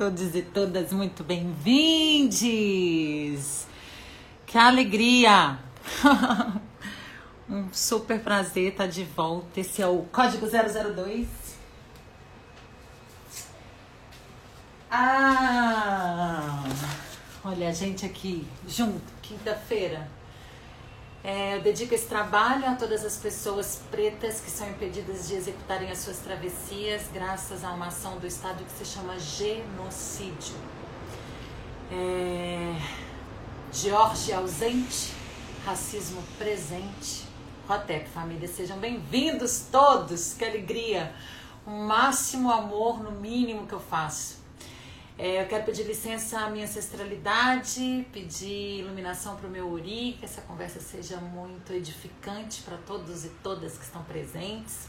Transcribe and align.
Todos 0.00 0.34
e 0.34 0.40
todas 0.40 0.92
muito 0.94 1.22
bem-vindos! 1.22 2.40
Que 4.46 4.56
alegria! 4.56 5.58
um 7.46 7.70
super 7.70 8.18
prazer 8.18 8.72
estar 8.72 8.86
de 8.86 9.04
volta. 9.04 9.60
Esse 9.60 9.82
é 9.82 9.86
o 9.86 10.04
Código 10.04 10.46
002. 10.46 11.28
Ah! 14.90 16.64
Olha 17.44 17.68
a 17.68 17.72
gente 17.72 18.06
aqui 18.06 18.48
junto, 18.66 19.12
quinta-feira 19.20 20.08
é, 21.22 21.56
eu 21.56 21.60
dedico 21.60 21.94
esse 21.94 22.06
trabalho 22.06 22.66
a 22.66 22.74
todas 22.76 23.04
as 23.04 23.16
pessoas 23.16 23.82
pretas 23.90 24.40
que 24.40 24.50
são 24.50 24.68
impedidas 24.70 25.28
de 25.28 25.34
executarem 25.34 25.90
as 25.90 25.98
suas 25.98 26.18
travessias 26.18 27.02
graças 27.12 27.62
a 27.62 27.72
uma 27.72 27.88
ação 27.88 28.18
do 28.18 28.26
Estado 28.26 28.64
que 28.64 28.72
se 28.72 28.86
chama 28.86 29.18
genocídio. 29.18 30.56
É, 31.92 32.74
ausente, 34.32 35.12
racismo 35.66 36.22
presente. 36.38 37.28
Rotep, 37.68 38.08
família, 38.08 38.48
sejam 38.48 38.78
bem-vindos 38.78 39.66
todos, 39.70 40.32
que 40.32 40.44
alegria! 40.44 41.14
Um 41.66 41.86
máximo 41.86 42.50
amor 42.50 43.02
no 43.02 43.12
mínimo 43.12 43.66
que 43.66 43.74
eu 43.74 43.80
faço. 43.80 44.39
É, 45.22 45.42
eu 45.42 45.46
quero 45.46 45.64
pedir 45.64 45.82
licença 45.82 46.40
à 46.40 46.48
minha 46.48 46.64
ancestralidade, 46.64 48.06
pedir 48.10 48.78
iluminação 48.78 49.36
para 49.36 49.46
o 49.46 49.50
meu 49.50 49.68
Uri, 49.68 50.16
que 50.18 50.24
essa 50.24 50.40
conversa 50.40 50.80
seja 50.80 51.18
muito 51.18 51.74
edificante 51.74 52.62
para 52.62 52.78
todos 52.78 53.26
e 53.26 53.28
todas 53.42 53.76
que 53.76 53.84
estão 53.84 54.02
presentes. 54.02 54.88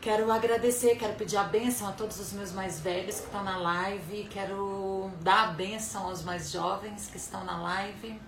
Quero 0.00 0.32
agradecer, 0.32 0.96
quero 0.96 1.14
pedir 1.14 1.36
a 1.36 1.44
bênção 1.44 1.86
a 1.86 1.92
todos 1.92 2.18
os 2.18 2.32
meus 2.32 2.50
mais 2.50 2.80
velhos 2.80 3.20
que 3.20 3.26
estão 3.26 3.44
na 3.44 3.58
live, 3.58 4.26
quero 4.28 5.08
dar 5.20 5.50
a 5.50 5.52
bênção 5.52 6.06
aos 6.06 6.24
mais 6.24 6.50
jovens 6.50 7.06
que 7.06 7.16
estão 7.16 7.44
na 7.44 7.62
live. 7.62 8.20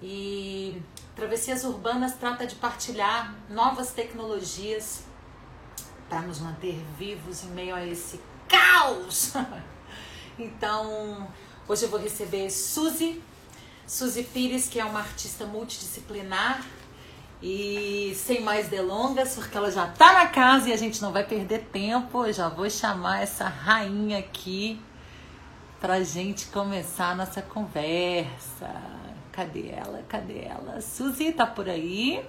E 0.00 0.80
Travessias 1.16 1.64
Urbanas 1.64 2.14
trata 2.14 2.46
de 2.46 2.54
partilhar 2.54 3.34
novas 3.48 3.90
tecnologias 3.90 5.02
para 6.08 6.22
nos 6.22 6.38
manter 6.38 6.80
vivos 6.96 7.42
em 7.42 7.48
meio 7.48 7.74
a 7.74 7.84
esse 7.84 8.20
caos 8.46 9.32
Então, 10.40 11.28
hoje 11.68 11.84
eu 11.84 11.90
vou 11.90 12.00
receber 12.00 12.48
Suzy, 12.50 13.22
Suzy 13.86 14.22
Pires, 14.22 14.68
que 14.68 14.80
é 14.80 14.84
uma 14.84 15.00
artista 15.00 15.44
multidisciplinar. 15.44 16.64
E 17.42 18.14
sem 18.16 18.40
mais 18.40 18.68
delongas, 18.68 19.34
porque 19.34 19.56
ela 19.56 19.70
já 19.70 19.86
tá 19.86 20.12
na 20.12 20.26
casa 20.26 20.68
e 20.68 20.72
a 20.72 20.76
gente 20.76 21.00
não 21.00 21.12
vai 21.12 21.24
perder 21.24 21.64
tempo, 21.72 22.26
eu 22.26 22.32
já 22.32 22.48
vou 22.48 22.68
chamar 22.68 23.22
essa 23.22 23.48
rainha 23.48 24.18
aqui 24.18 24.78
pra 25.80 26.02
gente 26.02 26.46
começar 26.46 27.10
a 27.10 27.14
nossa 27.14 27.40
conversa. 27.40 28.70
Cadê 29.32 29.70
ela? 29.70 30.02
Cadê 30.08 30.44
ela? 30.44 30.80
Suzy 30.82 31.32
tá 31.32 31.46
por 31.46 31.68
aí? 31.68 32.22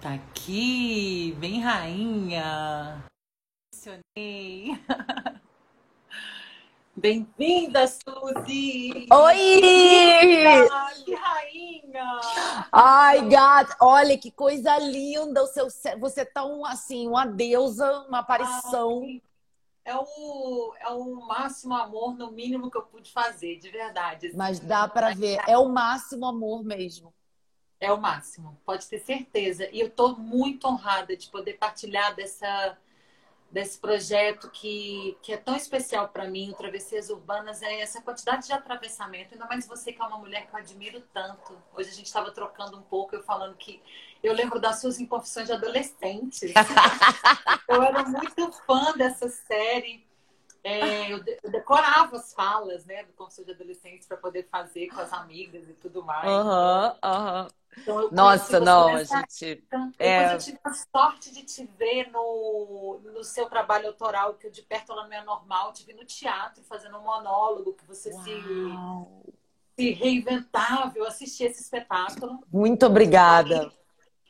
Tá 0.00 0.14
aqui, 0.14 1.36
bem 1.38 1.60
rainha. 1.60 3.04
Emocionei. 3.74 4.78
Bem-vinda, 6.98 7.86
Suzy! 7.86 9.06
Oi! 9.12 9.60
Que 11.04 11.14
rainha! 11.14 12.20
Ai, 12.72 13.28
gata, 13.28 13.76
olha 13.80 14.18
que 14.18 14.32
coisa 14.32 14.76
linda 14.78 15.44
o 15.44 15.46
seu 15.46 15.68
Você 16.00 16.24
tá 16.24 16.44
um, 16.44 16.66
assim, 16.66 17.06
uma 17.06 17.24
deusa, 17.24 18.00
uma 18.08 18.18
aparição. 18.18 19.02
Ai, 19.04 19.22
é 19.84 19.94
o, 19.94 20.74
é 20.80 20.88
o 20.88 21.14
máximo 21.24 21.74
amor, 21.74 22.16
no 22.16 22.32
mínimo 22.32 22.68
que 22.68 22.76
eu 22.76 22.82
pude 22.82 23.12
fazer, 23.12 23.60
de 23.60 23.70
verdade. 23.70 24.26
Assim. 24.26 24.36
Mas 24.36 24.58
dá 24.58 24.88
para 24.88 25.14
ver, 25.14 25.38
é 25.46 25.56
o 25.56 25.68
máximo 25.68 26.26
amor 26.26 26.64
mesmo. 26.64 27.14
É 27.78 27.92
o 27.92 28.00
máximo, 28.00 28.58
pode 28.66 28.88
ter 28.88 28.98
certeza. 28.98 29.68
E 29.70 29.78
eu 29.78 29.88
tô 29.88 30.16
muito 30.16 30.66
honrada 30.66 31.16
de 31.16 31.28
poder 31.28 31.58
partilhar 31.58 32.16
dessa 32.16 32.76
desse 33.50 33.78
projeto 33.78 34.50
que, 34.50 35.16
que 35.22 35.32
é 35.32 35.36
tão 35.36 35.56
especial 35.56 36.08
para 36.08 36.28
mim, 36.28 36.50
o 36.50 36.54
Travessias 36.54 37.08
Urbanas, 37.08 37.62
é 37.62 37.80
essa 37.80 38.00
quantidade 38.02 38.46
de 38.46 38.52
atravessamento. 38.52 39.34
Ainda 39.34 39.46
mais 39.46 39.66
você 39.66 39.92
que 39.92 40.00
é 40.00 40.04
uma 40.04 40.18
mulher 40.18 40.46
que 40.46 40.54
eu 40.54 40.58
admiro 40.58 41.00
tanto. 41.12 41.56
Hoje 41.74 41.88
a 41.88 41.94
gente 41.94 42.06
estava 42.06 42.30
trocando 42.30 42.76
um 42.76 42.82
pouco, 42.82 43.14
eu 43.14 43.22
falando 43.22 43.56
que 43.56 43.82
eu 44.22 44.34
lembro 44.34 44.60
das 44.60 44.80
suas 44.80 44.98
confissões 45.06 45.46
de 45.46 45.52
adolescente. 45.52 46.52
eu 47.68 47.82
era 47.82 48.04
muito 48.04 48.52
fã 48.66 48.92
dessa 48.96 49.28
série. 49.28 50.06
É, 50.62 51.12
eu, 51.12 51.22
decorava 51.50 52.16
as 52.16 52.34
falas, 52.34 52.84
né, 52.84 53.04
do 53.04 53.12
Confissões 53.12 53.46
de 53.46 53.52
Adolescentes 53.54 54.06
para 54.06 54.16
poder 54.16 54.46
fazer 54.50 54.88
com 54.88 55.00
as 55.00 55.12
amigas 55.12 55.66
e 55.68 55.72
tudo 55.74 56.04
mais. 56.04 56.28
Uhum. 56.28 56.86
Uhum. 57.04 57.48
Então, 57.76 58.10
Nossa, 58.10 58.58
não, 58.60 58.88
a 58.88 59.04
gente. 59.04 59.64
É... 59.98 60.34
eu 60.34 60.38
tive 60.38 60.58
a 60.64 60.72
sorte 60.72 61.32
de 61.32 61.42
te 61.44 61.68
ver 61.78 62.10
no, 62.10 63.00
no 63.04 63.22
seu 63.22 63.46
trabalho 63.46 63.88
autoral, 63.88 64.34
que 64.34 64.46
eu 64.46 64.50
de 64.50 64.62
perto 64.62 64.92
ela 64.92 65.06
não 65.06 65.12
é 65.12 65.24
normal, 65.24 65.72
te 65.72 65.84
vi 65.84 65.94
no 65.94 66.04
teatro 66.04 66.62
fazendo 66.64 66.98
um 66.98 67.02
monólogo, 67.02 67.74
que 67.74 67.86
você 67.86 68.12
se, 68.12 68.42
se 69.76 69.90
reinventava. 69.92 70.92
Eu 70.96 71.06
assisti 71.06 71.44
esse 71.44 71.62
espetáculo. 71.62 72.40
Muito 72.52 72.86
obrigada. 72.86 73.72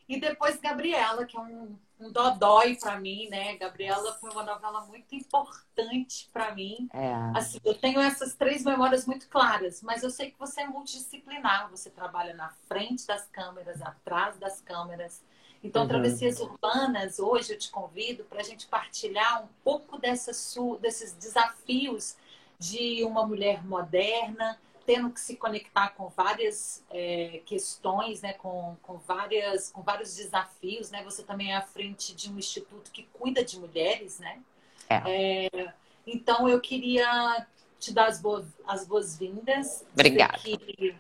E, 0.08 0.18
depois 0.18 0.58
Gabriela, 0.58 1.24
que 1.26 1.36
é 1.36 1.40
um 1.40 1.76
um 2.00 2.12
dodói 2.12 2.76
para 2.76 2.98
mim, 3.00 3.28
né? 3.28 3.56
Gabriela 3.56 4.14
foi 4.14 4.30
uma 4.30 4.44
novela 4.44 4.82
muito 4.82 5.14
importante 5.14 6.28
para 6.32 6.54
mim. 6.54 6.88
É. 6.92 7.12
Assim, 7.36 7.58
eu 7.64 7.74
tenho 7.74 8.00
essas 8.00 8.34
três 8.34 8.64
memórias 8.64 9.04
muito 9.04 9.28
claras, 9.28 9.82
mas 9.82 10.02
eu 10.02 10.10
sei 10.10 10.30
que 10.30 10.38
você 10.38 10.60
é 10.60 10.66
multidisciplinar, 10.66 11.68
você 11.70 11.90
trabalha 11.90 12.34
na 12.34 12.50
frente 12.68 13.06
das 13.06 13.26
câmeras, 13.26 13.82
atrás 13.82 14.38
das 14.38 14.60
câmeras. 14.60 15.22
Então, 15.62 15.82
uhum. 15.82 15.88
Travessias 15.88 16.38
Urbanas, 16.38 17.18
hoje 17.18 17.54
eu 17.54 17.58
te 17.58 17.68
convido 17.68 18.22
para 18.24 18.40
a 18.40 18.44
gente 18.44 18.68
partilhar 18.68 19.42
um 19.42 19.48
pouco 19.64 19.98
dessas, 19.98 20.54
desses 20.80 21.12
desafios 21.14 22.16
de 22.60 23.04
uma 23.04 23.26
mulher 23.26 23.64
moderna, 23.64 24.56
tendo 24.88 25.10
que 25.10 25.20
se 25.20 25.36
conectar 25.36 25.90
com 25.90 26.08
várias 26.08 26.82
é, 26.88 27.42
questões, 27.44 28.22
né, 28.22 28.32
com, 28.32 28.74
com, 28.82 28.96
várias, 28.96 29.70
com 29.70 29.82
vários 29.82 30.16
desafios, 30.16 30.90
né? 30.90 31.04
Você 31.04 31.22
também 31.22 31.52
é 31.52 31.56
à 31.56 31.60
frente 31.60 32.16
de 32.16 32.32
um 32.32 32.38
instituto 32.38 32.90
que 32.90 33.02
cuida 33.12 33.44
de 33.44 33.60
mulheres, 33.60 34.18
né? 34.18 34.40
É. 34.88 35.02
É, 35.04 35.74
então 36.06 36.48
eu 36.48 36.58
queria 36.58 37.46
te 37.78 37.92
dar 37.92 38.06
as 38.06 38.18
boas 38.18 38.46
as 38.66 38.86
boas-vindas. 38.86 39.84
Obrigada. 39.92 40.38
Que... 40.38 40.96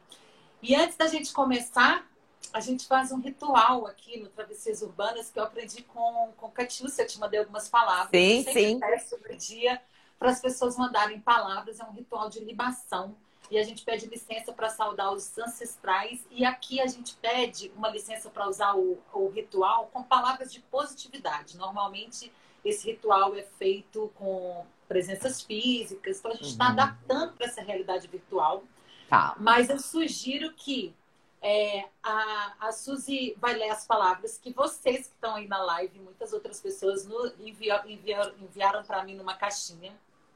E 0.62 0.74
antes 0.74 0.98
da 0.98 1.06
gente 1.06 1.32
começar, 1.32 2.06
a 2.52 2.60
gente 2.60 2.86
faz 2.86 3.10
um 3.10 3.20
ritual 3.20 3.86
aqui 3.86 4.20
no 4.20 4.28
Travessias 4.28 4.82
Urbanas 4.82 5.30
que 5.30 5.38
eu 5.38 5.44
aprendi 5.44 5.82
com, 5.84 6.30
com 6.36 6.50
Catiúcia, 6.50 7.04
eu 7.04 7.06
te 7.06 7.18
mandei 7.18 7.40
algumas 7.40 7.70
palavras. 7.70 8.10
Sim, 8.10 8.44
sim. 8.52 8.80
sobre 9.08 9.34
dia 9.36 9.80
para 10.18 10.28
as 10.28 10.42
pessoas 10.42 10.76
mandarem 10.76 11.20
palavras, 11.20 11.80
é 11.80 11.84
um 11.84 11.92
ritual 11.92 12.28
de 12.28 12.40
libação 12.40 13.16
e 13.50 13.58
a 13.58 13.62
gente 13.62 13.82
pede 13.82 14.06
licença 14.06 14.52
para 14.52 14.68
saudar 14.68 15.12
os 15.12 15.36
ancestrais. 15.38 16.26
E 16.30 16.44
aqui 16.44 16.80
a 16.80 16.86
gente 16.86 17.14
pede 17.16 17.72
uma 17.76 17.88
licença 17.88 18.28
para 18.28 18.48
usar 18.48 18.74
o, 18.74 18.98
o 19.12 19.28
ritual 19.28 19.88
com 19.92 20.02
palavras 20.02 20.52
de 20.52 20.60
positividade. 20.60 21.56
Normalmente, 21.56 22.32
esse 22.64 22.90
ritual 22.90 23.34
é 23.34 23.42
feito 23.42 24.12
com 24.14 24.66
presenças 24.86 25.42
físicas, 25.42 26.18
então 26.18 26.30
a 26.30 26.34
gente 26.34 26.48
está 26.48 26.66
uhum. 26.66 26.72
adaptando 26.72 27.32
para 27.34 27.46
essa 27.46 27.62
realidade 27.62 28.06
virtual. 28.08 28.64
Tá. 29.08 29.34
Mas 29.38 29.70
eu 29.70 29.78
sugiro 29.78 30.52
que 30.54 30.94
é, 31.40 31.88
a, 32.02 32.54
a 32.60 32.72
Suzy 32.72 33.34
vai 33.38 33.54
ler 33.54 33.70
as 33.70 33.86
palavras 33.86 34.38
que 34.38 34.52
vocês 34.52 35.06
que 35.06 35.14
estão 35.14 35.36
aí 35.36 35.46
na 35.46 35.62
live, 35.62 35.98
muitas 36.00 36.32
outras 36.32 36.60
pessoas 36.60 37.06
no, 37.06 37.32
enviar, 37.38 37.84
enviaram 37.88 38.82
para 38.84 39.04
mim 39.04 39.14
numa 39.14 39.34
caixinha. 39.34 39.92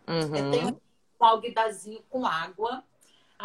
Uhum. 0.06 0.36
Eu 0.36 0.50
tenho 0.50 0.80
um 1.20 1.24
alguidazinho 1.24 2.02
com 2.08 2.24
água 2.24 2.82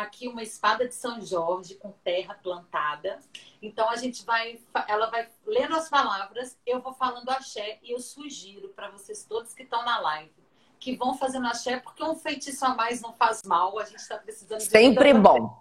aqui 0.04 0.28
uma 0.28 0.44
espada 0.44 0.88
de 0.88 0.96
São 0.96 1.22
Jorge 1.22 1.76
com 1.76 1.92
terra 1.92 2.36
plantada. 2.36 3.20
Então 3.62 3.90
a 3.90 3.96
gente 3.96 4.26
vai, 4.26 4.60
ela 4.88 5.08
vai 5.08 5.30
lendo 5.46 5.76
as 5.76 5.90
palavras, 5.90 6.58
eu 6.66 6.82
vou 6.82 6.94
falando 6.94 7.30
axé 7.30 7.80
e 7.82 7.92
eu 7.92 8.00
sugiro 8.00 8.70
para 8.70 8.90
vocês 8.90 9.26
todos 9.26 9.54
que 9.54 9.64
estão 9.64 9.84
na 9.84 10.00
live 10.00 10.48
que 10.80 10.96
vão 10.96 11.18
fazendo 11.18 11.48
axé, 11.48 11.80
porque 11.80 12.04
um 12.04 12.16
feitiço 12.16 12.64
a 12.64 12.76
mais 12.76 13.02
não 13.02 13.12
faz 13.12 13.42
mal, 13.44 13.80
a 13.80 13.84
gente 13.84 13.98
está 13.98 14.18
precisando 14.18 14.60
de 14.60 14.66
Sempre 14.66 15.12
bom. 15.14 15.60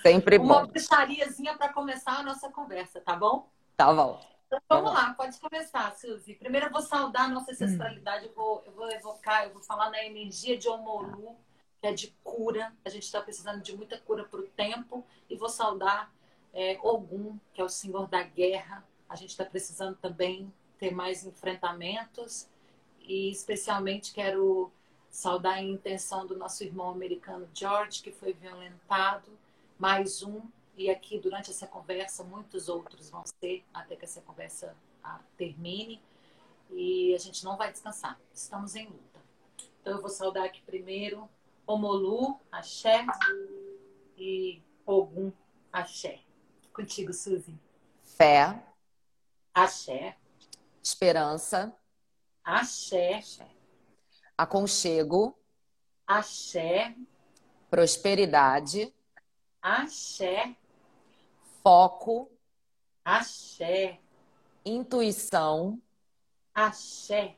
Sempre 0.00 0.38
uma 0.38 0.46
bom. 0.46 0.58
Uma 0.60 0.66
bruxariazinha 0.68 1.56
para 1.56 1.72
começar 1.72 2.20
a 2.20 2.22
nossa 2.22 2.48
conversa, 2.48 3.00
tá 3.00 3.16
bom? 3.16 3.48
Tá 3.76 3.92
bom. 3.92 4.20
Então 4.46 4.60
vamos 4.68 4.92
lá, 4.92 5.14
pode 5.14 5.38
começar, 5.40 5.92
Suzy. 5.96 6.34
Primeiro 6.34 6.66
eu 6.66 6.70
vou 6.70 6.82
saudar 6.82 7.24
a 7.24 7.28
nossa 7.28 7.52
ancestralidade, 7.52 8.26
hum. 8.26 8.28
eu, 8.28 8.34
vou, 8.34 8.62
eu 8.66 8.72
vou 8.72 8.90
evocar, 8.90 9.44
eu 9.44 9.52
vou 9.52 9.62
falar 9.62 9.90
na 9.90 10.04
energia 10.04 10.56
de 10.56 10.68
Omoru 10.68 11.36
que 11.51 11.51
é 11.82 11.92
de 11.92 12.14
cura. 12.22 12.72
A 12.84 12.88
gente 12.88 13.02
está 13.02 13.20
precisando 13.20 13.60
de 13.60 13.76
muita 13.76 13.98
cura 13.98 14.24
para 14.24 14.40
o 14.40 14.46
tempo. 14.48 15.04
E 15.28 15.36
vou 15.36 15.48
saudar 15.48 16.12
é, 16.54 16.78
Ogum, 16.82 17.38
que 17.52 17.60
é 17.60 17.64
o 17.64 17.68
senhor 17.68 18.06
da 18.08 18.22
guerra. 18.22 18.84
A 19.08 19.16
gente 19.16 19.30
está 19.30 19.44
precisando 19.44 19.96
também 19.96 20.52
ter 20.78 20.90
mais 20.90 21.24
enfrentamentos 21.24 22.48
e 23.00 23.30
especialmente 23.30 24.12
quero 24.12 24.72
saudar 25.10 25.54
a 25.54 25.62
intenção 25.62 26.26
do 26.26 26.36
nosso 26.36 26.64
irmão 26.64 26.90
americano 26.90 27.48
George, 27.52 28.02
que 28.02 28.10
foi 28.10 28.32
violentado, 28.32 29.30
mais 29.78 30.22
um, 30.22 30.40
e 30.76 30.88
aqui 30.88 31.18
durante 31.18 31.50
essa 31.50 31.66
conversa 31.66 32.24
muitos 32.24 32.68
outros 32.68 33.10
vão 33.10 33.22
ser, 33.40 33.64
até 33.74 33.94
que 33.94 34.04
essa 34.04 34.22
conversa 34.22 34.74
ah, 35.04 35.20
termine, 35.36 36.00
e 36.70 37.14
a 37.14 37.18
gente 37.18 37.44
não 37.44 37.56
vai 37.56 37.70
descansar, 37.70 38.18
estamos 38.32 38.74
em 38.74 38.86
luta. 38.86 39.20
Então 39.80 39.94
eu 39.94 40.00
vou 40.00 40.10
saudar 40.10 40.44
aqui 40.44 40.62
primeiro 40.62 41.28
Omolu, 41.66 42.40
Axé 42.50 43.06
e 44.16 44.62
Ogum, 44.84 45.32
Axé. 45.72 46.20
Contigo, 46.72 47.12
Suzy. 47.12 47.58
Fé. 48.04 48.62
Axé. 49.54 50.16
Esperança. 50.82 51.74
Axé. 52.44 53.14
Axé. 53.14 53.46
Aconchego. 54.36 55.36
Axé. 56.06 56.96
Prosperidade. 57.70 58.92
Axé. 59.60 60.56
Foco. 61.62 62.30
Axé. 63.04 64.00
Intuição. 64.64 65.80
Axé. 66.54 67.36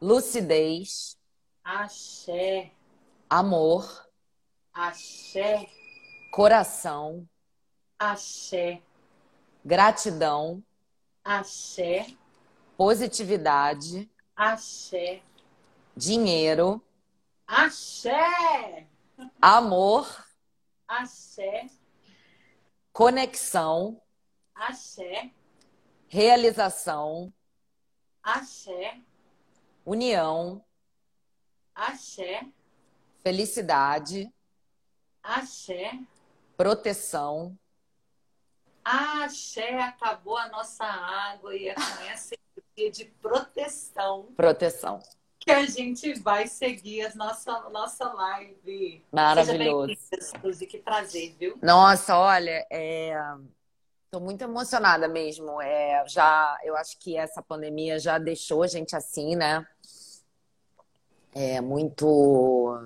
Lucidez. 0.00 1.18
Axé. 1.62 2.72
Amor. 3.36 4.08
Axé. 4.72 5.68
Coração. 6.30 7.28
Axé. 7.98 8.80
Gratidão. 9.64 10.62
Axé. 11.24 12.16
Positividade. 12.76 14.08
Axé. 14.36 15.20
Dinheiro. 15.96 16.80
Axé. 17.44 18.86
Amor. 19.42 20.24
Axé. 20.86 21.66
Conexão. 22.92 24.00
Axé. 24.54 25.32
Realização. 26.06 27.34
Axé. 28.22 29.00
União. 29.84 30.64
Axé. 31.74 32.46
Felicidade. 33.24 34.30
Axé. 35.22 35.98
Proteção. 36.58 37.56
Axé, 38.84 39.80
acabou 39.80 40.36
a 40.36 40.50
nossa 40.50 40.84
água 40.84 41.56
e 41.56 41.68
é 41.68 41.74
com 41.74 42.04
essa 42.04 42.34
energia 42.76 42.92
de 42.92 43.04
proteção. 43.22 44.28
Proteção. 44.36 45.02
Que 45.40 45.50
a 45.50 45.64
gente 45.64 46.12
vai 46.20 46.46
seguir 46.46 47.06
a 47.06 47.14
nossa, 47.14 47.70
nossa 47.70 48.12
live. 48.12 49.02
Maravilhoso. 49.10 49.96
Suzy, 50.42 50.66
que 50.66 50.78
prazer, 50.78 51.34
viu? 51.38 51.58
Nossa, 51.62 52.18
olha, 52.18 52.66
é... 52.70 53.16
Tô 54.10 54.20
muito 54.20 54.42
emocionada 54.42 55.08
mesmo. 55.08 55.60
É, 55.60 56.04
já, 56.06 56.58
eu 56.62 56.76
acho 56.76 56.98
que 56.98 57.16
essa 57.16 57.42
pandemia 57.42 57.98
já 57.98 58.18
deixou 58.18 58.62
a 58.62 58.66
gente 58.66 58.94
assim, 58.94 59.34
né? 59.34 59.66
É 61.34 61.60
muito, 61.60 62.78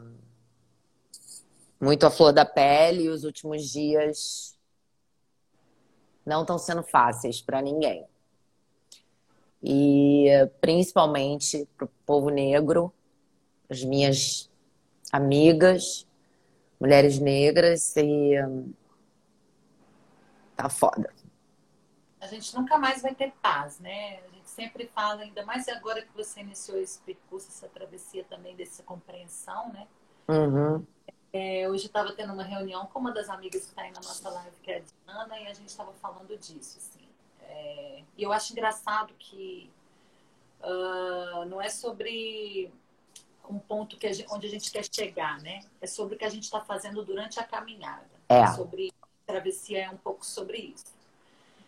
muito 1.80 2.06
a 2.06 2.10
flor 2.10 2.32
da 2.32 2.44
pele. 2.44 3.08
Os 3.08 3.24
últimos 3.24 3.68
dias 3.70 4.58
não 6.24 6.42
estão 6.42 6.58
sendo 6.58 6.82
fáceis 6.82 7.40
para 7.40 7.62
ninguém. 7.62 8.06
E 9.62 10.28
principalmente 10.60 11.68
para 11.76 11.86
o 11.86 11.90
povo 12.06 12.30
negro, 12.30 12.92
as 13.68 13.82
minhas 13.82 14.50
amigas, 15.12 16.06
mulheres 16.78 17.18
negras, 17.18 17.96
e 17.96 18.34
tá 20.54 20.68
foda. 20.68 21.12
A 22.20 22.26
gente 22.26 22.54
nunca 22.54 22.78
mais 22.78 23.02
vai 23.02 23.14
ter 23.14 23.32
paz, 23.40 23.78
né? 23.78 24.18
A 24.18 24.28
gente 24.34 24.48
sempre 24.50 24.86
fala, 24.94 25.22
ainda 25.22 25.44
mais 25.44 25.68
agora 25.68 26.02
que 26.02 26.14
você 26.14 26.40
iniciou 26.40 26.78
esse 26.78 27.00
percurso, 27.00 27.48
essa 27.48 27.68
travessia 27.68 28.24
também 28.24 28.54
dessa 28.56 28.82
compreensão, 28.82 29.72
né? 29.72 29.86
Uhum. 30.28 30.84
É, 31.32 31.68
hoje 31.68 31.86
estava 31.86 32.12
tendo 32.12 32.32
uma 32.32 32.42
reunião 32.42 32.86
com 32.86 32.98
uma 32.98 33.12
das 33.12 33.28
amigas 33.28 33.62
que 33.62 33.68
está 33.68 33.82
aí 33.82 33.90
na 33.90 34.00
nossa 34.00 34.28
live, 34.30 34.56
que 34.62 34.70
é 34.70 34.76
a 34.76 34.80
Diana, 34.80 35.40
e 35.40 35.46
a 35.46 35.54
gente 35.54 35.68
estava 35.68 35.92
falando 35.94 36.36
disso, 36.38 36.78
assim. 36.78 37.06
É, 37.42 38.02
e 38.16 38.22
eu 38.22 38.32
acho 38.32 38.52
engraçado 38.52 39.12
que 39.18 39.70
uh, 40.62 41.44
não 41.46 41.60
é 41.60 41.68
sobre 41.68 42.72
um 43.48 43.58
ponto 43.58 43.96
que 43.96 44.06
a 44.06 44.12
gente, 44.12 44.28
onde 44.32 44.46
a 44.46 44.50
gente 44.50 44.70
quer 44.70 44.84
chegar, 44.90 45.40
né? 45.40 45.60
É 45.80 45.86
sobre 45.86 46.14
o 46.14 46.18
que 46.18 46.24
a 46.24 46.30
gente 46.30 46.44
está 46.44 46.60
fazendo 46.60 47.02
durante 47.04 47.38
a 47.40 47.44
caminhada. 47.44 48.08
É. 48.28 48.46
Sobre 48.48 48.92
travessia 49.26 49.84
é 49.84 49.90
um 49.90 49.96
pouco 49.96 50.24
sobre 50.24 50.58
isso. 50.58 50.86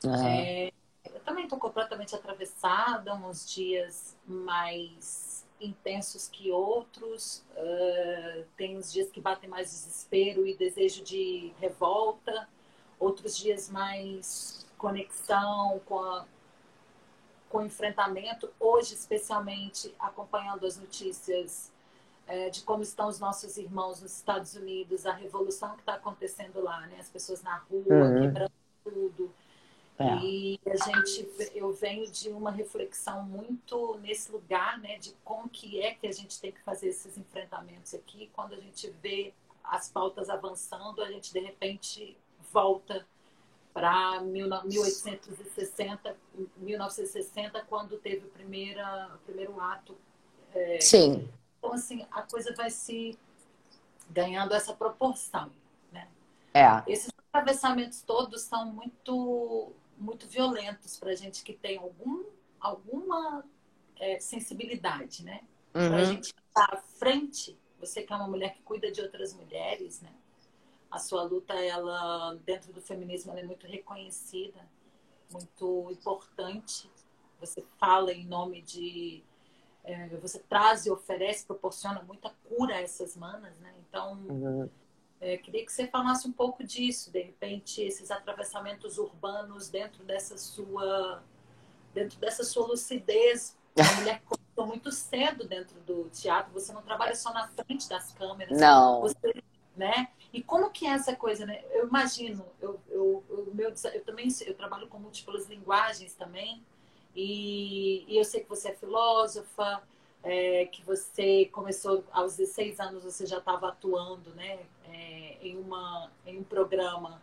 Uhum. 0.05 0.27
É, 0.27 0.73
eu 1.05 1.21
também 1.21 1.45
estou 1.45 1.59
completamente 1.59 2.15
atravessada, 2.15 3.15
uns 3.15 3.51
dias 3.51 4.17
mais 4.27 5.45
intensos 5.61 6.29
que 6.29 6.51
outros. 6.51 7.45
Uh, 7.57 8.45
tem 8.57 8.77
uns 8.79 8.93
dias 8.93 9.11
que 9.11 9.21
batem 9.21 9.49
mais 9.49 9.71
desespero 9.71 10.47
e 10.47 10.57
desejo 10.57 11.03
de 11.05 11.53
revolta, 11.61 12.49
outros 12.99 13.37
dias 13.37 13.69
mais 13.71 14.67
conexão 14.79 15.81
com, 15.85 15.99
a, 15.99 16.27
com 17.49 17.59
o 17.59 17.67
enfrentamento. 17.67 18.51
Hoje, 18.59 18.95
especialmente, 18.95 19.95
acompanhando 19.99 20.67
as 20.67 20.77
notícias 20.79 21.71
uh, 22.29 22.51
de 22.51 22.63
como 22.63 22.83
estão 22.83 23.09
os 23.09 23.19
nossos 23.21 23.57
irmãos 23.57 24.01
nos 24.01 24.17
Estados 24.17 24.55
Unidos, 24.55 25.07
a 25.07 25.13
revolução 25.13 25.75
que 25.75 25.81
está 25.81 25.95
acontecendo 25.95 26.63
lá, 26.63 26.87
né? 26.87 26.97
as 27.01 27.09
pessoas 27.09 27.43
na 27.43 27.57
rua, 27.57 27.85
Uhum. 27.89 28.21
quebrando 28.23 28.53
tudo. 28.85 29.33
É. 30.01 30.25
E 30.25 30.59
a 30.67 30.77
gente, 30.77 31.29
eu 31.55 31.75
venho 31.75 32.11
de 32.11 32.31
uma 32.31 32.51
reflexão 32.51 33.23
muito 33.23 33.99
nesse 33.99 34.33
lugar, 34.33 34.79
né, 34.79 34.97
de 34.97 35.15
como 35.23 35.47
que 35.47 35.79
é 35.83 35.95
que 35.95 36.07
a 36.07 36.13
gente 36.13 36.41
tem 36.41 36.51
que 36.51 36.61
fazer 36.63 36.89
esses 36.89 37.19
enfrentamentos 37.19 37.93
aqui. 37.93 38.31
Quando 38.33 38.55
a 38.55 38.61
gente 38.61 38.89
vê 39.03 39.35
as 39.63 39.91
pautas 39.91 40.31
avançando, 40.31 41.03
a 41.03 41.13
gente 41.13 41.31
de 41.31 41.41
repente 41.41 42.17
volta 42.51 43.07
para 43.75 44.23
1860, 44.23 46.17
1960, 46.57 47.61
quando 47.69 47.99
teve 47.99 48.27
o, 48.27 48.31
primeira, 48.31 49.11
o 49.15 49.19
primeiro 49.19 49.61
ato. 49.61 49.95
É, 50.55 50.81
Sim. 50.81 51.29
então, 51.59 51.75
assim, 51.75 52.07
a 52.11 52.23
coisa 52.23 52.55
vai 52.55 52.71
se 52.71 53.19
ganhando 54.09 54.55
essa 54.55 54.73
proporção, 54.73 55.53
né? 55.93 56.09
É. 56.55 56.83
Esses 56.91 57.13
atravessamentos 57.29 58.01
todos 58.01 58.41
são 58.41 58.67
muito 58.67 59.73
muito 60.01 60.27
violentos 60.27 60.99
para 60.99 61.15
gente 61.15 61.43
que 61.45 61.53
tem 61.53 61.79
algum, 61.79 62.25
alguma 62.59 63.45
é, 63.97 64.19
sensibilidade, 64.19 65.25
né? 65.25 65.43
Para 65.73 65.97
a 65.97 65.99
Uhum. 66.01 66.05
gente 66.05 66.33
estar 66.49 66.75
à 66.75 66.77
frente, 66.79 67.59
você 67.79 68.03
que 68.03 68.13
é 68.13 68.17
uma 68.17 68.27
mulher 68.29 68.55
que 68.55 68.63
cuida 68.63 68.91
de 68.91 69.01
outras 69.01 69.33
mulheres, 69.35 70.01
né? 70.01 70.13
A 70.91 70.99
sua 70.99 71.23
luta, 71.23 71.55
ela 71.55 72.35
dentro 72.45 72.73
do 72.73 72.81
feminismo, 72.83 73.31
ela 73.31 73.41
é 73.41 73.45
muito 73.45 73.67
reconhecida, 73.67 74.61
muito 75.31 75.91
importante. 75.93 76.91
Você 77.39 77.63
fala 77.79 78.13
em 78.13 78.27
nome 78.27 78.61
de, 78.63 79.23
é, 79.85 80.09
você 80.17 80.39
traz 80.41 80.87
e 80.87 80.91
oferece, 80.91 81.47
proporciona 81.47 82.03
muita 82.03 82.31
cura 82.49 82.75
a 82.75 82.81
essas 82.81 83.17
manas, 83.17 83.57
né? 83.59 83.73
Então 83.89 84.17
Uhum. 84.29 84.69
É, 85.21 85.37
queria 85.37 85.65
que 85.65 85.73
você 85.73 85.87
falasse 85.87 86.27
um 86.27 86.33
pouco 86.33 86.65
disso, 86.65 87.11
de 87.11 87.21
repente, 87.21 87.83
esses 87.83 88.11
atravessamentos 88.11 88.97
urbanos 88.97 89.69
dentro 89.69 90.03
dessa 90.03 90.39
sua, 90.39 91.23
dentro 91.93 92.19
dessa 92.19 92.43
sua 92.43 92.67
lucidez. 92.67 93.57
Uma 93.77 93.93
mulher 93.95 94.21
que 94.21 94.27
começou 94.27 94.67
muito 94.67 94.91
cedo 94.91 95.47
dentro 95.47 95.79
do 95.81 96.09
teatro, 96.11 96.53
você 96.53 96.73
não 96.73 96.83
trabalha 96.83 97.15
só 97.15 97.33
na 97.33 97.49
frente 97.49 97.89
das 97.89 98.13
câmeras. 98.13 98.59
Não. 98.59 99.03
Você, 99.03 99.43
né? 99.77 100.09
E 100.33 100.43
como 100.43 100.71
que 100.71 100.87
é 100.87 100.91
essa 100.91 101.15
coisa, 101.15 101.45
né? 101.45 101.63
Eu 101.71 101.87
imagino, 101.89 102.47
eu, 102.61 102.81
eu, 102.89 103.25
eu, 103.29 103.51
meu, 103.53 103.75
eu 103.93 104.05
também 104.05 104.29
eu 104.47 104.55
trabalho 104.55 104.89
com 104.89 104.99
múltiplas 104.99 105.47
linguagens 105.47 106.15
também, 106.15 106.63
e, 107.15 108.05
e 108.09 108.17
eu 108.17 108.25
sei 108.25 108.41
que 108.41 108.49
você 108.49 108.69
é 108.69 108.75
filósofa, 108.75 109.83
é, 110.23 110.67
que 110.67 110.85
você 110.85 111.47
começou 111.47 112.05
aos 112.13 112.37
16 112.37 112.81
anos, 112.81 113.05
você 113.05 113.27
já 113.27 113.39
estava 113.39 113.69
atuando 113.69 114.31
né, 114.35 114.61
é, 114.85 115.39
em, 115.43 115.57
uma, 115.57 116.11
em 116.27 116.39
um 116.39 116.45
programa. 116.45 117.23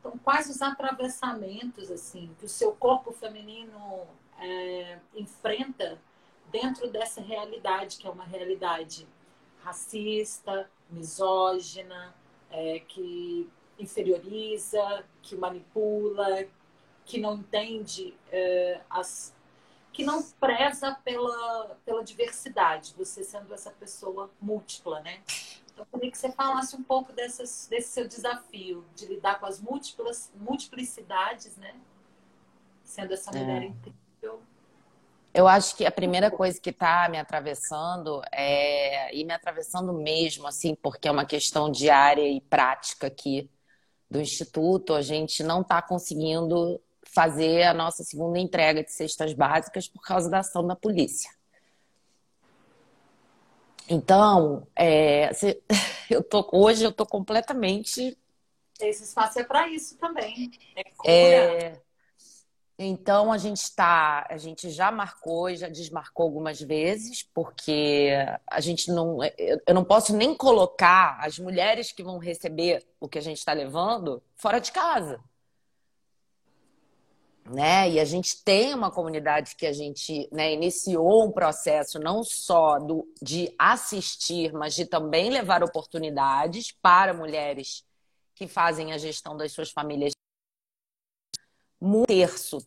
Então, 0.00 0.18
quais 0.18 0.50
os 0.50 0.60
atravessamentos 0.60 1.90
assim 1.90 2.34
que 2.38 2.44
o 2.44 2.48
seu 2.48 2.72
corpo 2.72 3.12
feminino 3.12 4.06
é, 4.38 4.98
enfrenta 5.14 5.98
dentro 6.50 6.90
dessa 6.90 7.20
realidade, 7.20 7.96
que 7.96 8.06
é 8.06 8.10
uma 8.10 8.24
realidade 8.24 9.08
racista, 9.62 10.70
misógina, 10.90 12.14
é, 12.50 12.80
que 12.80 13.48
inferioriza, 13.78 15.04
que 15.22 15.34
manipula, 15.34 16.46
que 17.04 17.18
não 17.18 17.34
entende 17.36 18.14
é, 18.30 18.80
as 18.88 19.34
que 19.94 20.04
não 20.04 20.20
preza 20.22 20.98
pela, 21.04 21.78
pela 21.84 22.02
diversidade, 22.02 22.92
você 22.98 23.22
sendo 23.22 23.54
essa 23.54 23.70
pessoa 23.70 24.28
múltipla, 24.42 25.00
né? 25.00 25.20
Então, 25.72 25.86
eu 25.92 25.98
queria 25.98 26.10
que 26.10 26.18
você 26.18 26.32
falasse 26.32 26.74
um 26.74 26.82
pouco 26.82 27.12
dessas, 27.12 27.68
desse 27.70 27.92
seu 27.92 28.08
desafio 28.08 28.84
de 28.96 29.06
lidar 29.06 29.38
com 29.38 29.46
as 29.46 29.60
múltiplas, 29.60 30.32
multiplicidades, 30.34 31.56
né? 31.56 31.76
Sendo 32.82 33.14
essa 33.14 33.30
mulher 33.30 33.62
é. 33.62 33.66
incrível. 33.66 34.42
Eu 35.32 35.46
acho 35.46 35.76
que 35.76 35.86
a 35.86 35.92
primeira 35.92 36.28
coisa 36.30 36.60
que 36.60 36.70
está 36.70 37.08
me 37.08 37.18
atravessando 37.18 38.20
é 38.32 39.14
e 39.14 39.24
me 39.24 39.32
atravessando 39.32 39.92
mesmo, 39.92 40.46
assim, 40.46 40.74
porque 40.74 41.06
é 41.06 41.10
uma 41.10 41.24
questão 41.24 41.70
diária 41.70 42.28
e 42.28 42.40
prática 42.40 43.06
aqui 43.06 43.48
do 44.10 44.20
instituto. 44.20 44.92
A 44.92 45.02
gente 45.02 45.42
não 45.44 45.60
está 45.62 45.80
conseguindo 45.80 46.80
fazer 47.14 47.62
a 47.62 47.72
nossa 47.72 48.02
segunda 48.02 48.38
entrega 48.38 48.82
de 48.82 48.92
cestas 48.92 49.32
básicas 49.32 49.88
por 49.88 50.02
causa 50.02 50.28
da 50.28 50.40
ação 50.40 50.66
da 50.66 50.74
polícia. 50.74 51.30
Então, 53.88 54.66
é, 54.74 55.30
eu 56.10 56.22
tô, 56.22 56.48
hoje 56.52 56.84
eu 56.84 56.92
tô 56.92 57.06
completamente. 57.06 58.18
Esse 58.80 59.04
espaço 59.04 59.38
é 59.38 59.44
para 59.44 59.68
isso 59.68 59.96
também. 59.98 60.50
É, 61.04 61.68
é, 61.68 61.80
então 62.76 63.30
a 63.30 63.38
gente 63.38 63.58
está, 63.58 64.26
a 64.28 64.36
gente 64.36 64.70
já 64.70 64.90
marcou 64.90 65.48
e 65.48 65.56
já 65.56 65.68
desmarcou 65.68 66.24
algumas 66.24 66.60
vezes, 66.60 67.22
porque 67.22 68.10
a 68.50 68.60
gente 68.60 68.90
não, 68.90 69.18
eu 69.66 69.74
não 69.74 69.84
posso 69.84 70.16
nem 70.16 70.34
colocar 70.34 71.18
as 71.20 71.38
mulheres 71.38 71.92
que 71.92 72.02
vão 72.02 72.18
receber 72.18 72.84
o 72.98 73.08
que 73.08 73.18
a 73.18 73.22
gente 73.22 73.38
está 73.38 73.52
levando 73.52 74.20
fora 74.34 74.58
de 74.58 74.72
casa 74.72 75.20
né? 77.44 77.90
E 77.90 78.00
a 78.00 78.04
gente 78.04 78.42
tem 78.42 78.74
uma 78.74 78.90
comunidade 78.90 79.54
que 79.56 79.66
a 79.66 79.72
gente 79.72 80.28
né, 80.32 80.52
iniciou 80.52 81.26
um 81.26 81.32
processo 81.32 81.98
não 81.98 82.24
só 82.24 82.78
do, 82.78 83.06
de 83.20 83.54
assistir, 83.58 84.52
mas 84.52 84.74
de 84.74 84.86
também 84.86 85.30
levar 85.30 85.62
oportunidades 85.62 86.72
para 86.72 87.12
mulheres 87.12 87.84
que 88.34 88.48
fazem 88.48 88.92
a 88.92 88.98
gestão 88.98 89.36
das 89.36 89.52
suas 89.52 89.70
famílias. 89.70 90.12
Um 91.80 92.04
terço 92.04 92.58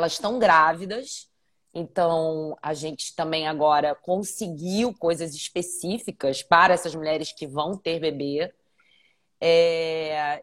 elas 0.00 0.12
estão 0.12 0.38
grávidas, 0.38 1.30
então 1.74 2.56
a 2.62 2.72
gente 2.72 3.14
também 3.14 3.46
agora 3.46 3.94
conseguiu 3.94 4.94
coisas 4.94 5.34
específicas 5.34 6.42
para 6.42 6.72
essas 6.72 6.94
mulheres 6.94 7.32
que 7.32 7.46
vão 7.46 7.76
ter 7.76 8.00
bebê. 8.00 8.52
É, 9.38 10.42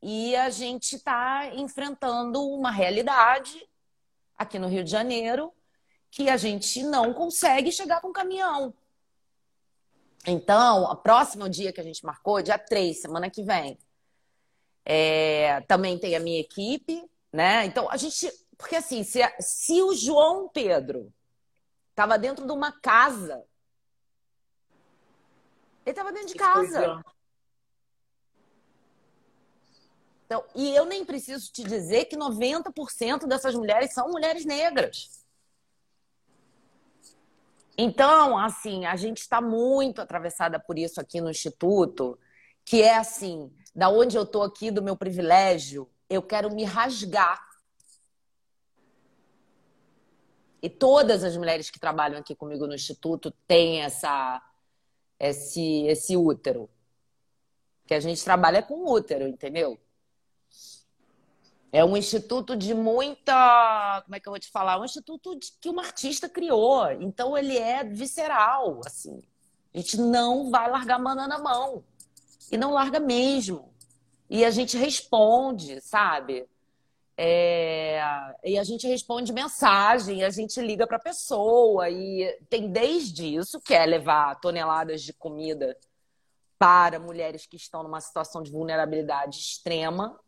e 0.00 0.36
a 0.36 0.48
gente 0.50 0.96
está 0.96 1.50
enfrentando 1.54 2.42
uma 2.42 2.70
realidade 2.70 3.68
aqui 4.36 4.58
no 4.58 4.68
Rio 4.68 4.84
de 4.84 4.90
Janeiro 4.90 5.52
que 6.10 6.30
a 6.30 6.36
gente 6.36 6.82
não 6.82 7.12
consegue 7.12 7.70
chegar 7.72 8.00
com 8.00 8.12
caminhão. 8.12 8.72
Então, 10.26 10.84
o 10.84 10.96
próximo 10.96 11.48
dia 11.48 11.72
que 11.72 11.80
a 11.80 11.84
gente 11.84 12.04
marcou, 12.04 12.42
dia 12.42 12.58
3, 12.58 13.00
semana 13.00 13.30
que 13.30 13.42
vem. 13.42 13.78
É, 14.84 15.60
também 15.62 15.98
tem 15.98 16.16
a 16.16 16.20
minha 16.20 16.40
equipe, 16.40 17.04
né? 17.32 17.64
Então, 17.66 17.90
a 17.90 17.96
gente. 17.96 18.30
Porque 18.56 18.76
assim, 18.76 19.04
se, 19.04 19.20
se 19.38 19.82
o 19.82 19.94
João 19.94 20.48
Pedro 20.48 21.12
estava 21.90 22.18
dentro 22.18 22.46
de 22.46 22.52
uma 22.52 22.72
casa, 22.72 23.44
ele 25.84 25.92
estava 25.92 26.12
dentro 26.12 26.28
de 26.28 26.34
casa. 26.34 27.04
Então, 30.28 30.44
e 30.54 30.76
eu 30.76 30.84
nem 30.84 31.06
preciso 31.06 31.50
te 31.50 31.64
dizer 31.64 32.04
que 32.04 32.14
90% 32.14 33.26
dessas 33.26 33.54
mulheres 33.54 33.94
são 33.94 34.10
mulheres 34.10 34.44
negras. 34.44 35.24
Então, 37.78 38.36
assim, 38.36 38.84
a 38.84 38.94
gente 38.94 39.22
está 39.22 39.40
muito 39.40 40.02
atravessada 40.02 40.60
por 40.60 40.78
isso 40.78 41.00
aqui 41.00 41.18
no 41.18 41.30
Instituto, 41.30 42.18
que 42.62 42.82
é 42.82 42.98
assim, 42.98 43.50
da 43.74 43.88
onde 43.88 44.18
eu 44.18 44.24
estou 44.24 44.42
aqui, 44.42 44.70
do 44.70 44.82
meu 44.82 44.94
privilégio, 44.98 45.88
eu 46.10 46.22
quero 46.22 46.54
me 46.54 46.62
rasgar. 46.62 47.40
E 50.60 50.68
todas 50.68 51.24
as 51.24 51.38
mulheres 51.38 51.70
que 51.70 51.80
trabalham 51.80 52.18
aqui 52.18 52.34
comigo 52.34 52.66
no 52.66 52.74
Instituto 52.74 53.30
têm 53.46 53.80
essa, 53.80 54.42
esse, 55.18 55.86
esse 55.86 56.18
útero. 56.18 56.68
Que 57.86 57.94
a 57.94 58.00
gente 58.00 58.22
trabalha 58.22 58.62
com 58.62 58.92
útero, 58.92 59.26
entendeu? 59.26 59.80
É 61.70 61.84
um 61.84 61.96
instituto 61.96 62.56
de 62.56 62.72
muita. 62.72 64.02
Como 64.04 64.16
é 64.16 64.20
que 64.20 64.28
eu 64.28 64.32
vou 64.32 64.40
te 64.40 64.50
falar? 64.50 64.80
Um 64.80 64.84
instituto 64.84 65.38
de, 65.38 65.52
que 65.60 65.68
uma 65.68 65.82
artista 65.82 66.28
criou. 66.28 66.90
Então 66.92 67.36
ele 67.36 67.56
é 67.58 67.84
visceral, 67.84 68.80
assim. 68.86 69.22
A 69.74 69.78
gente 69.78 69.98
não 69.98 70.50
vai 70.50 70.70
largar 70.70 70.98
mana 70.98 71.28
na 71.28 71.38
mão. 71.38 71.84
E 72.50 72.56
não 72.56 72.72
larga 72.72 72.98
mesmo. 72.98 73.72
E 74.30 74.44
a 74.44 74.50
gente 74.50 74.76
responde, 74.78 75.80
sabe? 75.82 76.48
É... 77.16 78.00
E 78.44 78.58
a 78.58 78.64
gente 78.64 78.86
responde 78.86 79.32
mensagem, 79.32 80.24
a 80.24 80.30
gente 80.30 80.58
liga 80.60 80.86
para 80.86 80.96
a 80.96 81.00
pessoa. 81.00 81.90
E 81.90 82.34
tem 82.48 82.70
desde 82.70 83.36
isso, 83.36 83.60
que 83.60 83.74
é 83.74 83.84
levar 83.84 84.40
toneladas 84.40 85.02
de 85.02 85.12
comida 85.12 85.76
para 86.58 86.98
mulheres 86.98 87.46
que 87.46 87.56
estão 87.56 87.82
numa 87.82 88.00
situação 88.00 88.42
de 88.42 88.50
vulnerabilidade 88.50 89.38
extrema, 89.38 90.18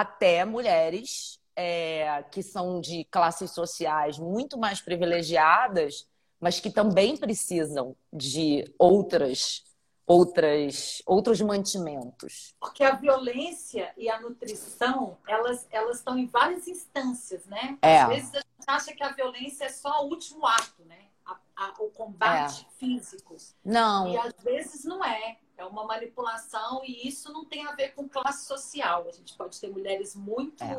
até 0.00 0.44
mulheres 0.44 1.40
é, 1.56 2.22
que 2.30 2.42
são 2.42 2.80
de 2.82 3.04
classes 3.04 3.50
sociais 3.50 4.18
muito 4.18 4.58
mais 4.58 4.78
privilegiadas, 4.78 6.06
mas 6.38 6.60
que 6.60 6.70
também 6.70 7.16
precisam 7.16 7.96
de 8.12 8.70
outras 8.78 9.64
outras 10.06 11.02
outros 11.06 11.40
mantimentos. 11.40 12.54
Porque 12.60 12.84
a 12.84 12.94
violência 12.94 13.92
e 13.96 14.08
a 14.08 14.20
nutrição, 14.20 15.16
elas 15.26 15.66
elas 15.70 15.96
estão 15.96 16.18
em 16.18 16.26
várias 16.26 16.68
instâncias, 16.68 17.46
né? 17.46 17.78
É. 17.80 18.02
Às 18.02 18.08
vezes 18.08 18.34
a 18.34 18.38
gente 18.38 18.66
acha 18.66 18.92
que 18.92 19.02
a 19.02 19.12
violência 19.12 19.64
é 19.64 19.70
só 19.70 20.04
o 20.04 20.10
último 20.10 20.46
ato, 20.46 20.84
né? 20.84 21.06
A, 21.24 21.38
a, 21.56 21.74
o 21.80 21.88
combate 21.90 22.66
é. 22.68 22.78
físico. 22.78 23.34
Não. 23.64 24.12
E 24.12 24.18
às 24.18 24.34
vezes 24.44 24.84
não 24.84 25.02
é. 25.02 25.38
É 25.56 25.64
uma 25.64 25.84
manipulação 25.84 26.82
e 26.84 27.08
isso 27.08 27.32
não 27.32 27.44
tem 27.44 27.66
a 27.66 27.72
ver 27.72 27.94
com 27.94 28.08
classe 28.08 28.46
social. 28.46 29.06
A 29.08 29.12
gente 29.12 29.34
pode 29.36 29.58
ter 29.58 29.68
mulheres 29.70 30.14
muito 30.14 30.62
é. 30.62 30.76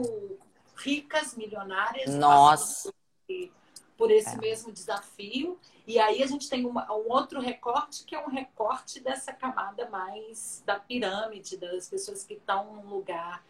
ricas, 0.76 1.36
milionárias, 1.36 2.14
Nossa. 2.14 2.94
por 3.98 4.12
esse 4.12 4.36
é. 4.36 4.38
mesmo 4.38 4.72
desafio. 4.72 5.60
E 5.86 5.98
aí 5.98 6.22
a 6.22 6.28
gente 6.28 6.48
tem 6.50 6.66
uma, 6.66 6.92
um 6.92 7.12
outro 7.12 7.40
recorte 7.40 8.04
que 8.04 8.14
é 8.14 8.20
um 8.20 8.30
recorte 8.30 9.00
dessa 9.00 9.34
camada 9.34 9.90
mais 9.90 10.62
da 10.66 10.80
pirâmide, 10.80 11.58
das 11.58 11.90
pessoas 11.90 12.24
que 12.24 12.36
estão 12.36 12.76
num 12.76 12.88
lugar 12.88 13.44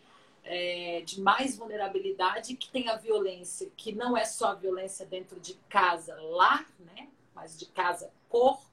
é, 0.45 1.01
de 1.05 1.19
mais 1.19 1.57
vulnerabilidade, 1.57 2.55
que 2.55 2.69
tem 2.69 2.87
a 2.87 2.95
violência, 2.95 3.69
que 3.75 3.93
não 3.93 4.15
é 4.15 4.23
só 4.23 4.51
a 4.51 4.55
violência 4.55 5.05
dentro 5.05 5.39
de 5.39 5.55
casa, 5.67 6.15
lar, 6.21 6.65
né? 6.79 7.09
Mas 7.35 7.57
de 7.57 7.65
casa, 7.65 8.09
corpo 8.29 8.66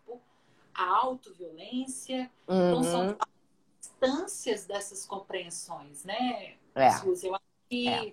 a 0.75 0.97
autoviolência. 0.97 2.31
Uhum. 2.47 2.69
Então, 2.69 2.83
são 2.83 3.19
instâncias 3.81 4.67
dessas 4.67 5.07
compreensões, 5.07 6.05
né, 6.05 6.55
é. 6.75 6.91
Suzy? 6.93 7.27
Eu 7.27 7.35
acho 7.35 7.45
que 7.69 7.89
é. 7.89 8.13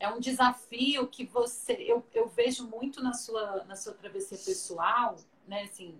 é. 0.00 0.08
um 0.08 0.20
desafio 0.20 1.06
que 1.06 1.24
você... 1.24 1.72
Eu, 1.74 2.04
eu 2.12 2.28
vejo 2.28 2.66
muito 2.66 3.02
na 3.02 3.12
sua, 3.12 3.64
na 3.64 3.76
sua 3.76 3.94
travessia 3.94 4.38
pessoal, 4.38 5.16
né, 5.46 5.62
assim... 5.64 5.98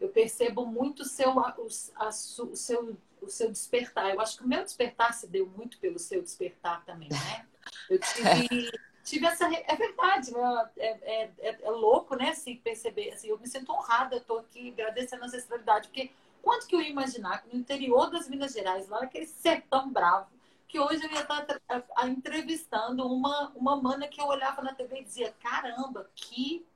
Eu 0.00 0.08
percebo 0.08 0.66
muito 0.66 1.00
o 1.00 1.04
seu, 1.04 1.38
a, 1.38 1.56
a, 1.94 2.08
o, 2.08 2.10
seu, 2.56 2.96
o 3.22 3.30
seu 3.30 3.50
despertar. 3.50 4.12
Eu 4.12 4.20
acho 4.20 4.36
que 4.36 4.44
o 4.44 4.48
meu 4.48 4.62
despertar 4.62 5.14
se 5.14 5.26
deu 5.26 5.46
muito 5.46 5.78
pelo 5.78 5.98
seu 5.98 6.20
despertar 6.20 6.84
também, 6.84 7.08
né? 7.08 7.46
Eu 7.88 7.98
tive... 7.98 8.70
tive 9.04 9.26
essa. 9.26 9.44
É 9.44 9.76
verdade, 9.76 10.32
né? 10.32 10.70
é, 10.78 10.86
é, 10.86 11.30
é, 11.38 11.58
é, 11.62 11.70
louco, 11.70 12.16
né? 12.16 12.30
Assim, 12.30 12.56
perceber. 12.56 13.12
Assim, 13.12 13.28
eu 13.28 13.38
me 13.38 13.46
sinto 13.46 13.70
honrada, 13.70 14.16
estou 14.16 14.38
aqui 14.38 14.70
agradecendo 14.70 15.22
a 15.22 15.26
ancestralidade, 15.26 15.88
porque 15.88 16.10
quanto 16.42 16.66
que 16.66 16.74
eu 16.74 16.80
ia 16.80 16.88
imaginar 16.88 17.42
que 17.42 17.54
no 17.54 17.60
interior 17.60 18.10
das 18.10 18.28
Minas 18.28 18.52
Gerais, 18.52 18.88
lá 18.88 19.00
naquele 19.00 19.26
sertão 19.26 19.90
bravo, 19.92 20.26
que 20.66 20.80
hoje 20.80 21.04
eu 21.04 21.12
ia 21.12 21.20
estar 21.20 21.46
entrevistando 22.06 23.06
uma, 23.06 23.52
uma 23.54 23.80
mana 23.80 24.08
que 24.08 24.20
eu 24.20 24.26
olhava 24.26 24.62
na 24.62 24.74
TV 24.74 25.00
e 25.00 25.04
dizia: 25.04 25.34
caramba, 25.40 26.10
que, 26.14 26.66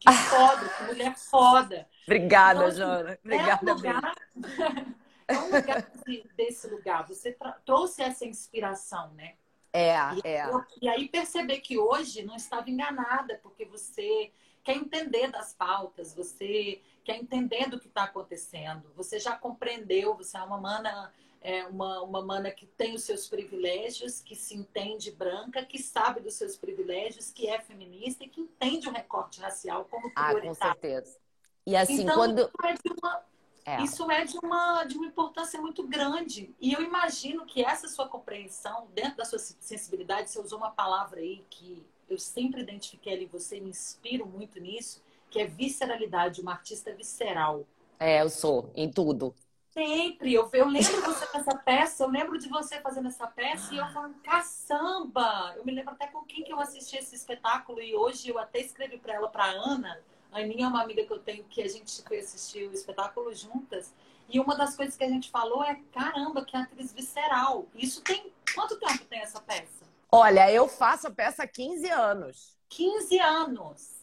que 0.00 0.12
foda, 0.12 0.68
que 0.68 0.82
mulher 0.84 1.16
foda. 1.16 1.88
Obrigada, 2.06 2.60
então, 2.60 2.68
assim, 2.68 2.78
Jona. 2.78 3.18
Obrigada, 3.22 3.70
é 3.70 3.74
lugar, 3.74 4.14
é 5.28 5.38
um 5.38 5.44
lugar 5.44 5.90
desse 6.34 6.66
lugar. 6.68 7.06
Você 7.06 7.36
trouxe 7.64 8.02
essa 8.02 8.24
inspiração, 8.24 9.12
né? 9.14 9.34
É, 9.76 9.92
e, 9.92 10.28
é. 10.28 10.46
e 10.80 10.88
aí 10.88 11.08
perceber 11.08 11.58
que 11.58 11.76
hoje 11.76 12.22
não 12.22 12.36
estava 12.36 12.70
enganada, 12.70 13.40
porque 13.42 13.64
você 13.64 14.30
quer 14.62 14.76
entender 14.76 15.32
das 15.32 15.52
pautas, 15.52 16.14
você 16.14 16.80
quer 17.02 17.16
entender 17.16 17.68
do 17.68 17.80
que 17.80 17.88
está 17.88 18.04
acontecendo, 18.04 18.92
você 18.94 19.18
já 19.18 19.36
compreendeu, 19.36 20.14
você 20.14 20.36
é 20.36 20.42
uma 20.42 20.60
mana 20.60 21.12
é 21.44 21.66
uma, 21.66 22.00
uma 22.00 22.22
mana 22.24 22.50
que 22.50 22.64
tem 22.64 22.94
os 22.94 23.02
seus 23.02 23.28
privilégios, 23.28 24.18
que 24.18 24.34
se 24.34 24.56
entende 24.56 25.10
branca, 25.10 25.62
que 25.62 25.78
sabe 25.78 26.20
dos 26.20 26.32
seus 26.34 26.56
privilégios, 26.56 27.30
que 27.30 27.46
é 27.46 27.60
feminista 27.60 28.24
e 28.24 28.28
que 28.30 28.40
entende 28.40 28.88
o 28.88 28.92
recorte 28.92 29.42
racial 29.42 29.84
como 29.84 30.10
prioritário. 30.10 30.56
Ah, 30.58 30.74
com 30.74 30.80
certeza. 30.80 31.18
E 31.66 31.76
assim, 31.76 32.00
então, 32.00 32.14
quando... 32.14 32.50
É, 32.64 32.72
de 32.72 32.94
uma, 32.98 33.22
é. 33.64 33.82
isso 33.82 34.10
é 34.10 34.24
de 34.24 34.38
uma, 34.38 34.84
de 34.84 34.96
uma 34.96 35.06
importância 35.06 35.60
muito 35.60 35.86
grande. 35.86 36.54
E 36.60 36.72
eu 36.72 36.82
imagino 36.82 37.46
que 37.46 37.64
essa 37.64 37.88
sua 37.88 38.06
compreensão, 38.08 38.86
dentro 38.94 39.16
da 39.16 39.24
sua 39.24 39.38
sensibilidade, 39.38 40.30
você 40.30 40.38
usou 40.38 40.58
uma 40.58 40.70
palavra 40.70 41.20
aí 41.20 41.44
que 41.48 41.84
eu 42.08 42.18
sempre 42.18 42.60
identifiquei 42.60 43.14
ali, 43.14 43.26
você 43.26 43.60
me 43.60 43.70
inspiro 43.70 44.26
muito 44.26 44.60
nisso, 44.60 45.02
que 45.30 45.40
é 45.40 45.46
visceralidade, 45.46 46.40
uma 46.40 46.52
artista 46.52 46.92
visceral. 46.92 47.64
É, 47.98 48.20
eu 48.20 48.28
sou, 48.28 48.70
em 48.74 48.90
tudo. 48.90 49.34
Sempre. 49.70 50.32
Eu, 50.32 50.48
eu 50.52 50.68
lembro 50.68 51.02
você 51.02 51.26
nessa 51.34 51.56
peça, 51.56 52.04
eu 52.04 52.08
lembro 52.08 52.38
de 52.38 52.48
você 52.48 52.80
fazendo 52.80 53.08
essa 53.08 53.26
peça 53.26 53.74
e 53.74 53.78
eu 53.78 53.86
falando, 53.88 54.14
caçamba! 54.22 55.54
Eu 55.56 55.64
me 55.64 55.72
lembro 55.72 55.92
até 55.92 56.06
com 56.06 56.22
quem 56.22 56.44
que 56.44 56.52
eu 56.52 56.60
assisti 56.60 56.96
esse 56.96 57.16
espetáculo 57.16 57.82
e 57.82 57.96
hoje 57.96 58.28
eu 58.28 58.38
até 58.38 58.60
escrevi 58.60 58.98
para 58.98 59.14
ela, 59.14 59.28
para 59.28 59.46
Ana. 59.46 60.00
A 60.34 60.40
Aninha 60.40 60.66
é 60.66 60.68
uma 60.68 60.82
amiga 60.82 61.06
que 61.06 61.12
eu 61.12 61.20
tenho 61.20 61.44
que 61.44 61.62
a 61.62 61.68
gente 61.68 62.02
foi 62.02 62.18
assistir 62.18 62.68
o 62.68 62.72
espetáculo 62.72 63.32
juntas. 63.32 63.94
E 64.28 64.40
uma 64.40 64.56
das 64.56 64.74
coisas 64.74 64.96
que 64.96 65.04
a 65.04 65.08
gente 65.08 65.30
falou 65.30 65.62
é, 65.62 65.80
caramba, 65.92 66.44
que 66.44 66.56
atriz 66.56 66.92
visceral. 66.92 67.68
Isso 67.72 68.02
tem. 68.02 68.32
Quanto 68.52 68.76
tempo 68.76 69.04
tem 69.04 69.20
essa 69.20 69.40
peça? 69.40 69.84
Olha, 70.10 70.50
eu 70.50 70.66
faço 70.66 71.06
a 71.06 71.10
peça 71.10 71.44
há 71.44 71.46
15 71.46 71.88
anos. 71.88 72.56
15 72.68 73.18
anos. 73.20 73.94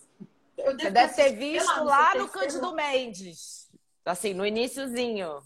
Você 0.56 0.90
deve 0.90 1.14
ter 1.16 1.34
visto 1.34 1.84
lá 1.84 2.16
no 2.16 2.30
Cândido 2.30 2.74
Mendes. 2.74 3.70
Assim, 4.06 4.34
no 4.34 4.46
iníciozinho. 4.46 5.44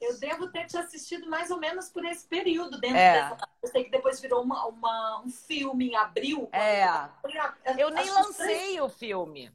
Eu 0.00 0.18
devo 0.18 0.48
ter 0.48 0.66
te 0.66 0.76
assistido 0.76 1.30
mais 1.30 1.50
ou 1.52 1.58
menos 1.58 1.88
por 1.88 2.04
esse 2.04 2.26
período 2.26 2.80
dentro 2.80 2.96
é. 2.96 3.30
dessa. 3.30 3.48
Eu 3.62 3.68
sei 3.68 3.84
que 3.84 3.90
depois 3.90 4.20
virou 4.20 4.42
uma, 4.42 4.66
uma 4.66 5.22
um 5.24 5.30
filme 5.30 5.90
em 5.90 5.96
abril. 5.96 6.48
É. 6.52 6.84
Eu, 7.22 7.78
eu 7.78 7.90
nem 7.90 8.10
lancei 8.10 8.80
o 8.80 8.88
filme. 8.88 9.52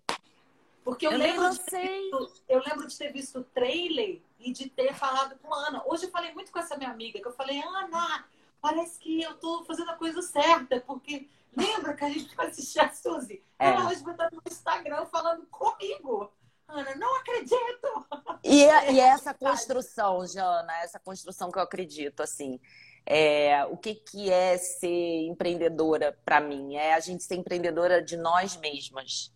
Porque 0.90 1.06
eu, 1.06 1.12
eu 1.12 1.20
lembro, 1.20 1.50
de 1.52 1.58
visto, 1.60 2.44
eu 2.50 2.64
lembro 2.66 2.88
de 2.88 2.98
ter 2.98 3.14
visto 3.14 3.40
o 3.40 3.44
trailer 3.44 4.24
e 4.40 4.52
de 4.52 4.68
ter 4.68 4.92
falado 4.96 5.38
com 5.38 5.54
a 5.54 5.68
Ana. 5.68 5.84
Hoje 5.86 6.06
eu 6.06 6.10
falei 6.10 6.34
muito 6.34 6.52
com 6.52 6.58
essa 6.58 6.76
minha 6.76 6.90
amiga, 6.90 7.22
que 7.22 7.28
eu 7.28 7.32
falei, 7.32 7.62
Ana, 7.62 8.26
parece 8.60 8.98
que 8.98 9.22
eu 9.22 9.36
tô 9.36 9.64
fazendo 9.66 9.92
a 9.92 9.96
coisa 9.96 10.20
certa, 10.24 10.82
porque 10.82 11.30
lembra 11.56 11.94
que 11.94 12.04
a 12.04 12.10
gente 12.10 12.34
foi 12.34 12.48
assistir 12.48 12.80
a 12.80 12.90
Suzy? 12.90 13.44
É. 13.60 13.68
Ela 13.68 13.86
hoje 13.86 14.02
estar 14.02 14.32
no 14.32 14.42
Instagram 14.50 15.06
falando 15.06 15.46
comigo. 15.52 16.34
Ana, 16.68 16.96
não 16.96 17.18
acredito! 17.18 18.08
E, 18.44 18.64
é, 18.64 18.90
e 18.94 19.00
essa 19.00 19.32
construção, 19.32 20.26
Jana, 20.26 20.74
essa 20.82 21.00
construção 21.00 21.52
que 21.52 21.60
eu 21.60 21.64
acredito, 21.64 22.24
assim, 22.24 22.60
é, 23.06 23.64
o 23.66 23.78
que, 23.78 23.94
que 23.94 24.32
é 24.32 24.58
ser 24.58 25.28
empreendedora 25.28 26.18
para 26.26 26.42
mim? 26.42 26.78
É 26.78 26.96
a 26.96 27.00
gente 27.00 27.24
ser 27.24 27.36
empreendedora 27.36 28.02
de 28.02 28.18
nós 28.18 28.58
mesmas. 28.58 29.32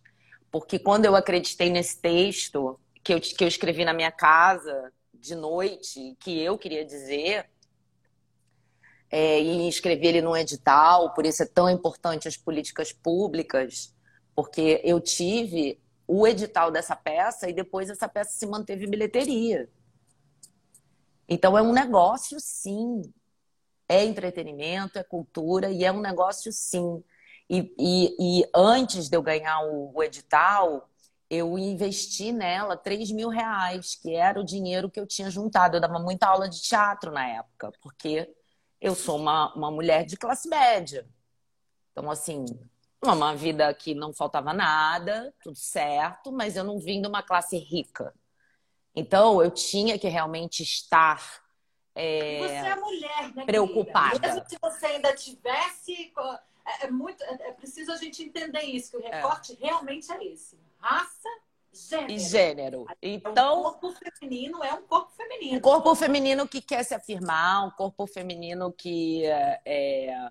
Porque 0.54 0.78
quando 0.78 1.04
eu 1.04 1.16
acreditei 1.16 1.68
nesse 1.68 2.00
texto, 2.00 2.78
que 3.02 3.12
eu, 3.12 3.20
que 3.20 3.42
eu 3.42 3.48
escrevi 3.48 3.84
na 3.84 3.92
minha 3.92 4.12
casa, 4.12 4.92
de 5.12 5.34
noite, 5.34 6.16
que 6.20 6.40
eu 6.40 6.56
queria 6.56 6.84
dizer, 6.84 7.50
é, 9.10 9.40
e 9.40 9.68
escrevi 9.68 10.06
ele 10.06 10.22
num 10.22 10.36
edital, 10.36 11.12
por 11.12 11.26
isso 11.26 11.42
é 11.42 11.46
tão 11.46 11.68
importante 11.68 12.28
as 12.28 12.36
políticas 12.36 12.92
públicas, 12.92 13.92
porque 14.32 14.80
eu 14.84 15.00
tive 15.00 15.82
o 16.06 16.24
edital 16.24 16.70
dessa 16.70 16.94
peça 16.94 17.50
e 17.50 17.52
depois 17.52 17.90
essa 17.90 18.08
peça 18.08 18.30
se 18.38 18.46
manteve 18.46 18.86
em 18.86 18.90
bilheteria. 18.90 19.68
Então 21.28 21.58
é 21.58 21.62
um 21.62 21.72
negócio, 21.72 22.38
sim. 22.38 23.02
É 23.88 24.04
entretenimento, 24.04 25.00
é 25.00 25.02
cultura 25.02 25.72
e 25.72 25.84
é 25.84 25.90
um 25.90 26.00
negócio, 26.00 26.52
sim. 26.52 27.02
E, 27.48 27.74
e, 27.78 28.40
e 28.40 28.50
antes 28.54 29.08
de 29.08 29.16
eu 29.16 29.22
ganhar 29.22 29.60
o, 29.66 29.92
o, 29.94 30.02
edital, 30.02 30.88
eu 31.28 31.58
investi 31.58 32.32
nela 32.32 32.76
3 32.76 33.10
mil 33.10 33.28
reais, 33.28 33.94
que 33.94 34.14
era 34.14 34.40
o 34.40 34.44
dinheiro 34.44 34.90
que 34.90 34.98
eu 34.98 35.06
tinha 35.06 35.30
juntado. 35.30 35.76
Eu 35.76 35.80
dava 35.80 35.98
muita 35.98 36.26
aula 36.26 36.48
de 36.48 36.62
teatro 36.62 37.10
na 37.10 37.26
época, 37.28 37.72
porque 37.82 38.30
eu 38.80 38.94
sou 38.94 39.18
uma, 39.18 39.52
uma 39.54 39.70
mulher 39.70 40.04
de 40.04 40.16
classe 40.16 40.48
média. 40.48 41.06
Então, 41.92 42.10
assim, 42.10 42.44
uma 43.02 43.36
vida 43.36 43.72
que 43.74 43.94
não 43.94 44.12
faltava 44.12 44.52
nada, 44.52 45.34
tudo 45.42 45.56
certo, 45.56 46.32
mas 46.32 46.56
eu 46.56 46.64
não 46.64 46.78
vim 46.78 47.00
de 47.00 47.08
uma 47.08 47.22
classe 47.22 47.58
rica. 47.58 48.14
Então, 48.94 49.42
eu 49.42 49.50
tinha 49.50 49.98
que 49.98 50.08
realmente 50.08 50.62
estar 50.62 51.44
é, 51.94 52.38
você 52.38 52.54
é 52.54 52.76
mulher, 52.76 53.34
né, 53.34 53.44
preocupada. 53.44 54.18
Mesmo 54.18 54.48
se 54.48 54.58
você 54.60 54.86
ainda 54.86 55.14
tivesse. 55.14 56.12
É, 56.66 56.86
é 56.86 56.90
muito, 56.90 57.22
é, 57.24 57.48
é, 57.48 57.52
preciso 57.52 57.92
a 57.92 57.96
gente 57.96 58.22
entender 58.22 58.62
isso, 58.62 58.92
que 58.92 58.96
o 58.96 59.06
é. 59.06 59.16
recorte 59.16 59.56
realmente 59.60 60.10
é 60.12 60.24
esse. 60.24 60.58
Raça, 60.78 61.28
gênero. 61.72 62.12
E 62.12 62.18
gênero. 62.18 62.86
Então. 63.02 63.60
O 63.60 63.62
corpo 63.72 63.92
feminino 63.92 64.62
é 64.62 64.74
um 64.74 64.82
corpo 64.82 65.12
feminino. 65.12 65.58
Um 65.58 65.60
corpo 65.60 65.94
feminino 65.94 66.48
que 66.48 66.60
quer 66.60 66.82
se 66.84 66.94
afirmar, 66.94 67.66
um 67.66 67.70
corpo 67.70 68.06
feminino 68.06 68.72
que, 68.72 69.24
é, 69.26 70.30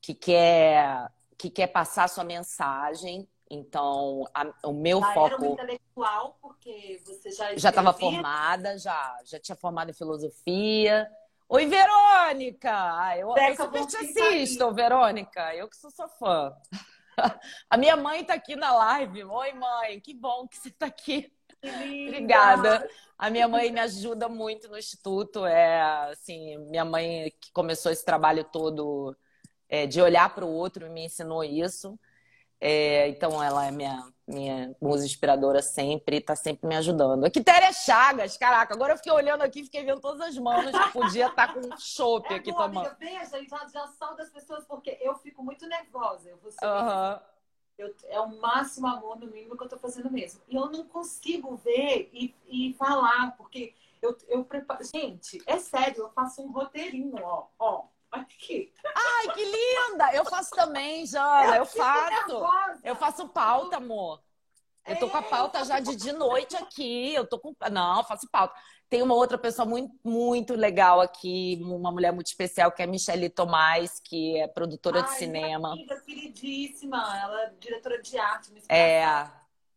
que 0.00 0.14
quer 0.14 1.10
que 1.36 1.50
quer 1.50 1.66
passar 1.66 2.08
sua 2.08 2.24
mensagem. 2.24 3.28
Então, 3.50 4.24
a, 4.32 4.46
o 4.64 4.72
meu 4.72 5.00
já 5.00 5.12
foco. 5.12 5.34
Era 5.34 5.42
um 5.42 5.52
intelectual, 5.52 6.38
porque 6.40 7.02
você 7.04 7.30
já. 7.30 7.56
Já 7.56 7.68
estava 7.68 7.92
formada, 7.92 8.78
já. 8.78 9.20
Já 9.24 9.38
tinha 9.38 9.56
formado 9.56 9.90
em 9.90 9.94
filosofia. 9.94 11.10
Oi, 11.48 11.66
Verônica! 11.66 12.70
Ah, 12.72 13.18
eu, 13.18 13.28
eu 13.36 13.56
super 13.56 13.86
te 13.86 13.96
assisto, 13.96 14.72
Verônica. 14.72 15.54
Eu 15.54 15.68
que 15.68 15.76
sou 15.76 15.90
sua 15.90 16.08
fã. 16.08 16.52
A 17.70 17.76
minha 17.76 17.96
mãe 17.96 18.22
está 18.22 18.34
aqui 18.34 18.56
na 18.56 18.72
live. 18.72 19.24
Oi, 19.24 19.52
mãe, 19.52 20.00
que 20.00 20.14
bom 20.14 20.48
que 20.48 20.56
você 20.56 20.68
está 20.68 20.86
aqui. 20.86 21.32
Obrigada. 21.62 22.88
A 23.16 23.30
minha 23.30 23.46
mãe 23.46 23.70
me 23.70 23.80
ajuda 23.80 24.28
muito 24.28 24.68
no 24.68 24.78
instituto. 24.78 25.44
É 25.44 25.80
assim, 26.10 26.58
minha 26.58 26.84
mãe 26.84 27.32
que 27.40 27.52
começou 27.52 27.92
esse 27.92 28.04
trabalho 28.04 28.44
todo 28.44 29.16
é, 29.68 29.86
de 29.86 30.00
olhar 30.00 30.34
para 30.34 30.44
o 30.44 30.52
outro, 30.52 30.90
me 30.90 31.06
ensinou 31.06 31.44
isso. 31.44 31.98
É, 32.66 33.08
então, 33.08 33.42
ela 33.42 33.66
é 33.66 33.70
minha, 33.70 34.10
minha 34.26 34.74
musa 34.80 35.04
inspiradora 35.04 35.60
sempre, 35.60 36.16
está 36.16 36.34
sempre 36.34 36.66
me 36.66 36.74
ajudando. 36.76 37.26
A 37.26 37.28
Quitéria 37.30 37.70
Chagas, 37.74 38.38
caraca, 38.38 38.72
agora 38.72 38.94
eu 38.94 38.96
fiquei 38.96 39.12
olhando 39.12 39.42
aqui, 39.42 39.64
fiquei 39.64 39.84
vendo 39.84 40.00
todas 40.00 40.22
as 40.22 40.38
mãos 40.38 40.70
que 40.70 40.92
podia 40.94 41.26
estar 41.26 41.48
tá 41.48 41.52
com 41.52 41.76
chope 41.76 42.32
é 42.32 42.36
aqui 42.36 42.50
boa, 42.50 42.62
tomando. 42.62 42.86
Amiga, 42.86 42.96
veja, 42.98 43.44
já, 43.46 43.68
já 43.68 43.86
salva 43.88 44.22
as 44.22 44.30
pessoas, 44.30 44.64
porque 44.64 44.96
eu 45.02 45.14
fico 45.16 45.44
muito 45.44 45.66
nervosa. 45.66 46.30
Eu 46.30 46.38
vou 46.38 46.50
ser 46.50 46.64
uhum. 46.64 47.20
eu, 47.76 47.94
é 48.08 48.18
o 48.18 48.40
máximo 48.40 48.86
amor, 48.86 49.20
no 49.20 49.26
mínimo, 49.26 49.58
que 49.58 49.62
eu 49.62 49.66
estou 49.66 49.78
fazendo 49.78 50.10
mesmo. 50.10 50.40
E 50.48 50.56
eu 50.56 50.70
não 50.70 50.86
consigo 50.86 51.56
ver 51.56 52.08
e, 52.14 52.34
e 52.48 52.72
falar, 52.78 53.36
porque 53.36 53.74
eu, 54.00 54.16
eu 54.26 54.42
preparo. 54.42 54.82
Gente, 54.84 55.38
é 55.46 55.58
sério, 55.58 56.04
eu 56.04 56.10
faço 56.12 56.40
um 56.40 56.50
roteirinho, 56.50 57.18
ó, 57.22 57.46
ó 57.58 57.93
aqui. 58.20 58.72
Ai, 58.84 59.34
que 59.34 59.44
linda! 59.44 60.14
Eu 60.14 60.24
faço 60.24 60.50
também, 60.50 61.06
Jana. 61.06 61.48
Eu, 61.48 61.54
eu 61.54 61.66
faço. 61.66 62.42
Eu 62.82 62.96
faço 62.96 63.28
pauta, 63.28 63.76
amor. 63.76 64.22
Eu 64.86 64.98
tô 64.98 65.08
com 65.08 65.16
a 65.16 65.22
pauta 65.22 65.64
já 65.64 65.80
de, 65.80 65.96
de 65.96 66.12
noite 66.12 66.56
aqui. 66.56 67.14
Eu 67.14 67.26
tô 67.26 67.38
com. 67.38 67.54
Não, 67.70 67.98
eu 67.98 68.04
faço 68.04 68.28
pauta. 68.30 68.54
Tem 68.88 69.02
uma 69.02 69.14
outra 69.14 69.38
pessoa 69.38 69.66
muito, 69.66 69.94
muito 70.04 70.54
legal 70.54 71.00
aqui, 71.00 71.58
uma 71.62 71.90
mulher 71.90 72.12
muito 72.12 72.26
especial, 72.26 72.70
que 72.70 72.82
é 72.82 72.86
Michelle 72.86 73.28
Tomás, 73.30 73.98
que 73.98 74.38
é 74.38 74.46
produtora 74.46 75.00
Ai, 75.00 75.04
de 75.04 75.14
cinema. 75.14 75.72
Amiga 75.72 75.98
queridíssima, 76.00 76.98
ela 77.18 77.42
é 77.44 77.52
diretora 77.58 78.00
de 78.00 78.18
arte. 78.18 78.52
É. 78.68 79.04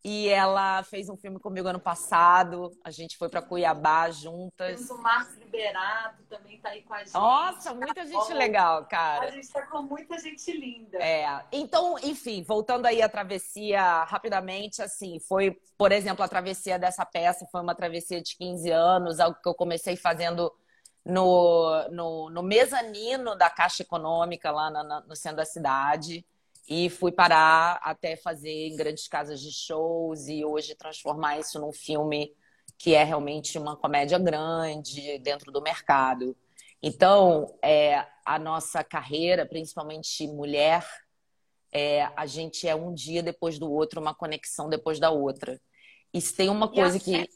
E 0.09 0.29
ela 0.29 0.83
fez 0.83 1.09
um 1.09 1.17
filme 1.17 1.37
comigo 1.37 1.67
ano 1.67 1.81
passado. 1.81 2.71
A 2.81 2.89
gente 2.89 3.17
foi 3.17 3.27
para 3.27 3.41
Cuiabá 3.41 4.09
juntas. 4.09 4.77
Temos 4.77 4.89
o 4.89 4.97
Marcos 4.99 5.35
Liberato 5.35 6.23
também 6.29 6.61
tá 6.61 6.69
aí 6.69 6.81
com 6.83 6.93
a 6.93 6.99
gente. 6.99 7.13
Nossa, 7.13 7.73
muita 7.73 8.05
gente 8.05 8.33
legal, 8.33 8.85
cara. 8.85 9.27
A 9.27 9.31
gente 9.31 9.51
tá 9.51 9.63
com 9.63 9.81
muita 9.81 10.17
gente 10.17 10.49
linda. 10.53 10.97
É. 10.99 11.43
Então, 11.51 11.99
enfim, 12.01 12.41
voltando 12.41 12.85
aí 12.85 13.01
à 13.01 13.09
travessia 13.09 14.05
rapidamente, 14.05 14.81
assim, 14.81 15.19
foi, 15.19 15.59
por 15.77 15.91
exemplo, 15.91 16.23
a 16.23 16.27
travessia 16.29 16.79
dessa 16.79 17.05
peça 17.05 17.45
foi 17.51 17.59
uma 17.59 17.75
travessia 17.75 18.21
de 18.21 18.33
15 18.37 18.71
anos, 18.71 19.19
algo 19.19 19.37
que 19.43 19.49
eu 19.49 19.55
comecei 19.55 19.97
fazendo 19.97 20.49
no, 21.03 21.85
no, 21.89 22.29
no 22.29 22.43
mezanino 22.43 23.35
da 23.35 23.49
Caixa 23.49 23.83
Econômica, 23.83 24.51
lá 24.51 24.69
na, 24.71 25.01
no 25.01 25.17
centro 25.17 25.39
da 25.39 25.45
cidade. 25.45 26.25
E 26.67 26.89
fui 26.89 27.11
parar 27.11 27.79
até 27.81 28.17
fazer 28.17 28.67
em 28.67 28.75
grandes 28.75 29.07
casas 29.07 29.39
de 29.39 29.51
shows 29.51 30.27
e 30.27 30.43
hoje 30.43 30.75
transformar 30.75 31.39
isso 31.39 31.59
num 31.59 31.71
filme 31.71 32.33
que 32.77 32.93
é 32.93 33.03
realmente 33.03 33.57
uma 33.57 33.75
comédia 33.75 34.19
grande 34.19 35.17
dentro 35.19 35.51
do 35.51 35.61
mercado. 35.61 36.35
Então, 36.81 37.57
é, 37.63 38.05
a 38.25 38.37
nossa 38.37 38.83
carreira, 38.83 39.45
principalmente 39.45 40.27
mulher, 40.27 40.85
é, 41.71 42.03
a 42.15 42.25
gente 42.25 42.67
é 42.67 42.75
um 42.75 42.93
dia 42.93 43.23
depois 43.23 43.57
do 43.57 43.71
outro, 43.71 43.99
uma 43.99 44.13
conexão 44.13 44.69
depois 44.69 44.99
da 44.99 45.09
outra. 45.09 45.59
E 46.13 46.21
se 46.21 46.35
tem 46.35 46.49
uma 46.49 46.67
coisa 46.67 46.99
que. 46.99 47.27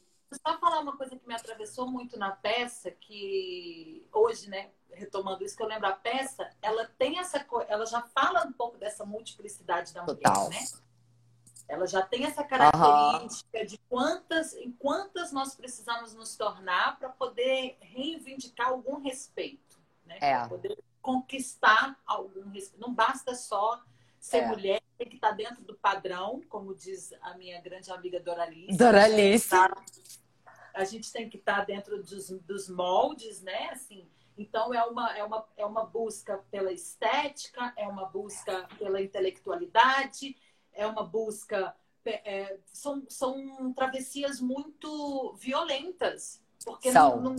só 0.46 0.58
falar 0.58 0.80
uma 0.80 0.96
coisa 0.96 1.16
que 1.16 1.26
me 1.26 1.34
atravessou 1.34 1.90
muito 1.90 2.18
na 2.18 2.30
peça, 2.30 2.90
que 2.90 4.06
hoje, 4.12 4.48
né, 4.48 4.70
retomando 4.94 5.44
isso, 5.44 5.56
que 5.56 5.62
eu 5.62 5.66
lembro 5.68 5.86
a 5.88 5.92
peça, 5.92 6.48
ela 6.60 6.86
tem 6.98 7.18
essa 7.18 7.44
ela 7.68 7.86
já 7.86 8.02
fala 8.02 8.46
um 8.46 8.52
pouco 8.52 8.78
dessa 8.78 9.04
multiplicidade 9.04 9.92
da 9.92 10.02
mulher, 10.02 10.22
Total. 10.22 10.48
né? 10.50 10.58
Ela 11.68 11.86
já 11.86 12.02
tem 12.02 12.24
essa 12.24 12.44
característica 12.44 13.58
uhum. 13.58 13.64
de 13.64 13.78
quantas, 13.88 14.54
em 14.54 14.72
quantas 14.72 15.32
nós 15.32 15.54
precisamos 15.54 16.14
nos 16.14 16.36
tornar 16.36 16.98
para 16.98 17.08
poder 17.08 17.78
reivindicar 17.80 18.68
algum 18.68 19.00
respeito, 19.00 19.80
né? 20.04 20.18
É. 20.20 20.36
Para 20.36 20.48
poder 20.48 20.78
conquistar 21.00 21.98
algum 22.06 22.48
respeito. 22.50 22.80
Não 22.80 22.92
basta 22.92 23.34
só 23.34 23.82
ser 24.20 24.38
é. 24.38 24.46
mulher, 24.48 24.82
tem 24.98 25.08
que 25.08 25.16
estar 25.16 25.30
tá 25.30 25.34
dentro 25.34 25.64
do 25.64 25.74
padrão, 25.74 26.42
como 26.48 26.74
diz 26.74 27.12
a 27.22 27.34
minha 27.36 27.60
grande 27.60 27.90
amiga 27.90 28.20
Doralice. 28.20 28.76
Doralice. 28.76 29.50
A 30.74 30.84
gente 30.84 31.12
tem 31.12 31.28
que 31.28 31.38
estar 31.38 31.60
tá 31.60 31.64
dentro 31.64 32.02
dos, 32.02 32.30
dos 32.30 32.68
moldes, 32.68 33.42
né? 33.42 33.70
Assim, 33.70 34.08
então 34.36 34.72
é 34.72 34.82
uma, 34.84 35.16
é, 35.16 35.24
uma, 35.24 35.46
é 35.56 35.66
uma 35.66 35.84
busca 35.84 36.38
pela 36.50 36.72
estética, 36.72 37.72
é 37.76 37.86
uma 37.86 38.06
busca 38.06 38.68
pela 38.78 39.00
intelectualidade, 39.00 40.36
é 40.72 40.86
uma 40.86 41.04
busca. 41.04 41.74
É, 42.04 42.58
são, 42.72 43.04
são 43.08 43.72
travessias 43.74 44.40
muito 44.40 45.34
violentas, 45.38 46.42
porque 46.64 46.90
não, 46.90 47.20
não, 47.20 47.36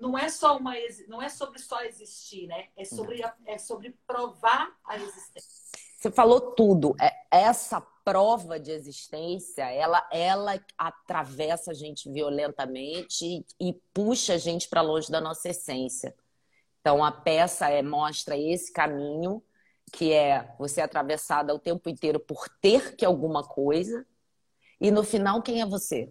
não, 0.00 0.18
é 0.18 0.28
só 0.28 0.56
uma 0.56 0.74
não 1.06 1.22
é 1.22 1.28
sobre 1.28 1.60
só 1.60 1.82
existir, 1.82 2.48
né? 2.48 2.68
É 2.76 2.84
sobre, 2.84 3.22
é 3.46 3.56
sobre 3.56 3.96
provar 4.06 4.76
a 4.84 4.96
existência. 4.96 5.70
Você 6.00 6.10
falou 6.10 6.40
tudo. 6.52 6.96
É, 6.98 7.12
essa 7.30 7.78
prova 8.02 8.58
de 8.58 8.70
existência, 8.70 9.70
ela, 9.70 10.08
ela 10.10 10.58
atravessa 10.76 11.72
a 11.72 11.74
gente 11.74 12.10
violentamente 12.10 13.44
e 13.60 13.72
puxa 13.92 14.34
a 14.34 14.38
gente 14.38 14.66
para 14.68 14.80
longe 14.80 15.10
da 15.10 15.20
nossa 15.20 15.50
essência. 15.50 16.14
Então 16.80 17.04
a 17.04 17.12
peça 17.12 17.68
é, 17.68 17.82
mostra 17.82 18.36
esse 18.36 18.72
caminho 18.72 19.42
que 19.92 20.12
é 20.12 20.54
você 20.58 20.80
atravessada 20.80 21.54
o 21.54 21.58
tempo 21.58 21.88
inteiro 21.88 22.20
por 22.20 22.48
ter 22.60 22.94
que 22.94 23.04
alguma 23.04 23.42
coisa, 23.42 24.06
e 24.80 24.90
no 24.90 25.04
final, 25.04 25.42
quem 25.42 25.60
é 25.60 25.66
você? 25.66 26.10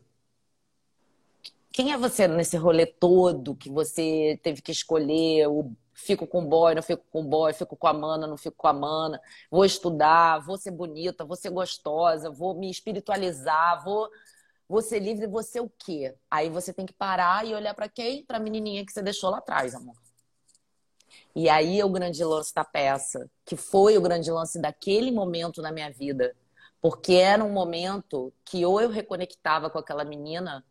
Quem 1.72 1.92
é 1.92 1.98
você 1.98 2.28
nesse 2.28 2.56
rolê 2.58 2.86
todo 2.86 3.56
que 3.56 3.70
você 3.70 4.40
teve 4.44 4.62
que 4.62 4.72
escolher 4.72 5.48
o 5.48 5.72
fico 5.94 6.28
com 6.28 6.46
boy, 6.46 6.76
não 6.76 6.84
fico 6.84 7.04
com 7.12 7.26
boy, 7.26 7.52
fico 7.54 7.76
com 7.76 7.88
a 7.88 7.94
mana, 7.94 8.28
não 8.28 8.38
fico 8.38 8.56
com 8.56 8.68
a 8.68 8.74
mana, 8.74 9.20
vou 9.50 9.66
estudar, 9.66 10.40
vou 10.40 10.58
ser 10.58 10.72
bonita, 10.72 11.26
vou 11.26 11.36
ser 11.36 11.50
gostosa, 11.50 12.30
vou 12.30 12.54
me 12.54 12.70
espiritualizar, 12.70 13.84
vou, 13.84 14.10
vou 14.68 14.82
ser 14.82 15.00
livre, 15.00 15.28
vou 15.28 15.44
ser 15.44 15.62
o 15.62 15.72
quê? 15.78 16.16
Aí 16.30 16.50
você 16.50 16.74
tem 16.74 16.86
que 16.86 16.94
parar 16.94 17.46
e 17.46 17.54
olhar 17.54 17.74
para 17.74 17.90
quem? 17.90 18.24
Para 18.24 18.38
a 18.38 18.42
menininha 18.42 18.86
que 18.86 18.92
você 18.92 19.02
deixou 19.02 19.30
lá 19.30 19.40
atrás, 19.40 19.76
amor. 19.76 19.96
E 21.36 21.48
aí 21.48 21.80
é 21.80 21.86
o 21.86 21.90
grande 21.90 22.24
lance 22.24 22.54
da 22.54 22.64
peça, 22.64 23.30
que 23.46 23.56
foi 23.56 23.98
o 23.98 24.02
grande 24.02 24.32
lance 24.32 24.60
daquele 24.60 25.12
momento 25.12 25.62
na 25.62 25.72
minha 25.72 25.90
vida. 25.92 26.36
Porque 26.82 27.14
era 27.14 27.44
um 27.44 27.52
momento 27.52 28.34
que 28.44 28.66
ou 28.66 28.82
eu 28.82 28.90
reconectava 28.90 29.70
com 29.70 29.78
aquela 29.78 30.04
menina, 30.04 30.66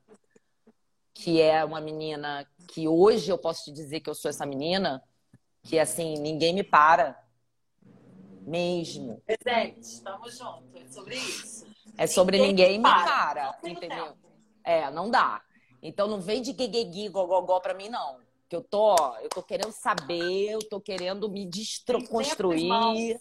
que 1.14 1.40
é 1.40 1.64
uma 1.64 1.80
menina 1.80 2.46
que 2.68 2.88
hoje 2.88 3.30
eu 3.30 3.38
posso 3.38 3.64
te 3.64 3.72
dizer 3.72 4.00
que 4.00 4.10
eu 4.10 4.14
sou 4.14 4.28
essa 4.28 4.46
menina, 4.46 5.02
que 5.62 5.78
assim, 5.78 6.14
ninguém 6.14 6.54
me 6.54 6.62
para. 6.62 7.18
Mesmo. 8.42 9.22
Presente, 9.26 9.80
estamos 9.80 10.38
juntos. 10.38 10.74
É 10.74 10.88
sobre 10.88 11.16
isso. 11.16 11.66
É 11.96 12.06
sobre 12.06 12.38
ninguém, 12.38 12.78
ninguém 12.78 12.78
me 12.78 12.84
para, 12.84 13.52
para 13.52 13.70
entendeu? 13.70 14.06
Tempo. 14.06 14.18
É, 14.64 14.90
não 14.90 15.10
dá. 15.10 15.42
Então 15.82 16.06
não 16.06 16.20
vem 16.20 16.40
de 16.40 16.52
gueguegui, 16.52 17.08
gogogó 17.08 17.60
pra 17.60 17.74
mim, 17.74 17.88
não 17.88 18.27
que 18.48 18.56
eu 18.56 18.62
tô, 18.62 18.96
eu 19.18 19.28
tô 19.28 19.42
querendo 19.42 19.72
saber, 19.72 20.50
eu 20.50 20.60
tô 20.60 20.80
querendo 20.80 21.28
me 21.28 21.46
desconstruir. 21.46 23.18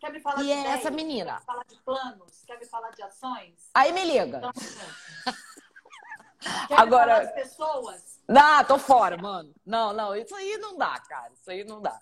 Quer 0.00 0.12
me 0.12 0.20
falar 0.20 0.42
e 0.42 0.46
de 0.46 0.52
é 0.52 0.66
essa 0.68 0.90
menina. 0.90 1.32
Quer 1.32 1.40
me 1.40 1.46
falar 1.46 1.64
de 1.64 1.76
planos? 1.82 2.44
Quer 2.46 2.58
me 2.58 2.66
falar 2.66 2.90
de 2.90 3.02
ações? 3.02 3.70
Aí 3.74 3.92
me 3.92 4.04
liga. 4.04 4.38
Então, 4.38 4.52
Quer 6.68 6.80
Agora, 6.80 7.20
me 7.20 7.20
falar 7.20 7.24
de 7.24 7.34
pessoas? 7.34 8.20
Não, 8.26 8.64
tô 8.64 8.78
fora, 8.78 9.16
mano. 9.16 9.52
Não, 9.66 9.92
não, 9.92 10.14
isso 10.14 10.34
aí 10.34 10.56
não 10.58 10.78
dá, 10.78 10.98
cara. 11.00 11.32
Isso 11.34 11.50
aí 11.50 11.64
não 11.64 11.82
dá. 11.82 11.98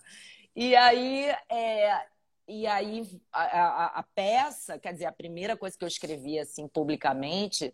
E 0.55 0.75
aí, 0.75 1.35
é, 1.49 2.05
e 2.47 2.67
aí 2.67 3.21
a, 3.31 3.43
a, 3.43 3.85
a 3.99 4.03
peça, 4.03 4.79
quer 4.79 4.93
dizer, 4.93 5.05
a 5.05 5.11
primeira 5.11 5.57
coisa 5.57 5.77
que 5.77 5.83
eu 5.83 5.87
escrevi 5.87 6.39
assim 6.39 6.67
publicamente 6.67 7.73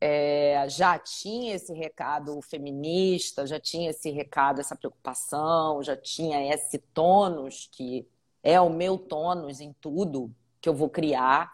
é, 0.00 0.66
já 0.68 0.98
tinha 0.98 1.54
esse 1.54 1.72
recado 1.72 2.40
feminista, 2.42 3.46
já 3.46 3.58
tinha 3.58 3.90
esse 3.90 4.10
recado, 4.10 4.60
essa 4.60 4.76
preocupação, 4.76 5.82
já 5.82 5.96
tinha 5.96 6.52
esse 6.52 6.78
tônus, 6.78 7.68
que 7.72 8.06
é 8.42 8.60
o 8.60 8.68
meu 8.68 8.98
tônus 8.98 9.60
em 9.60 9.72
tudo 9.80 10.34
que 10.60 10.68
eu 10.68 10.74
vou 10.74 10.90
criar. 10.90 11.52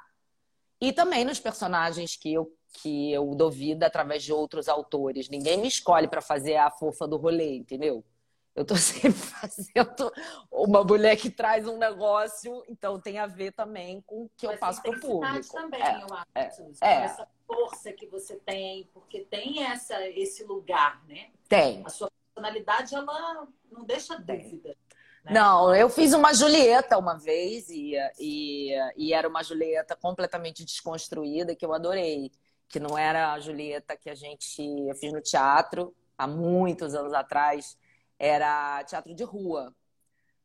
E 0.81 0.93
também 0.93 1.25
nos 1.25 1.39
personagens 1.39 2.17
que 2.17 2.33
eu, 2.33 2.53
que 2.83 3.13
eu 3.13 3.35
dou 3.35 3.51
vida 3.51 3.87
através 3.87 4.25
de 4.25 4.33
outros 4.33 4.69
autores. 4.69 5.29
Ninguém 5.29 5.59
me 5.59 5.69
escolhe 5.69 6.09
para 6.09 6.21
fazer 6.21 6.57
a 6.57 6.71
fofa 6.71 7.07
do 7.07 7.17
rolê, 7.17 7.57
entendeu? 7.57 8.05
Eu 8.55 8.65
tô 8.65 8.77
sempre 8.77 9.13
fazendo 9.19 10.13
uma 10.51 10.85
mulher 10.85 11.17
que 11.17 11.31
traz 11.31 11.67
um 11.67 11.79
negócio, 11.79 12.63
então 12.69 13.01
tem 13.01 13.19
a 13.19 13.27
ver 13.27 13.53
também 13.53 14.01
com 14.03 14.25
o 14.25 14.31
que 14.37 14.47
Mas 14.47 14.55
eu 14.55 14.59
faço 14.59 14.83
para 14.83 14.91
o 14.91 15.01
público. 15.01 15.53
também, 15.53 15.83
é, 15.83 16.03
eu 16.03 16.15
acho. 16.15 16.63
É, 16.83 16.87
é. 16.87 17.05
Essa 17.05 17.29
força 17.47 17.93
que 17.93 18.07
você 18.07 18.37
tem, 18.37 18.89
porque 18.93 19.21
tem 19.21 19.65
essa, 19.65 20.07
esse 20.09 20.45
lugar, 20.45 21.03
né? 21.07 21.31
Tem. 21.49 21.83
A 21.85 21.89
sua 21.89 22.11
personalidade, 22.35 22.95
ela 22.95 23.49
não 23.71 23.85
deixa 23.85 24.17
dúvida. 24.17 24.77
Né? 25.25 25.33
Não, 25.33 25.75
eu 25.75 25.89
fiz 25.89 26.13
uma 26.13 26.35
Julieta 26.35 26.99
uma 26.99 27.17
vez 27.17 27.69
e, 27.71 27.95
e, 28.19 28.73
e 28.97 29.15
era 29.15 29.29
uma 29.29 29.43
Julieta 29.43 29.97
completamente 29.97 30.65
desconstruída 30.65 31.55
que 31.55 31.65
eu 31.65 31.73
adorei. 31.73 32.31
Que 32.69 32.81
não 32.81 32.97
era 32.97 33.33
a 33.33 33.39
Julieta 33.39 33.97
que 33.97 34.09
a 34.09 34.15
gente 34.15 34.63
eu 34.89 34.95
fiz 34.95 35.13
no 35.13 35.21
teatro 35.21 35.95
há 36.17 36.27
muitos 36.27 36.95
anos 36.95 37.13
atrás 37.13 37.77
era 38.23 38.85
teatro 38.85 39.13
de 39.13 39.25
rua, 39.25 39.75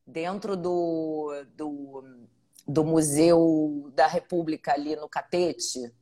dentro 0.03 0.57
do, 0.57 1.45
do, 1.55 2.27
do 2.67 2.83
Museu 2.83 3.91
da 3.93 4.07
República 4.07 4.73
ali 4.73 4.95
no 4.95 5.07
Catete. 5.07 5.93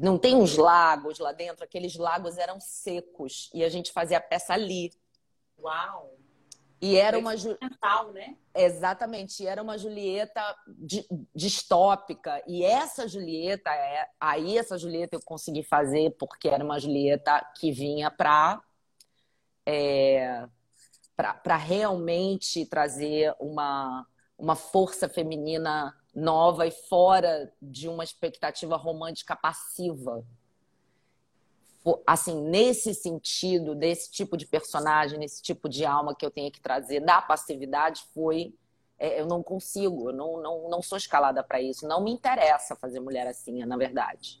Não 0.00 0.16
tem 0.16 0.36
uns 0.36 0.56
lagos 0.56 1.18
lá 1.18 1.32
dentro, 1.32 1.64
aqueles 1.64 1.96
lagos 1.96 2.38
eram 2.38 2.60
secos 2.60 3.50
e 3.52 3.64
a 3.64 3.68
gente 3.68 3.90
fazia 3.90 4.18
a 4.18 4.20
peça 4.20 4.54
ali. 4.54 4.92
Uau! 5.58 6.16
E 6.80 6.96
era 6.96 7.18
uma 7.18 7.36
Julieta. 7.36 7.68
né? 8.12 8.36
Exatamente, 8.54 9.44
era 9.44 9.60
uma 9.60 9.76
Julieta 9.76 10.56
distópica. 11.34 12.40
E 12.46 12.62
essa 12.62 13.08
Julieta, 13.08 13.70
é... 13.70 14.08
aí 14.20 14.56
essa 14.56 14.78
Julieta 14.78 15.16
eu 15.16 15.22
consegui 15.24 15.64
fazer 15.64 16.14
porque 16.16 16.48
era 16.48 16.64
uma 16.64 16.78
Julieta 16.78 17.44
que 17.58 17.72
vinha 17.72 18.08
para 18.08 18.62
é 19.66 20.46
para 21.42 21.56
realmente 21.56 22.64
trazer 22.66 23.34
uma, 23.38 24.06
uma 24.38 24.56
força 24.56 25.08
feminina 25.08 25.94
nova 26.14 26.66
e 26.66 26.70
fora 26.70 27.52
de 27.60 27.88
uma 27.88 28.04
expectativa 28.04 28.76
romântica 28.76 29.34
passiva. 29.34 30.24
Assim, 32.06 32.40
nesse 32.42 32.94
sentido, 32.94 33.74
desse 33.74 34.10
tipo 34.10 34.36
de 34.36 34.46
personagem, 34.46 35.18
nesse 35.18 35.42
tipo 35.42 35.68
de 35.68 35.84
alma 35.84 36.14
que 36.14 36.24
eu 36.24 36.30
tenho 36.30 36.50
que 36.50 36.60
trazer 36.60 37.00
da 37.00 37.20
passividade, 37.20 38.04
foi. 38.14 38.54
É, 38.98 39.20
eu 39.20 39.26
não 39.26 39.42
consigo, 39.42 40.10
eu 40.10 40.14
não, 40.14 40.40
não, 40.40 40.70
não 40.70 40.82
sou 40.82 40.96
escalada 40.96 41.42
para 41.42 41.60
isso. 41.60 41.88
Não 41.88 42.04
me 42.04 42.12
interessa 42.12 42.76
fazer 42.76 43.00
mulher 43.00 43.26
assim, 43.26 43.64
na 43.64 43.76
verdade. 43.76 44.40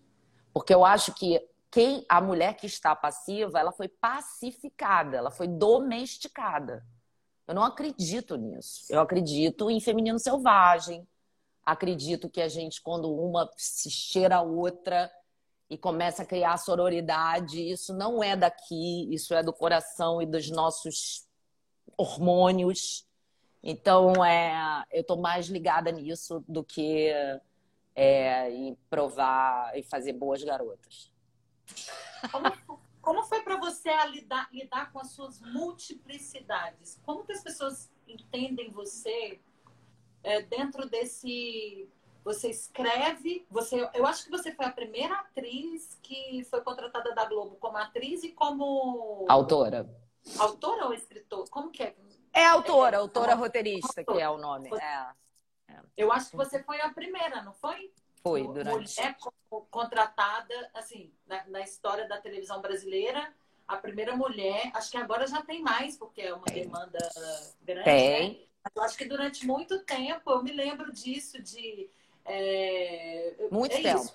Porque 0.52 0.72
eu 0.72 0.84
acho 0.84 1.12
que 1.14 1.40
quem 1.72 2.04
a 2.06 2.20
mulher 2.20 2.54
que 2.54 2.66
está 2.66 2.94
passiva, 2.94 3.58
ela 3.58 3.72
foi 3.72 3.88
pacificada, 3.88 5.16
ela 5.16 5.30
foi 5.30 5.48
domesticada. 5.48 6.86
Eu 7.48 7.54
não 7.54 7.64
acredito 7.64 8.36
nisso. 8.36 8.84
Eu 8.90 9.00
acredito 9.00 9.70
em 9.70 9.80
feminino 9.80 10.18
selvagem. 10.18 11.08
Acredito 11.64 12.28
que 12.28 12.42
a 12.42 12.48
gente, 12.48 12.82
quando 12.82 13.10
uma 13.10 13.50
se 13.56 13.90
cheira 13.90 14.36
a 14.36 14.42
outra 14.42 15.10
e 15.70 15.78
começa 15.78 16.24
a 16.24 16.26
criar 16.26 16.58
sororidade, 16.58 17.58
isso 17.58 17.94
não 17.94 18.22
é 18.22 18.36
daqui, 18.36 19.08
isso 19.10 19.32
é 19.32 19.42
do 19.42 19.52
coração 19.52 20.20
e 20.20 20.26
dos 20.26 20.50
nossos 20.50 21.26
hormônios. 21.96 23.08
Então, 23.62 24.22
é, 24.22 24.84
eu 24.92 25.00
estou 25.00 25.16
mais 25.16 25.46
ligada 25.46 25.90
nisso 25.90 26.44
do 26.46 26.62
que 26.62 27.10
é, 27.94 28.50
em 28.50 28.74
provar 28.90 29.74
e 29.74 29.82
fazer 29.82 30.12
boas 30.12 30.44
garotas. 30.44 31.11
Como, 32.30 32.82
como 33.00 33.22
foi 33.24 33.42
para 33.42 33.56
você 33.56 33.90
lidar, 34.06 34.48
lidar 34.52 34.92
com 34.92 35.00
as 35.00 35.10
suas 35.10 35.40
multiplicidades? 35.40 37.00
Como 37.04 37.24
que 37.24 37.32
as 37.32 37.42
pessoas 37.42 37.90
entendem 38.06 38.70
você 38.70 39.40
é, 40.22 40.42
dentro 40.42 40.88
desse 40.88 41.88
Você 42.24 42.50
escreve, 42.50 43.44
você, 43.50 43.90
eu 43.94 44.06
acho 44.06 44.24
que 44.24 44.30
você 44.30 44.54
foi 44.54 44.66
a 44.66 44.70
primeira 44.70 45.14
atriz 45.14 45.98
que 46.02 46.44
foi 46.44 46.60
contratada 46.60 47.12
da 47.12 47.24
Globo 47.24 47.56
como 47.56 47.76
atriz 47.76 48.22
e 48.22 48.30
como 48.30 49.26
autora. 49.28 49.90
Autora 50.38 50.86
ou 50.86 50.94
escritor? 50.94 51.48
Como 51.50 51.70
que 51.70 51.82
é? 51.82 51.96
É 52.32 52.46
autora, 52.46 52.96
é, 52.96 53.00
autora 53.00 53.32
é, 53.32 53.34
roteirista, 53.34 54.04
que 54.04 54.20
é 54.20 54.28
o 54.28 54.38
nome. 54.38 54.70
É, 54.72 55.72
é. 55.72 55.80
Eu 55.96 56.12
acho 56.12 56.30
que 56.30 56.36
você 56.36 56.62
foi 56.62 56.80
a 56.80 56.90
primeira, 56.90 57.42
não 57.42 57.52
foi? 57.52 57.92
Foi, 58.22 58.42
durante. 58.44 58.98
Mulher 58.98 59.16
contratada, 59.70 60.70
assim, 60.74 61.12
na, 61.26 61.44
na 61.46 61.60
história 61.60 62.06
da 62.08 62.20
televisão 62.20 62.60
brasileira, 62.60 63.34
a 63.66 63.76
primeira 63.76 64.16
mulher, 64.16 64.70
acho 64.74 64.90
que 64.90 64.96
agora 64.96 65.26
já 65.26 65.42
tem 65.42 65.62
mais, 65.62 65.96
porque 65.96 66.22
é 66.22 66.34
uma 66.34 66.44
tem. 66.44 66.62
demanda 66.62 66.98
grande. 67.62 67.84
Tem. 67.84 68.30
Né? 68.30 68.46
Eu 68.74 68.82
acho 68.82 68.96
que 68.96 69.04
durante 69.04 69.46
muito 69.46 69.84
tempo, 69.84 70.30
eu 70.30 70.42
me 70.42 70.52
lembro 70.52 70.92
disso, 70.92 71.42
de. 71.42 71.90
É, 72.24 73.34
muito 73.50 73.74
é 73.74 73.82
tempo. 73.82 74.12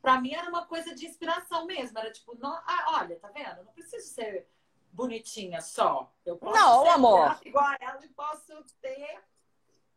Para 0.00 0.20
mim 0.20 0.32
era 0.32 0.48
uma 0.48 0.64
coisa 0.66 0.94
de 0.94 1.04
inspiração 1.04 1.66
mesmo. 1.66 1.98
Era 1.98 2.10
tipo, 2.10 2.36
não, 2.38 2.54
ah, 2.64 3.00
olha, 3.00 3.16
tá 3.16 3.28
vendo? 3.28 3.64
Não 3.64 3.72
preciso 3.72 4.06
ser 4.06 4.46
bonitinha 4.92 5.60
só. 5.60 6.10
Eu 6.24 6.36
posso 6.36 6.58
não, 6.58 6.82
ser 6.84 6.88
amor. 6.90 7.38
igual 7.44 7.64
a 7.64 7.76
ela 7.80 8.04
e 8.04 8.08
posso 8.08 8.64
ter. 8.80 9.20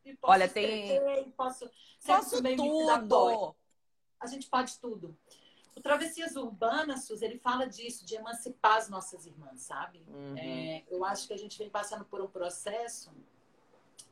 E 0.05 0.15
posso 0.15 0.33
olha, 0.33 0.47
tem. 0.47 0.99
Posso, 1.31 1.69
posso 2.05 2.41
tudo. 2.55 3.55
A 4.19 4.27
gente 4.27 4.47
pode 4.47 4.77
tudo. 4.79 5.17
O 5.75 5.81
Travessias 5.81 6.35
Urbanas, 6.35 7.05
Sus, 7.05 7.21
ele 7.21 7.37
fala 7.37 7.65
disso, 7.65 8.05
de 8.05 8.15
emancipar 8.15 8.77
as 8.77 8.89
nossas 8.89 9.25
irmãs, 9.25 9.61
sabe? 9.61 10.03
Uhum. 10.07 10.37
É, 10.37 10.83
eu 10.89 11.05
acho 11.05 11.27
que 11.27 11.33
a 11.33 11.37
gente 11.37 11.57
vem 11.57 11.69
passando 11.69 12.03
por 12.03 12.21
um 12.21 12.27
processo 12.27 13.11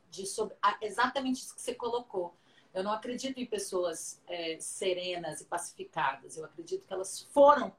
de 0.08 0.26
sobre, 0.26 0.56
exatamente 0.80 1.42
isso 1.42 1.54
que 1.54 1.60
você 1.60 1.74
colocou. 1.74 2.34
Eu 2.72 2.82
não 2.82 2.92
acredito 2.92 3.38
em 3.38 3.46
pessoas 3.46 4.22
é, 4.26 4.58
serenas 4.60 5.40
e 5.40 5.44
pacificadas. 5.44 6.36
Eu 6.36 6.44
acredito 6.44 6.86
que 6.86 6.92
elas 6.92 7.20
foram 7.34 7.74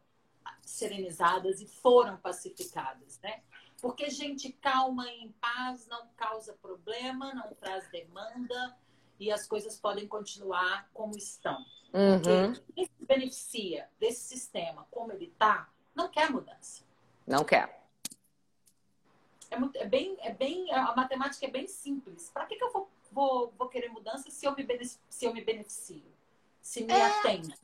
serenizadas 0.61 1.61
e 1.61 1.67
foram 1.67 2.17
pacificadas, 2.17 3.19
né? 3.21 3.41
Porque 3.81 4.09
gente 4.09 4.51
calma 4.53 5.09
e 5.09 5.23
em 5.23 5.31
paz 5.33 5.87
não 5.87 6.07
causa 6.17 6.53
problema, 6.61 7.33
não 7.33 7.53
traz 7.55 7.89
demanda 7.89 8.77
e 9.19 9.31
as 9.31 9.47
coisas 9.47 9.77
podem 9.79 10.07
continuar 10.07 10.89
como 10.93 11.17
estão. 11.17 11.65
Uhum. 11.91 12.53
quem 12.75 12.85
se 12.85 13.05
beneficia 13.05 13.89
desse 13.99 14.21
sistema 14.21 14.87
como 14.91 15.11
ele 15.11 15.25
está, 15.25 15.67
não 15.95 16.07
quer 16.07 16.29
mudança. 16.29 16.83
Não 17.25 17.43
quer. 17.43 17.83
É, 19.49 19.57
muito, 19.57 19.75
é 19.77 19.85
bem, 19.85 20.15
é 20.21 20.31
bem, 20.31 20.71
a 20.71 20.95
matemática 20.95 21.47
é 21.47 21.49
bem 21.49 21.67
simples. 21.67 22.29
Para 22.31 22.45
que, 22.45 22.55
que 22.55 22.63
eu 22.63 22.71
vou, 22.71 22.89
vou, 23.11 23.53
vou 23.57 23.67
querer 23.67 23.89
mudança 23.89 24.29
se 24.29 24.45
eu 24.45 24.55
me, 24.55 24.65
se 25.09 25.25
eu 25.25 25.33
me 25.33 25.43
beneficio? 25.43 26.05
Se 26.61 26.83
me 26.83 26.93
é. 26.93 27.05
atende? 27.05 27.55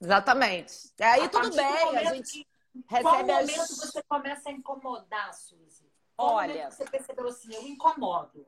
Exatamente. 0.00 0.92
Aí 1.00 1.22
a 1.22 1.28
tudo 1.28 1.54
bem, 1.54 1.96
a 1.96 2.14
gente 2.14 2.46
recebe 2.86 3.02
qual 3.02 3.26
momento 3.26 3.60
as... 3.60 3.76
você 3.76 4.02
começa 4.02 4.48
a 4.48 4.52
incomodar, 4.52 5.32
Suzy? 5.34 5.88
Qual 6.16 6.34
Olha, 6.34 6.70
você 6.70 6.84
percebeu 6.84 7.28
assim, 7.28 7.54
eu 7.54 7.66
incomodo. 7.66 8.46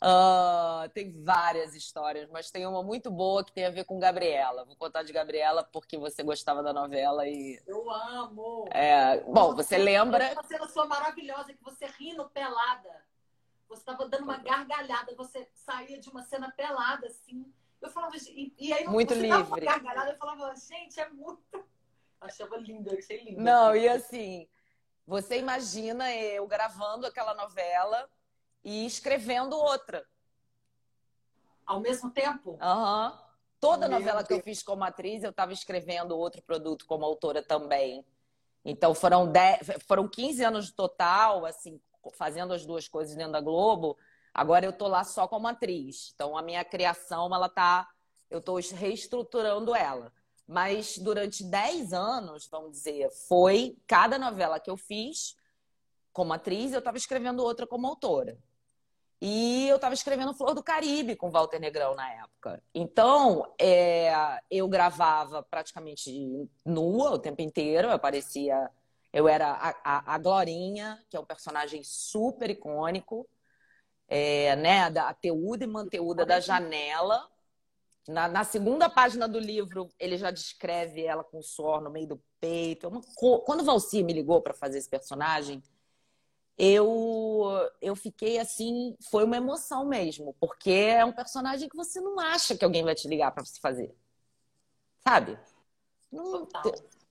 Uh, 0.00 0.88
tem 0.94 1.22
várias 1.24 1.74
histórias, 1.74 2.30
mas 2.30 2.50
tem 2.50 2.66
uma 2.66 2.82
muito 2.82 3.10
boa 3.10 3.44
que 3.44 3.52
tem 3.52 3.66
a 3.66 3.70
ver 3.70 3.84
com 3.84 3.98
Gabriela. 3.98 4.64
Vou 4.64 4.76
contar 4.76 5.02
de 5.02 5.12
Gabriela 5.12 5.64
porque 5.64 5.98
você 5.98 6.22
gostava 6.22 6.62
da 6.62 6.72
novela 6.72 7.26
e. 7.28 7.60
Eu 7.66 7.90
amo! 7.90 8.68
É, 8.70 9.20
bom, 9.20 9.54
você 9.54 9.76
lembra. 9.76 10.32
Uma 10.32 10.44
cena 10.44 10.68
sua 10.68 10.86
maravilhosa 10.86 11.52
que 11.52 11.64
você 11.64 11.86
rindo 11.86 12.28
pelada. 12.30 13.04
Você 13.68 13.80
estava 13.80 14.06
dando 14.06 14.24
uma 14.24 14.36
gargalhada, 14.36 15.14
você 15.16 15.48
saía 15.54 15.98
de 15.98 16.08
uma 16.08 16.22
cena 16.22 16.52
pelada, 16.52 17.06
assim. 17.06 17.52
Eu 17.82 17.90
falava, 17.90 18.16
e, 18.16 18.54
e 18.58 18.72
aí 18.72 18.86
muito 18.86 19.12
você 19.12 19.20
livre. 19.20 19.66
gargalhada, 19.66 20.12
eu 20.12 20.16
falava, 20.16 20.54
gente, 20.54 21.00
é 21.00 21.08
muito. 21.10 21.64
Achava 22.20 22.56
lindo, 22.56 22.94
achei 22.96 23.24
lindo. 23.24 23.40
Não, 23.40 23.74
e 23.74 23.88
assim, 23.88 24.48
você 25.04 25.38
imagina 25.38 26.14
eu 26.14 26.46
gravando 26.46 27.06
aquela 27.06 27.34
novela 27.34 28.08
e 28.62 28.86
escrevendo 28.86 29.56
outra. 29.56 30.06
Ao 31.66 31.80
mesmo 31.80 32.10
tempo? 32.10 32.56
Aham. 32.60 33.10
Uhum. 33.10 33.32
Toda 33.58 33.88
Meu 33.88 33.98
novela 33.98 34.18
Deus. 34.22 34.28
que 34.28 34.34
eu 34.34 34.42
fiz 34.42 34.62
como 34.62 34.82
atriz, 34.82 35.22
eu 35.22 35.30
estava 35.30 35.52
escrevendo 35.52 36.18
outro 36.18 36.42
produto 36.42 36.84
como 36.84 37.04
autora 37.04 37.42
também. 37.42 38.04
Então 38.64 38.92
foram, 38.94 39.30
10, 39.30 39.84
foram 39.86 40.08
15 40.08 40.44
anos 40.44 40.68
no 40.70 40.74
total, 40.74 41.46
assim, 41.46 41.80
fazendo 42.12 42.52
as 42.52 42.66
duas 42.66 42.88
coisas 42.88 43.14
dentro 43.14 43.32
da 43.32 43.40
Globo. 43.40 43.96
Agora 44.34 44.64
eu 44.64 44.72
tô 44.72 44.88
lá 44.88 45.04
só 45.04 45.28
como 45.28 45.48
atriz. 45.48 46.12
Então 46.14 46.36
a 46.36 46.42
minha 46.42 46.64
criação, 46.64 47.34
ela 47.34 47.48
tá. 47.48 47.88
Eu 48.30 48.38
estou 48.38 48.58
reestruturando 48.74 49.74
ela. 49.74 50.12
Mas 50.46 50.98
durante 50.98 51.44
10 51.44 51.92
anos, 51.92 52.48
vamos 52.50 52.72
dizer, 52.72 53.10
foi 53.28 53.76
cada 53.86 54.18
novela 54.18 54.58
que 54.58 54.70
eu 54.70 54.76
fiz 54.76 55.36
como 56.12 56.32
atriz, 56.32 56.72
eu 56.72 56.78
estava 56.78 56.96
escrevendo 56.96 57.42
outra 57.42 57.66
como 57.66 57.86
autora. 57.86 58.38
E 59.24 59.68
eu 59.68 59.76
estava 59.76 59.94
escrevendo 59.94 60.34
Flor 60.34 60.52
do 60.52 60.64
Caribe 60.64 61.14
com 61.14 61.30
Walter 61.30 61.60
Negrão 61.60 61.94
na 61.94 62.12
época. 62.12 62.60
Então, 62.74 63.46
é, 63.56 64.12
eu 64.50 64.66
gravava 64.66 65.44
praticamente 65.44 66.50
nua 66.64 67.12
o 67.12 67.18
tempo 67.20 67.40
inteiro. 67.40 67.86
Eu 67.86 67.92
aparecia. 67.92 68.68
Eu 69.12 69.28
era 69.28 69.52
a, 69.52 69.74
a, 69.84 70.14
a 70.14 70.18
Glorinha, 70.18 71.00
que 71.08 71.16
é 71.16 71.20
um 71.20 71.24
personagem 71.24 71.84
super 71.84 72.50
icônico, 72.50 73.28
é, 74.14 74.54
né? 74.56 74.90
Da 74.90 75.14
Teuda 75.14 75.64
e 75.64 75.66
Manteuda 75.66 76.26
da 76.26 76.38
Janela. 76.38 77.26
Na, 78.06 78.28
na, 78.28 78.44
segunda 78.44 78.90
página 78.90 79.26
do 79.26 79.38
livro, 79.38 79.88
ele 79.98 80.18
já 80.18 80.30
descreve 80.30 81.02
ela 81.02 81.24
com 81.24 81.40
suor 81.40 81.80
no 81.80 81.88
meio 81.88 82.08
do 82.08 82.22
peito. 82.38 82.84
É 82.84 82.88
uma, 82.90 83.00
quando 83.46 83.62
o 83.62 83.64
Valci 83.64 84.02
me 84.02 84.12
ligou 84.12 84.42
para 84.42 84.52
fazer 84.52 84.76
esse 84.76 84.88
personagem, 84.90 85.62
eu 86.58 87.48
eu 87.80 87.96
fiquei 87.96 88.38
assim, 88.38 88.94
foi 89.10 89.24
uma 89.24 89.36
emoção 89.38 89.86
mesmo, 89.86 90.36
porque 90.38 90.70
é 90.70 91.04
um 91.04 91.12
personagem 91.12 91.66
que 91.66 91.76
você 91.76 91.98
não 91.98 92.20
acha 92.20 92.54
que 92.54 92.64
alguém 92.64 92.84
vai 92.84 92.94
te 92.94 93.08
ligar 93.08 93.30
para 93.32 93.44
você 93.44 93.58
fazer. 93.60 93.96
Sabe? 94.98 95.38
Não, 96.10 96.46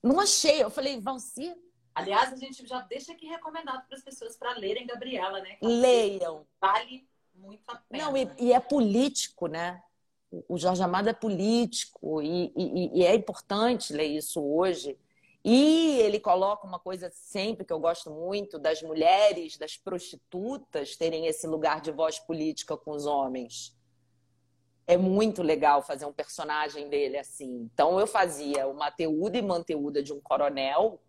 não 0.03 0.19
achei. 0.19 0.61
Eu 0.61 0.69
falei, 0.69 0.99
Valci. 0.99 1.55
Aliás, 1.93 2.31
a 2.31 2.35
gente 2.35 2.65
já 2.65 2.81
deixa 2.81 3.11
aqui 3.11 3.25
recomendado 3.27 3.85
para 3.85 3.97
as 3.97 4.03
pessoas 4.03 4.35
para 4.35 4.57
lerem 4.57 4.87
Gabriela, 4.87 5.41
né? 5.41 5.57
Leiam. 5.61 6.45
Vale 6.59 7.07
muito 7.35 7.63
a 7.67 7.75
pena. 7.75 8.05
Não, 8.05 8.17
e, 8.17 8.29
e 8.39 8.53
é 8.53 8.59
político, 8.59 9.47
né? 9.47 9.81
O 10.47 10.57
Jorge 10.57 10.81
Amado 10.81 11.09
é 11.09 11.13
político 11.13 12.21
e, 12.21 12.53
e, 12.55 12.99
e 12.99 13.05
é 13.05 13.13
importante 13.13 13.91
ler 13.91 14.07
isso 14.07 14.41
hoje 14.41 14.97
e 15.43 15.97
ele 15.99 16.19
coloca 16.19 16.67
uma 16.67 16.79
coisa 16.79 17.09
sempre 17.11 17.65
que 17.65 17.73
eu 17.73 17.79
gosto 17.79 18.11
muito 18.11 18.59
das 18.59 18.81
mulheres, 18.81 19.57
das 19.57 19.75
prostitutas 19.75 20.95
terem 20.95 21.25
esse 21.25 21.47
lugar 21.47 21.81
de 21.81 21.91
voz 21.91 22.19
política 22.19 22.77
com 22.77 22.91
os 22.91 23.05
homens. 23.05 23.75
É 24.85 24.95
muito 24.97 25.41
legal 25.41 25.81
fazer 25.81 26.05
um 26.05 26.13
personagem 26.13 26.89
dele 26.89 27.17
assim. 27.17 27.69
Então 27.73 27.99
eu 27.99 28.05
fazia 28.05 28.67
uma 28.67 28.91
teuda 28.91 29.37
e 29.37 29.41
manteuda 29.41 30.03
de 30.03 30.13
um 30.13 30.21
coronel, 30.21 31.01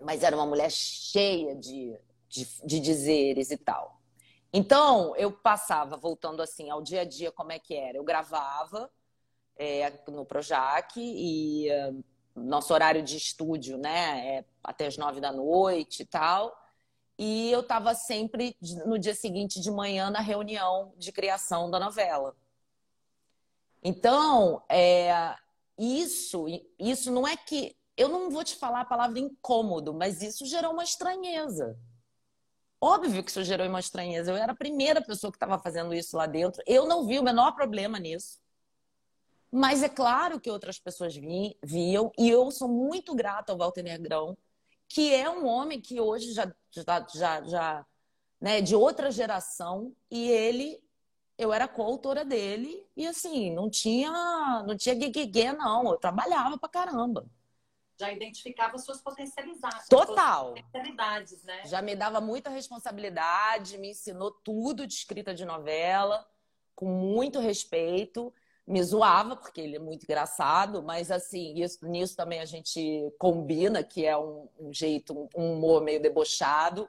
mas 0.00 0.22
era 0.22 0.36
uma 0.36 0.46
mulher 0.46 0.70
cheia 0.70 1.54
de, 1.54 1.96
de, 2.28 2.46
de 2.64 2.80
dizeres 2.80 3.50
e 3.50 3.56
tal. 3.56 4.00
Então 4.52 5.14
eu 5.16 5.30
passava, 5.30 5.96
voltando 5.96 6.40
assim 6.40 6.70
ao 6.70 6.82
dia 6.82 7.02
a 7.02 7.04
dia, 7.04 7.30
como 7.30 7.52
é 7.52 7.58
que 7.58 7.74
era? 7.74 7.98
Eu 7.98 8.04
gravava 8.04 8.90
é, 9.56 9.90
no 10.08 10.24
Projac 10.24 10.94
e 10.96 11.68
nosso 12.34 12.72
horário 12.72 13.02
de 13.02 13.16
estúdio, 13.16 13.76
né, 13.76 14.36
é 14.36 14.44
até 14.62 14.86
as 14.86 14.96
nove 14.96 15.20
da 15.20 15.32
noite 15.32 16.02
e 16.02 16.06
tal. 16.06 16.56
E 17.18 17.50
eu 17.50 17.60
estava 17.60 17.94
sempre 17.94 18.56
no 18.86 18.96
dia 18.96 19.14
seguinte 19.14 19.60
de 19.60 19.70
manhã 19.72 20.08
na 20.08 20.20
reunião 20.20 20.92
de 20.96 21.10
criação 21.10 21.68
da 21.68 21.80
novela. 21.80 22.36
Então, 23.82 24.62
é, 24.68 25.34
isso, 25.76 26.46
isso 26.78 27.10
não 27.10 27.26
é 27.26 27.36
que 27.36 27.76
eu 27.98 28.08
não 28.08 28.30
vou 28.30 28.44
te 28.44 28.54
falar 28.54 28.82
a 28.82 28.84
palavra 28.84 29.18
incômodo, 29.18 29.92
mas 29.92 30.22
isso 30.22 30.46
gerou 30.46 30.72
uma 30.72 30.84
estranheza. 30.84 31.76
Óbvio 32.80 33.24
que 33.24 33.30
isso 33.30 33.42
gerou 33.42 33.66
uma 33.66 33.80
estranheza. 33.80 34.30
Eu 34.30 34.36
era 34.36 34.52
a 34.52 34.56
primeira 34.56 35.02
pessoa 35.02 35.32
que 35.32 35.36
estava 35.36 35.58
fazendo 35.58 35.92
isso 35.92 36.16
lá 36.16 36.26
dentro. 36.26 36.62
Eu 36.64 36.86
não 36.86 37.04
vi 37.04 37.18
o 37.18 37.24
menor 37.24 37.52
problema 37.56 37.98
nisso. 37.98 38.38
Mas 39.50 39.82
é 39.82 39.88
claro 39.88 40.38
que 40.40 40.48
outras 40.48 40.78
pessoas 40.78 41.16
vi, 41.16 41.58
viam, 41.62 42.12
e 42.16 42.28
eu 42.28 42.48
sou 42.52 42.68
muito 42.68 43.14
grata 43.16 43.50
ao 43.50 43.58
Walter 43.58 43.82
Negrão, 43.82 44.36
que 44.86 45.12
é 45.12 45.28
um 45.28 45.46
homem 45.46 45.80
que 45.80 46.00
hoje 46.00 46.32
já, 46.32 46.54
já, 46.70 47.06
já, 47.14 47.42
já 47.44 47.86
né, 48.40 48.60
de 48.60 48.76
outra 48.76 49.10
geração, 49.10 49.92
e 50.10 50.30
ele, 50.30 50.80
eu 51.36 51.52
era 51.52 51.66
coautora 51.66 52.24
dele, 52.24 52.86
e 52.94 53.06
assim, 53.06 53.50
não 53.52 53.70
tinha, 53.70 54.62
não 54.66 54.76
tinha 54.76 54.94
guiguiguê, 54.94 55.50
não, 55.52 55.92
eu 55.92 55.96
trabalhava 55.98 56.58
pra 56.58 56.68
caramba. 56.68 57.26
Já 57.98 58.12
identificava 58.12 58.78
suas 58.78 59.00
potencialidades. 59.00 59.88
Total. 59.88 60.52
Suas 60.52 60.60
potencialidades, 60.60 61.42
né? 61.42 61.62
Já 61.66 61.82
me 61.82 61.96
dava 61.96 62.20
muita 62.20 62.48
responsabilidade, 62.48 63.78
me 63.78 63.90
ensinou 63.90 64.30
tudo 64.30 64.86
de 64.86 64.94
escrita 64.94 65.34
de 65.34 65.44
novela, 65.44 66.24
com 66.74 66.86
muito 66.86 67.40
respeito. 67.40 68.32
Me 68.66 68.82
zoava, 68.82 69.34
porque 69.34 69.62
ele 69.62 69.76
é 69.76 69.78
muito 69.78 70.04
engraçado, 70.04 70.82
mas 70.82 71.10
assim, 71.10 71.54
isso, 71.54 71.78
nisso 71.86 72.14
também 72.14 72.38
a 72.38 72.44
gente 72.44 73.10
combina, 73.18 73.82
que 73.82 74.04
é 74.04 74.16
um, 74.16 74.46
um 74.60 74.72
jeito, 74.72 75.28
um 75.34 75.54
humor 75.54 75.82
meio 75.82 76.02
debochado. 76.02 76.88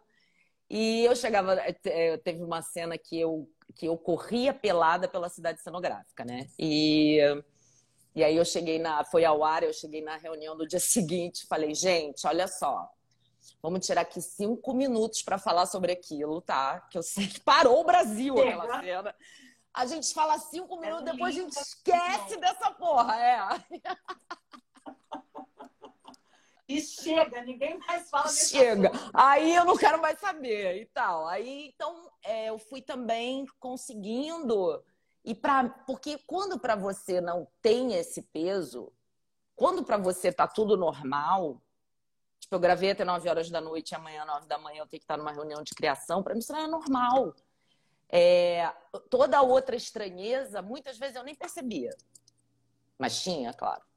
E 0.69 1.05
eu 1.05 1.15
chegava, 1.15 1.55
é, 1.85 2.17
teve 2.17 2.43
uma 2.43 2.61
cena 2.61 2.97
que 2.97 3.17
eu, 3.17 3.49
que 3.75 3.87
eu 3.87 3.97
corria 3.97 4.53
pelada 4.53 5.07
pela 5.07 5.29
cidade 5.29 5.61
cenográfica, 5.61 6.25
né? 6.25 6.47
E 6.59 7.17
e 8.15 8.23
aí 8.23 8.35
eu 8.35 8.45
cheguei 8.45 8.79
na. 8.79 9.03
Foi 9.03 9.23
ao 9.25 9.43
ar, 9.43 9.63
eu 9.63 9.73
cheguei 9.73 10.01
na 10.01 10.17
reunião 10.17 10.55
do 10.55 10.67
dia 10.67 10.79
seguinte, 10.81 11.45
falei, 11.47 11.73
gente, 11.73 12.25
olha 12.27 12.47
só. 12.47 12.89
Vamos 13.61 13.85
tirar 13.85 14.01
aqui 14.01 14.21
cinco 14.21 14.73
minutos 14.73 15.21
para 15.21 15.37
falar 15.37 15.65
sobre 15.65 15.91
aquilo, 15.91 16.41
tá? 16.41 16.81
Que 16.89 16.97
eu 16.97 17.03
sei 17.03 17.27
que 17.27 17.39
parou 17.41 17.81
o 17.81 17.83
Brasil 17.83 18.35
Chega. 18.35 18.49
aquela 18.49 18.81
cena. 18.81 19.15
A 19.73 19.85
gente 19.85 20.13
fala 20.13 20.37
cinco 20.39 20.75
é 20.77 20.79
minutos, 20.81 21.07
é 21.07 21.11
depois 21.11 21.35
a 21.35 21.39
gente 21.39 21.53
esquece 21.53 22.37
dessa 22.37 22.71
porra, 22.71 23.15
é. 23.15 23.39
E 26.69 26.79
chega, 26.81 27.41
ninguém 27.41 27.79
mais 27.79 28.07
fala 28.11 28.25
desse 28.25 28.55
Chega. 28.55 28.91
Aí 29.11 29.55
eu 29.55 29.65
não 29.65 29.75
quero 29.75 29.99
mais 29.99 30.19
saber 30.19 30.79
e 30.79 30.85
tal. 30.85 31.27
Aí, 31.27 31.71
então, 31.73 32.11
é, 32.23 32.49
eu 32.49 32.59
fui 32.59 32.79
também 32.79 33.47
conseguindo 33.59 34.83
e 35.23 35.35
para 35.35 35.69
porque 35.69 36.17
quando 36.25 36.59
para 36.59 36.75
você 36.75 37.19
não 37.19 37.47
tem 37.61 37.93
esse 37.93 38.21
peso, 38.21 38.91
quando 39.55 39.83
para 39.83 39.97
você 39.97 40.31
tá 40.31 40.47
tudo 40.47 40.77
normal, 40.77 41.61
tipo, 42.39 42.55
eu 42.55 42.59
gravei 42.59 42.91
até 42.91 43.03
9 43.03 43.29
horas 43.29 43.49
da 43.49 43.59
noite 43.59 43.93
amanhã, 43.95 44.25
9 44.25 44.47
da 44.47 44.57
manhã, 44.57 44.81
eu 44.81 44.87
tenho 44.87 44.99
que 44.99 45.03
estar 45.03 45.17
numa 45.17 45.31
reunião 45.31 45.61
de 45.63 45.73
criação, 45.73 46.23
para 46.23 46.33
mim 46.33 46.39
isso 46.39 46.53
não 46.53 46.59
é 46.59 46.67
normal. 46.67 47.35
É, 48.11 48.73
toda 49.09 49.41
outra 49.41 49.75
estranheza, 49.75 50.61
muitas 50.61 50.97
vezes 50.97 51.15
eu 51.15 51.23
nem 51.23 51.35
percebia. 51.35 51.95
Mas 52.97 53.21
tinha, 53.21 53.53
claro 53.53 53.88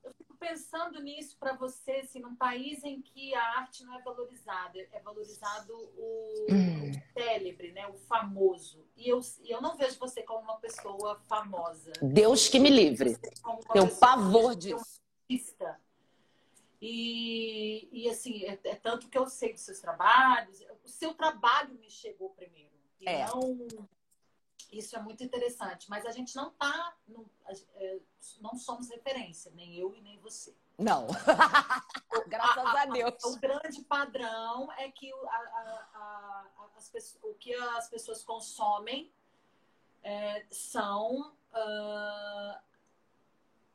pensando 0.43 1.01
nisso 1.01 1.37
para 1.39 1.55
você, 1.55 1.93
assim, 1.93 2.19
num 2.19 2.35
país 2.35 2.83
em 2.83 3.01
que 3.01 3.33
a 3.33 3.59
arte 3.59 3.85
não 3.85 3.97
é 3.97 4.03
valorizada, 4.03 4.77
é 4.93 5.01
valorizado 5.01 5.73
o, 5.73 6.47
hum. 6.51 6.91
o 6.91 7.21
célebre, 7.21 7.71
né, 7.71 7.87
o 7.87 7.95
famoso. 7.95 8.85
E 8.97 9.09
eu, 9.09 9.21
eu 9.45 9.63
não 9.63 9.77
vejo 9.77 10.01
você 10.01 10.23
como 10.25 10.41
uma 10.41 10.57
pessoa 10.57 11.21
famosa. 11.29 11.93
Deus 12.03 12.49
que 12.49 12.59
me 12.59 12.71
livre. 12.71 13.17
Tenho 13.73 13.97
pavor 13.99 14.57
disso. 14.57 15.01
E, 16.81 17.89
e 17.93 18.11
assim, 18.11 18.45
é, 18.45 18.59
é, 18.65 18.75
tanto 18.75 19.09
que 19.09 19.17
eu 19.17 19.29
sei 19.29 19.53
dos 19.53 19.63
seus 19.63 19.79
trabalhos. 19.79 20.61
O 20.85 20.89
seu 20.89 21.15
trabalho 21.15 21.75
me 21.75 21.89
chegou 21.89 22.31
primeiro. 22.31 22.73
E 23.01 23.09
é. 23.09 23.27
não 23.29 23.69
isso 24.73 24.97
é 24.97 25.03
muito 25.03 25.23
interessante. 25.23 25.89
Mas 25.89 26.07
a 26.07 26.11
gente 26.11 26.35
não 26.35 26.51
tá. 26.51 26.97
No, 27.07 27.29
é, 27.77 27.99
não 28.41 28.57
somos 28.57 28.89
referência, 28.89 29.53
nem 29.55 29.77
eu 29.77 29.95
e 29.95 30.01
nem 30.01 30.19
você. 30.19 30.55
Não. 30.79 31.07
Graças 32.27 32.65
a, 32.65 32.83
a, 32.83 32.87
Deus. 32.87 33.23
O 33.25 33.39
grande 33.39 33.83
padrão 33.83 34.73
é 34.73 34.91
que 34.91 35.13
a, 35.13 35.63
pessoas, 36.93 37.19
o 37.23 37.35
que 37.35 37.55
as 37.55 37.89
pessoas 37.89 38.23
consomem 38.23 39.11
é, 40.03 40.45
são, 40.51 41.33
uh, 41.53 42.59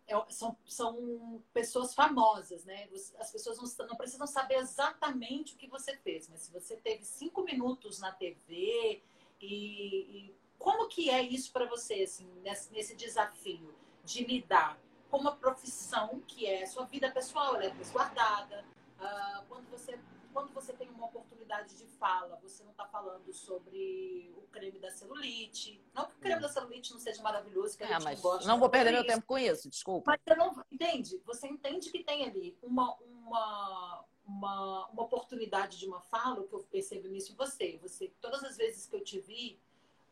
é, 0.08 0.26
são, 0.30 0.58
são 0.66 1.44
pessoas 1.54 1.94
famosas, 1.94 2.64
né? 2.66 2.88
As 3.20 3.32
pessoas 3.32 3.58
não, 3.58 3.88
não, 3.88 3.96
precisam 3.96 4.28
saber 4.28 4.56
exatamente 4.56 5.54
o 5.54 5.58
que 5.58 5.68
você 5.68 5.98
fez, 5.98 6.30
mas 6.30 6.42
se 6.42 6.52
você 6.52 6.78
teve 6.78 7.04
cinco 7.04 7.44
minutos 7.44 8.00
na 8.00 8.12
TV 8.12 9.02
e, 9.42 9.48
e 9.48 10.36
como 10.58 10.88
que 10.88 11.10
é 11.10 11.22
isso 11.22 11.52
para 11.52 11.66
você, 11.66 12.04
assim, 12.04 12.28
nesse, 12.42 12.72
nesse, 12.72 12.96
desafio 12.96 13.74
de 14.04 14.24
lidar 14.24 14.80
com 15.10 15.18
uma 15.18 15.36
profissão 15.36 16.22
que 16.28 16.46
é 16.46 16.66
sua 16.66 16.86
vida 16.86 17.12
pessoal, 17.12 17.56
ela 17.56 17.66
é 17.66 17.70
resguardada. 17.70 18.66
Uh, 19.00 19.46
quando, 19.48 19.70
você, 19.70 20.00
quando 20.34 20.52
você 20.54 20.74
tem 20.74 20.90
uma 20.90 21.06
oportunidade 21.06 21.76
de 21.78 21.86
fala, 21.86 22.38
você 22.42 22.64
não 22.64 22.72
está 22.72 22.86
falando 22.86 23.32
sobre 23.32 24.34
o 24.38 24.42
creme 24.48 24.80
da 24.80 24.92
celulite. 24.92 25.82
Não 25.94 26.06
que 26.06 26.14
o 26.14 26.20
creme 26.20 26.42
da 26.42 26.50
celulite 26.50 26.92
não 26.92 27.00
seja 27.00 27.22
maravilhoso, 27.22 27.78
que 27.78 27.84
a 27.84 27.88
é, 27.88 27.94
gente 27.94 28.04
mas 28.04 28.16
não 28.16 28.32
gosta. 28.32 28.48
Não 28.48 28.60
vou 28.60 28.70
perder 28.70 28.92
meu 28.92 29.06
tempo 29.06 29.26
com 29.26 29.38
isso, 29.38 29.70
desculpa. 29.70 30.12
Mas 30.12 30.20
você 30.26 30.36
não 30.36 30.66
entende? 30.72 31.22
Você 31.26 31.48
entende 31.48 31.90
que 31.92 32.04
tem 32.04 32.26
ali 32.26 32.58
uma, 32.62 32.96
uma, 32.96 34.06
uma, 34.26 34.88
uma 34.88 35.04
oportunidade 35.04 35.78
de 35.78 35.86
uma 35.86 36.02
fala, 36.02 36.46
que 36.46 36.54
eu 36.54 36.60
percebo 36.72 37.08
nisso 37.08 37.32
em 37.32 37.36
você. 37.36 37.78
Você, 37.82 38.12
todas 38.20 38.44
as 38.44 38.58
vezes 38.58 38.86
que 38.88 38.96
eu 38.96 39.04
te 39.04 39.20
vi, 39.20 39.60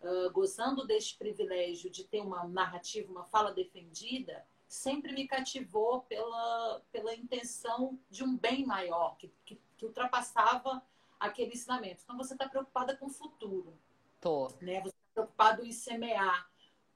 uh, 0.01 0.31
gozando 0.31 0.86
deste 0.86 1.17
privilégio 1.17 1.89
de 1.89 2.03
ter 2.03 2.21
uma 2.21 2.43
narrativa, 2.45 3.12
uma 3.12 3.23
fala 3.23 3.51
defendida, 3.51 4.45
sempre 4.67 5.13
me 5.13 5.27
cativou 5.27 6.01
pela, 6.01 6.81
pela 6.91 7.13
intenção 7.13 7.97
de 8.10 8.23
um 8.23 8.36
bem 8.38 8.65
maior, 8.65 9.15
que, 9.17 9.31
que, 9.45 9.60
que 9.77 9.86
ultrapassava 9.86 10.81
aquele 11.19 11.53
ensinamento. 11.53 12.01
Então, 12.03 12.17
você 12.17 12.34
está 12.34 12.47
preocupada 12.47 12.95
com 12.95 13.08
o 13.08 13.10
futuro. 13.10 13.77
Tô. 14.19 14.51
Né? 14.62 14.81
Você 14.81 14.89
está 14.89 15.13
preocupado 15.13 15.65
em 15.65 15.71
semear 15.71 16.49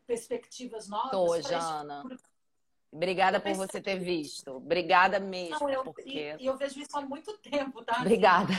perspectivas 0.05 0.87
novas. 0.87 1.11
Tô, 1.11 1.41
Jana. 1.41 2.03
Obrigada 2.91 3.39
por 3.39 3.53
você 3.53 3.79
ter 3.79 3.99
visto. 3.99 4.55
Obrigada 4.55 5.19
mesmo. 5.19 5.59
Não, 5.59 5.69
eu, 5.69 5.83
porque... 5.83 6.35
e, 6.39 6.43
e 6.43 6.45
eu 6.47 6.57
vejo 6.57 6.79
isso 6.79 6.97
há 6.97 7.01
muito 7.01 7.37
tempo, 7.37 7.83
tá? 7.83 8.01
Obrigada. 8.01 8.51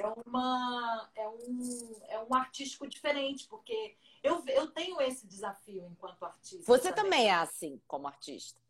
É, 0.00 0.06
uma, 0.26 1.10
é, 1.14 1.28
um, 1.28 2.00
é 2.08 2.18
um 2.20 2.34
artístico 2.34 2.86
diferente, 2.86 3.46
porque 3.48 3.96
eu, 4.22 4.44
eu 4.46 4.68
tenho 4.68 5.00
esse 5.00 5.26
desafio 5.26 5.86
enquanto 5.90 6.24
artista. 6.24 6.64
Você 6.64 6.92
também, 6.92 7.04
também 7.04 7.28
é 7.28 7.34
assim, 7.34 7.80
como 7.86 8.06
artista? 8.06 8.60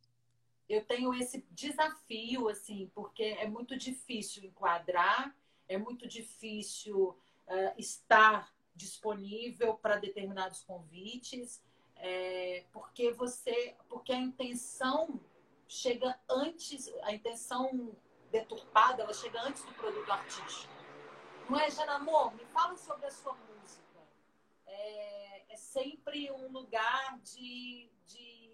Eu 0.68 0.84
tenho 0.84 1.14
esse 1.14 1.44
desafio, 1.50 2.48
assim, 2.48 2.90
porque 2.94 3.22
é 3.22 3.48
muito 3.48 3.76
difícil 3.76 4.44
enquadrar, 4.44 5.34
é 5.66 5.78
muito 5.78 6.06
difícil 6.06 7.16
uh, 7.46 7.74
estar 7.76 8.52
disponível 8.74 9.74
para 9.74 9.96
determinados 9.96 10.62
convites, 10.62 11.62
é, 11.96 12.64
porque 12.72 13.10
você, 13.12 13.74
porque 13.88 14.12
a 14.12 14.18
intenção 14.18 15.20
chega 15.66 16.18
antes, 16.28 16.88
a 17.02 17.12
intenção 17.12 17.90
deturpada, 18.30 19.02
ela 19.02 19.12
chega 19.12 19.42
antes 19.42 19.64
do 19.64 19.72
produto 19.72 20.10
artístico. 20.10 20.77
Não 21.48 21.58
é, 21.58 21.70
Jana 21.70 21.94
Amor? 21.94 22.34
Me 22.34 22.44
fala 22.46 22.76
sobre 22.76 23.06
a 23.06 23.10
sua 23.10 23.32
música. 23.32 23.98
É, 24.66 25.54
é 25.54 25.56
sempre 25.56 26.30
um 26.30 26.48
lugar 26.48 27.18
de, 27.20 27.90
de, 28.06 28.52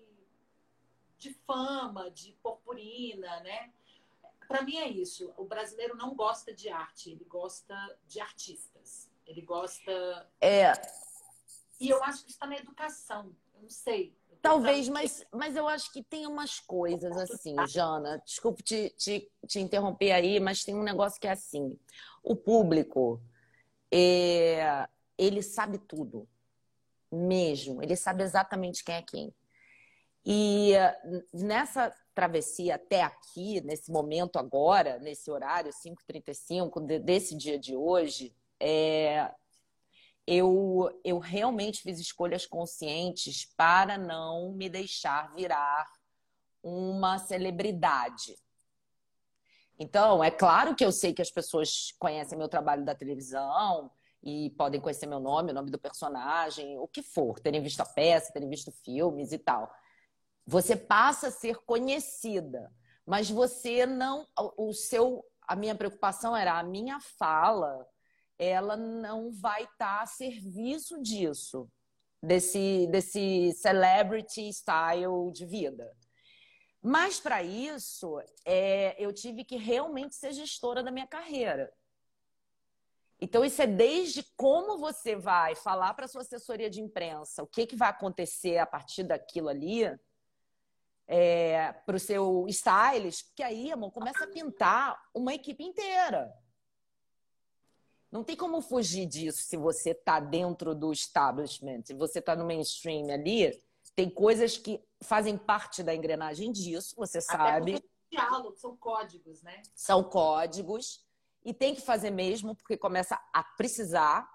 de 1.18 1.35
fama, 1.44 2.09
de 2.11 2.33
purpurina, 2.42 3.40
né? 3.40 3.72
Para 4.46 4.62
mim 4.62 4.76
é 4.76 4.88
isso. 4.88 5.33
O 5.37 5.44
brasileiro 5.44 5.96
não 5.96 6.14
gosta 6.14 6.54
de 6.54 6.68
arte, 6.68 7.11
ele 7.11 7.24
gosta 7.24 7.74
de 8.07 8.20
artistas. 8.20 9.11
Ele 9.26 9.42
gosta. 9.42 10.30
É. 10.40 10.72
E 11.80 11.88
eu 11.88 12.02
acho 12.04 12.24
que 12.24 12.30
está 12.30 12.46
na 12.46 12.57
educação. 12.57 13.35
Eu 13.54 13.62
não 13.62 13.70
sei. 13.70 14.16
Talvez, 14.40 14.90
mas, 14.90 15.26
mas 15.33 15.57
eu 15.57 15.66
acho 15.66 15.90
que 15.90 16.02
tem 16.02 16.26
umas 16.26 16.61
coisas 16.61 17.16
assim, 17.16 17.57
Jana. 17.66 18.22
Desculpe 18.26 18.62
te, 18.62 18.90
te, 18.90 19.33
te 19.48 19.59
interromper 19.59 20.12
aí, 20.12 20.38
mas 20.38 20.62
tem 20.62 20.74
um 20.74 20.83
negócio 20.83 21.18
que 21.18 21.26
é 21.26 21.33
assim. 21.33 21.78
O 22.24 22.34
público, 22.34 23.22
é, 23.92 24.88
ele 25.16 25.42
sabe 25.42 25.78
tudo. 25.78 26.28
Mesmo. 27.12 27.80
Ele 27.80 27.94
sabe 27.94 28.24
exatamente 28.24 28.82
quem 28.82 28.94
é 28.96 29.02
quem. 29.02 29.34
E 30.26 30.72
nessa 31.33 31.94
travessia 32.14 32.77
até 32.77 33.02
aqui, 33.02 33.60
nesse 33.60 33.92
momento 33.92 34.38
agora, 34.38 34.98
nesse 34.98 35.31
horário, 35.31 35.70
5h35, 35.70 37.00
desse 37.00 37.37
dia 37.37 37.58
de 37.58 37.77
hoje, 37.77 38.35
é, 38.58 39.31
eu, 40.27 40.88
eu 41.04 41.18
realmente 41.18 41.83
fiz 41.83 42.00
escolhas 42.00 42.46
conscientes 42.46 43.44
para 43.56 43.98
não 43.98 44.52
me 44.52 44.68
deixar 44.68 45.33
virar 45.35 45.87
uma 46.62 47.18
celebridade. 47.18 48.37
Então, 49.79 50.22
é 50.22 50.31
claro 50.31 50.75
que 50.75 50.85
eu 50.85 50.92
sei 50.92 51.12
que 51.12 51.22
as 51.22 51.31
pessoas 51.31 51.92
conhecem 51.98 52.38
meu 52.38 52.48
trabalho 52.48 52.85
da 52.85 52.94
televisão 52.94 53.90
e 54.22 54.50
podem 54.50 54.81
conhecer 54.81 55.06
meu 55.06 55.20
nome, 55.20 55.50
o 55.50 55.54
nome 55.54 55.70
do 55.70 55.79
personagem, 55.79 56.79
o 56.79 56.87
que 56.87 57.02
for, 57.02 57.40
terem 57.40 57.60
visto 57.62 57.81
a 57.81 57.87
peça, 57.87 58.33
terem 58.33 58.48
visto 58.48 58.70
filmes 58.70 59.33
e 59.33 59.38
tal. 59.38 59.72
Você 60.46 60.77
passa 60.77 61.29
a 61.29 61.33
ser 61.33 61.58
conhecida, 61.64 62.72
mas 63.06 63.31
você 63.31 63.87
não. 63.87 64.27
O 64.56 64.72
seu. 64.72 65.25
A 65.46 65.54
minha 65.56 65.75
preocupação 65.75 66.35
era 66.35 66.58
a 66.58 66.62
minha 66.62 66.98
fala 67.00 67.87
ela 68.38 68.77
não 68.77 69.33
vai 69.33 69.64
estar 69.64 69.98
tá 69.98 70.02
a 70.02 70.06
serviço 70.06 71.00
disso, 71.00 71.70
desse, 72.22 72.87
desse 72.88 73.52
celebrity 73.52 74.48
style 74.52 75.31
de 75.33 75.46
vida. 75.46 75.90
Mas 76.87 77.18
para 77.18 77.42
isso, 77.42 78.20
é, 78.44 78.94
eu 79.02 79.10
tive 79.10 79.42
que 79.42 79.56
realmente 79.56 80.14
ser 80.14 80.35
gestora 80.35 80.82
da 80.82 80.90
minha 80.90 81.06
carreira. 81.06 81.72
Então, 83.18 83.42
isso 83.42 83.62
é 83.62 83.66
desde 83.66 84.22
como 84.37 84.76
você 84.76 85.16
vai 85.16 85.54
falar 85.54 85.94
para 85.94 86.06
sua 86.06 86.20
assessoria 86.20 86.68
de 86.68 86.82
imprensa 86.82 87.42
o 87.42 87.46
que, 87.46 87.66
que 87.66 87.74
vai 87.74 87.88
acontecer 87.88 88.58
a 88.58 88.66
partir 88.66 89.02
daquilo 89.02 89.48
ali, 89.48 89.85
é, 91.06 91.72
para 91.87 91.96
o 91.96 91.98
seu 91.98 92.44
stylist, 92.48 93.28
porque 93.28 93.42
aí, 93.42 93.72
amor, 93.72 93.90
começa 93.90 94.22
a 94.22 94.28
pintar 94.28 95.02
uma 95.14 95.32
equipe 95.32 95.64
inteira. 95.64 96.30
Não 98.12 98.22
tem 98.22 98.37
como 98.37 98.60
fugir 98.60 99.06
disso 99.06 99.42
se 99.42 99.56
você 99.56 99.92
está 99.92 100.20
dentro 100.20 100.74
do 100.74 100.92
establishment, 100.92 101.85
se 101.87 101.94
você 101.94 102.18
está 102.18 102.37
no 102.37 102.44
mainstream 102.44 103.10
ali. 103.10 103.58
Tem 103.96 104.10
coisas 104.10 104.58
que 104.58 104.85
fazem 105.05 105.37
parte 105.37 105.83
da 105.83 105.94
engrenagem 105.94 106.50
disso, 106.50 106.96
você 106.96 107.19
Até 107.19 107.27
sabe. 107.27 107.85
Diálogo, 108.11 108.57
são 108.57 108.77
códigos, 108.77 109.42
né? 109.42 109.63
São 109.75 110.02
códigos. 110.02 111.05
E 111.44 111.52
tem 111.52 111.75
que 111.75 111.83
fazer 111.83 112.11
mesmo, 112.11 112.55
porque 112.57 112.77
começa 112.77 113.21
a 113.33 113.42
precisar. 113.42 114.29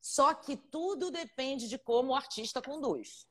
Só 0.00 0.34
que 0.34 0.56
tudo 0.56 1.10
depende 1.10 1.68
de 1.68 1.78
como 1.78 2.12
o 2.12 2.14
artista 2.14 2.62
conduz. 2.62 3.26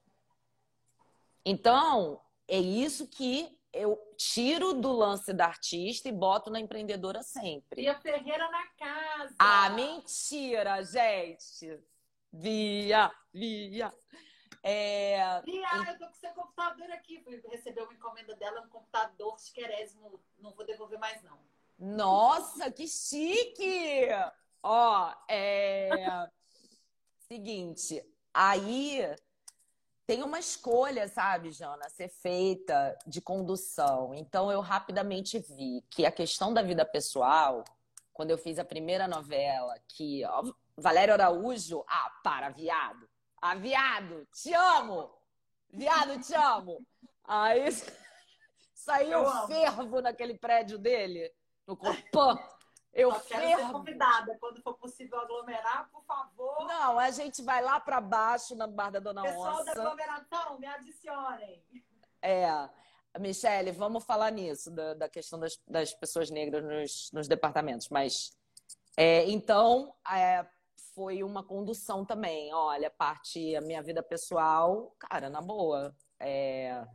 Então, 1.46 2.22
é 2.48 2.58
isso 2.58 3.08
que 3.08 3.60
eu 3.72 3.98
tiro 4.18 4.74
do 4.74 4.92
lance 4.92 5.34
da 5.34 5.46
artista 5.46 6.08
e 6.08 6.12
boto 6.12 6.50
na 6.50 6.60
empreendedora 6.60 7.24
sempre. 7.24 7.82
Bia 7.82 8.00
Ferreira 8.00 8.50
na 8.50 8.68
casa. 8.70 9.36
Ah, 9.40 9.70
mentira, 9.72 10.84
gente. 10.84 11.80
Via, 12.32 13.12
via. 13.34 13.94
É... 14.62 15.42
Bia, 15.42 15.68
eu 15.88 15.98
tô 15.98 16.08
com 16.08 16.14
seu 16.14 16.32
computador 16.32 16.92
aqui. 16.92 17.22
Fui 17.24 17.42
receber 17.50 17.82
uma 17.82 17.94
encomenda 17.94 18.36
dela, 18.36 18.62
um 18.62 18.70
computador 18.70 19.40
chiquerésimo. 19.40 20.20
Não 20.38 20.54
vou 20.54 20.66
devolver 20.66 21.00
mais, 21.00 21.22
não. 21.24 21.40
Nossa, 21.80 22.72
que 22.72 22.88
chique! 22.88 24.08
Ó, 24.62 25.14
é... 25.28 26.30
Seguinte, 27.28 28.06
aí 28.34 29.16
tem 30.06 30.22
uma 30.22 30.40
escolha, 30.40 31.08
sabe, 31.08 31.52
Jana, 31.52 31.86
a 31.86 31.90
ser 31.90 32.10
feita 32.10 32.98
de 33.08 33.22
condução. 33.22 34.14
Então 34.14 34.52
eu 34.52 34.62
rapidamente 34.62 35.40
vi 35.40 35.82
que 35.90 36.06
a 36.06 36.12
questão 36.12 36.54
da 36.54 36.62
vida 36.62 36.86
pessoal, 36.86 37.64
quando 38.12 38.32
eu 38.32 38.38
fiz 38.38 38.60
a 38.60 38.66
primeira 38.66 39.08
novela, 39.08 39.76
que 39.88 40.24
ó, 40.26 40.44
Valério 40.78 41.14
Araújo, 41.14 41.84
ah, 41.88 42.12
para, 42.24 42.50
viado. 42.50 43.10
Ah, 43.46 43.56
viado, 43.56 44.26
te 44.32 44.54
amo. 44.54 45.12
Viado, 45.70 46.18
te 46.22 46.34
amo. 46.34 46.80
Aí 47.26 47.66
saiu 48.74 49.26
fervo 49.48 50.02
naquele 50.02 50.38
prédio 50.38 50.78
dele, 50.78 51.30
no 51.68 51.76
Copan. 51.76 52.40
Eu 52.94 53.12
Só 53.12 53.20
quero 53.20 53.42
fervo. 53.42 53.66
ser 53.66 53.72
convidada. 53.74 54.38
Quando 54.40 54.62
for 54.62 54.78
possível 54.78 55.20
aglomerar, 55.20 55.90
por 55.92 56.06
favor. 56.06 56.66
Não, 56.66 56.98
a 56.98 57.12
gente 57.12 57.42
vai 57.42 57.62
lá 57.62 57.82
para 57.82 58.00
baixo, 58.00 58.56
na 58.56 58.66
Bar 58.66 58.92
da 58.92 59.00
Dona 59.02 59.24
Pessoal 59.24 59.56
Onça. 59.56 59.66
Pessoal 59.66 59.76
da 59.76 59.92
aglomeração, 59.92 60.60
me 60.60 60.68
adicionem. 60.68 61.62
É. 62.22 62.70
Michele, 63.20 63.74
vamos 63.74 64.06
falar 64.06 64.32
nisso, 64.32 64.72
da, 64.72 64.94
da 64.94 65.10
questão 65.10 65.38
das, 65.38 65.60
das, 65.68 65.94
pessoas 65.94 66.30
negras 66.30 66.64
nos, 66.64 67.12
nos 67.12 67.28
departamentos. 67.28 67.90
Mas, 67.90 68.32
é, 68.96 69.30
então, 69.30 69.94
é, 70.10 70.48
foi 70.94 71.24
uma 71.24 71.44
condução 71.44 72.06
também. 72.06 72.54
Olha, 72.54 72.90
parte, 72.90 73.56
a 73.56 73.62
minha 73.62 73.82
vida 73.82 74.02
pessoal, 74.02 74.96
cara, 75.00 75.30
na 75.30 75.42
boa. 75.42 75.96
É, 76.20 76.86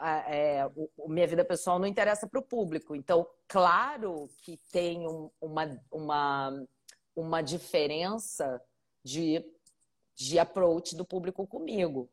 é, 0.00 0.66
o, 0.96 1.08
minha 1.08 1.26
vida 1.26 1.44
pessoal 1.44 1.78
não 1.78 1.86
interessa 1.86 2.26
para 2.26 2.40
o 2.40 2.42
público. 2.42 2.94
Então, 2.94 3.26
claro 3.48 4.28
que 4.42 4.56
tem 4.70 5.06
um, 5.06 5.30
uma, 5.40 5.80
uma, 5.90 6.66
uma 7.14 7.42
diferença 7.42 8.60
de, 9.02 9.44
de 10.14 10.38
approach 10.38 10.96
do 10.96 11.04
público 11.04 11.46
comigo. 11.46 12.08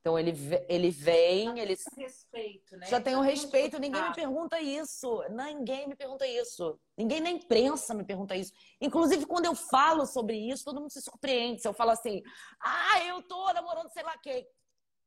Então 0.00 0.18
ele, 0.18 0.32
ele 0.68 0.90
vem, 0.90 1.58
ele 1.58 1.76
respeito, 1.96 2.76
né? 2.76 2.86
Já 2.86 3.00
tem 3.00 3.16
um 3.16 3.20
respeito, 3.20 3.78
ninguém 3.78 4.02
me 4.02 4.14
pergunta 4.14 4.60
isso. 4.60 5.24
Ninguém 5.30 5.88
me 5.88 5.96
pergunta 5.96 6.26
isso. 6.26 6.80
Ninguém 6.96 7.20
na 7.20 7.30
imprensa 7.30 7.94
me 7.94 8.04
pergunta 8.04 8.36
isso. 8.36 8.52
Inclusive, 8.80 9.26
quando 9.26 9.46
eu 9.46 9.54
falo 9.54 10.06
sobre 10.06 10.36
isso, 10.36 10.64
todo 10.64 10.80
mundo 10.80 10.92
se 10.92 11.02
surpreende. 11.02 11.60
Se 11.60 11.68
eu 11.68 11.74
falo 11.74 11.90
assim, 11.90 12.22
ah, 12.60 13.04
eu 13.04 13.22
tô 13.22 13.52
namorando 13.52 13.90
sei 13.90 14.02
lá 14.02 14.16
quem. 14.18 14.46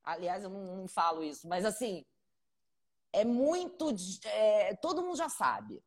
Aliás, 0.03 0.43
eu 0.43 0.49
não, 0.49 0.77
não 0.77 0.87
falo 0.87 1.23
isso, 1.23 1.47
mas 1.47 1.63
assim, 1.63 2.03
é 3.13 3.23
muito. 3.23 3.93
É, 4.25 4.75
todo 4.75 5.01
mundo 5.01 5.15
já 5.15 5.29
sabe. 5.29 5.81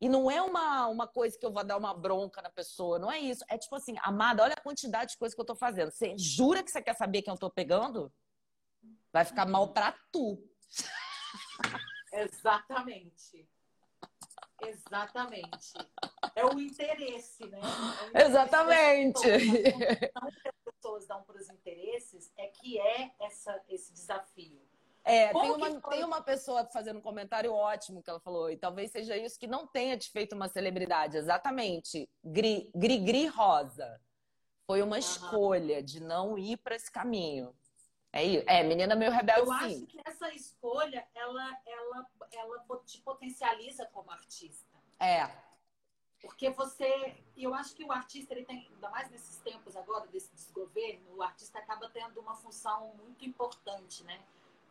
E 0.00 0.08
não 0.08 0.30
é 0.30 0.42
uma, 0.42 0.88
uma 0.88 1.06
coisa 1.06 1.38
que 1.38 1.46
eu 1.46 1.52
vou 1.52 1.64
dar 1.64 1.76
uma 1.76 1.94
bronca 1.94 2.42
na 2.42 2.50
pessoa, 2.50 2.98
não 2.98 3.10
é 3.10 3.18
isso. 3.18 3.44
É 3.48 3.56
tipo 3.56 3.74
assim, 3.76 3.94
amada, 4.02 4.42
olha 4.42 4.54
a 4.54 4.60
quantidade 4.60 5.12
de 5.12 5.18
coisas 5.18 5.34
que 5.34 5.40
eu 5.40 5.46
tô 5.46 5.54
fazendo. 5.54 5.90
Você 5.90 6.16
jura 6.18 6.62
que 6.62 6.70
você 6.70 6.82
quer 6.82 6.94
saber 6.94 7.22
quem 7.22 7.32
eu 7.32 7.38
tô 7.38 7.50
pegando? 7.50 8.12
Vai 9.12 9.24
ficar 9.24 9.46
mal 9.46 9.72
pra 9.72 9.92
tu. 10.12 10.42
Exatamente. 12.12 13.48
Exatamente. 14.62 15.72
É 16.34 16.44
o 16.44 16.58
interesse, 16.58 17.46
né? 17.46 17.60
É 18.14 18.24
o 18.24 18.26
Exatamente. 18.28 19.28
Interesse 19.28 20.12
pessoas 20.84 21.06
dão 21.06 21.22
para 21.22 21.40
os 21.40 21.48
interesses 21.48 22.30
é 22.36 22.46
que 22.48 22.78
é 22.78 23.14
essa, 23.20 23.62
esse 23.68 23.92
desafio. 23.92 24.60
É, 25.06 25.32
tem 25.32 25.50
uma, 25.50 25.80
tem 25.82 26.04
uma 26.04 26.22
pessoa 26.22 26.66
fazendo 26.72 26.98
um 26.98 27.02
comentário 27.02 27.52
ótimo 27.52 28.02
que 28.02 28.08
ela 28.08 28.20
falou, 28.20 28.50
e 28.50 28.56
talvez 28.56 28.90
seja 28.90 29.14
isso 29.16 29.38
que 29.38 29.46
não 29.46 29.66
tenha 29.66 29.98
te 29.98 30.10
feito 30.10 30.34
uma 30.34 30.48
celebridade. 30.48 31.18
Exatamente. 31.18 32.08
Gri, 32.24 32.70
gri, 32.74 32.98
gri 32.98 33.26
rosa. 33.26 34.00
Foi 34.66 34.80
uma 34.80 34.96
uhum. 34.96 35.00
escolha 35.00 35.82
de 35.82 36.00
não 36.00 36.38
ir 36.38 36.56
para 36.56 36.74
esse 36.74 36.90
caminho. 36.90 37.54
É 38.10 38.22
isso. 38.24 38.44
É, 38.48 38.62
menina 38.62 38.94
meio 38.94 39.10
rebelde, 39.10 39.40
Eu 39.40 39.46
sim. 39.46 39.54
acho 39.54 39.86
que 39.86 40.00
essa 40.06 40.32
escolha, 40.32 41.06
ela, 41.14 41.58
ela, 41.66 42.06
ela 42.32 42.64
te 42.86 43.02
potencializa 43.02 43.84
como 43.86 44.10
artista. 44.10 44.74
É. 44.98 45.28
Porque 46.20 46.48
você, 46.48 47.14
eu 47.36 47.52
acho 47.52 47.74
que 47.74 47.84
o 47.84 47.92
artista, 47.92 48.32
ele 48.32 48.46
tem, 48.46 48.66
ainda 48.72 48.88
mais 48.88 49.10
nesses 49.10 49.36
tempos 49.38 49.76
agora, 49.76 50.06
desse 50.06 50.32
desgoverno, 50.34 51.16
o 51.16 51.22
artista 51.22 51.58
acaba 51.58 51.90
tendo 51.90 52.18
uma 52.20 52.34
função 52.36 52.94
muito 52.94 53.26
importante, 53.26 54.02
né? 54.04 54.22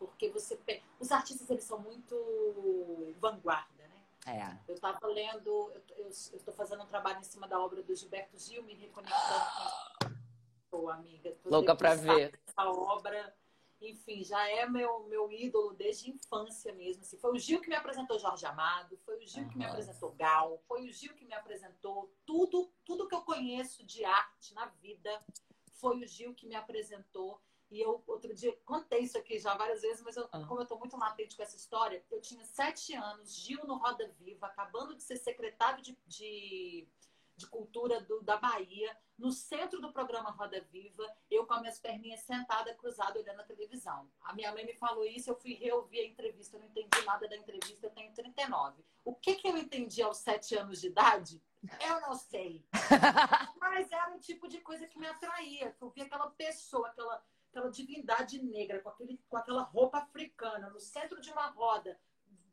Porque 0.07 0.29
você. 0.29 0.59
Os 0.99 1.11
artistas, 1.11 1.49
eles 1.49 1.63
são 1.63 1.79
muito 1.79 3.13
vanguarda, 3.19 3.83
né? 3.87 4.03
É. 4.25 4.57
Eu 4.67 4.75
estava 4.75 5.05
lendo, 5.07 5.71
eu 5.97 6.07
estou 6.09 6.53
fazendo 6.53 6.83
um 6.83 6.87
trabalho 6.87 7.19
em 7.19 7.23
cima 7.23 7.47
da 7.47 7.59
obra 7.59 7.81
do 7.81 7.95
Gilberto 7.95 8.37
Gil, 8.37 8.63
me 8.63 8.73
reconectando 8.73 10.15
com 10.69 10.89
a 10.89 10.95
amiga. 10.95 11.35
Louca 11.45 11.75
para 11.75 11.95
ver. 11.95 12.39
Essa 12.47 12.69
obra 12.69 13.33
enfim, 13.85 14.23
já 14.23 14.47
é 14.49 14.65
meu, 14.65 15.03
meu 15.07 15.31
ídolo 15.31 15.73
desde 15.73 16.09
a 16.09 16.13
infância 16.13 16.73
mesmo. 16.73 17.01
Assim. 17.01 17.17
Foi 17.17 17.31
o 17.31 17.39
Gil 17.39 17.59
que 17.59 17.69
me 17.69 17.75
apresentou 17.75 18.19
Jorge 18.19 18.45
Amado, 18.45 18.97
foi 19.05 19.17
o 19.17 19.27
Gil 19.27 19.43
uhum. 19.43 19.49
que 19.49 19.57
me 19.57 19.65
apresentou 19.65 20.11
Gal, 20.13 20.61
foi 20.67 20.87
o 20.87 20.91
Gil 20.91 21.13
que 21.13 21.25
me 21.25 21.33
apresentou 21.33 22.13
tudo, 22.25 22.71
tudo 22.85 23.07
que 23.07 23.15
eu 23.15 23.21
conheço 23.21 23.85
de 23.85 24.05
arte 24.05 24.53
na 24.53 24.67
vida. 24.81 25.23
Foi 25.73 25.97
o 25.97 26.07
Gil 26.07 26.33
que 26.33 26.47
me 26.47 26.55
apresentou. 26.55 27.41
E 27.73 27.81
eu, 27.81 28.03
outro 28.05 28.35
dia, 28.35 28.55
contei 28.63 28.99
isso 28.99 29.17
aqui 29.17 29.39
já 29.39 29.55
várias 29.55 29.81
vezes, 29.81 30.03
mas 30.03 30.15
eu, 30.15 30.29
uhum. 30.31 30.45
como 30.45 30.59
eu 30.59 30.63
estou 30.63 30.77
muito 30.77 30.95
latente 30.95 31.35
com 31.35 31.41
essa 31.41 31.55
história, 31.55 32.05
eu 32.11 32.21
tinha 32.21 32.45
sete 32.45 32.93
anos, 32.93 33.33
Gil 33.33 33.65
no 33.65 33.77
Roda 33.77 34.07
Viva, 34.19 34.45
acabando 34.45 34.95
de 34.95 35.01
ser 35.01 35.17
secretário 35.17 35.81
de, 35.81 35.97
de 36.05 36.87
de 37.35 37.47
cultura 37.47 37.99
do, 38.01 38.21
da 38.21 38.37
Bahia, 38.37 38.95
no 39.17 39.31
centro 39.31 39.81
do 39.81 39.91
programa 39.91 40.31
Roda 40.31 40.61
Viva, 40.71 41.03
eu 41.29 41.45
com 41.45 41.53
as 41.53 41.61
minhas 41.61 41.79
perninhas 41.79 42.21
sentada, 42.21 42.73
cruzada, 42.75 43.19
olhando 43.19 43.41
a 43.41 43.43
televisão. 43.43 44.09
A 44.21 44.33
minha 44.33 44.51
mãe 44.51 44.65
me 44.65 44.73
falou 44.73 45.05
isso, 45.05 45.29
eu 45.29 45.35
fui 45.35 45.53
reouvir 45.55 45.99
a 45.99 46.05
entrevista, 46.05 46.55
eu 46.55 46.61
não 46.61 46.67
entendi 46.67 47.05
nada 47.05 47.27
da 47.27 47.35
entrevista, 47.35 47.85
eu 47.85 47.91
tenho 47.91 48.13
39. 48.13 48.83
O 49.03 49.15
que, 49.15 49.35
que 49.35 49.47
eu 49.47 49.57
entendi 49.57 50.01
aos 50.01 50.17
sete 50.17 50.55
anos 50.55 50.81
de 50.81 50.87
idade? 50.87 51.41
Eu 51.79 52.01
não 52.01 52.15
sei. 52.15 52.65
Mas 53.59 53.91
era 53.91 54.11
um 54.11 54.19
tipo 54.19 54.47
de 54.47 54.59
coisa 54.59 54.87
que 54.87 54.99
me 54.99 55.07
atraía, 55.07 55.71
que 55.71 55.81
eu 55.81 55.89
via 55.89 56.05
aquela 56.05 56.29
pessoa, 56.31 56.87
aquela, 56.87 57.23
aquela 57.53 57.69
divindade 57.69 58.41
negra, 58.41 58.79
com, 58.79 58.89
aquele, 58.89 59.21
com 59.29 59.37
aquela 59.37 59.61
roupa 59.61 59.99
africana, 59.99 60.71
no 60.71 60.79
centro 60.79 61.21
de 61.21 61.31
uma 61.31 61.47
roda, 61.47 61.99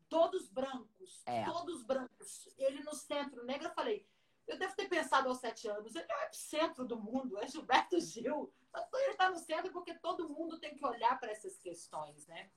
todos 0.07 0.47
brancos, 0.47 1.23
é. 1.25 1.43
todos 1.43 1.83
brancos. 1.83 2.47
Ele 2.57 2.83
no 2.83 2.93
centro, 2.93 3.43
negro, 3.43 3.67
eu 3.67 3.73
falei, 3.73 4.05
eu 4.47 4.59
devo 4.59 4.75
ter 4.75 4.87
pensado 4.87 5.27
aos 5.27 5.39
sete 5.39 5.67
anos, 5.67 5.95
ele 5.95 6.05
é 6.07 6.29
o 6.29 6.33
centro 6.33 6.85
do 6.85 6.99
mundo, 6.99 7.39
é 7.39 7.47
Gilberto 7.47 7.99
Gil. 7.99 8.53
Ele 8.93 9.11
está 9.11 9.29
no 9.29 9.39
centro 9.39 9.71
porque 9.71 9.93
todo 9.95 10.29
mundo 10.29 10.59
tem 10.59 10.75
que 10.75 10.85
olhar 10.85 11.19
para 11.19 11.31
essas 11.31 11.57
questões, 11.57 12.27
né? 12.27 12.51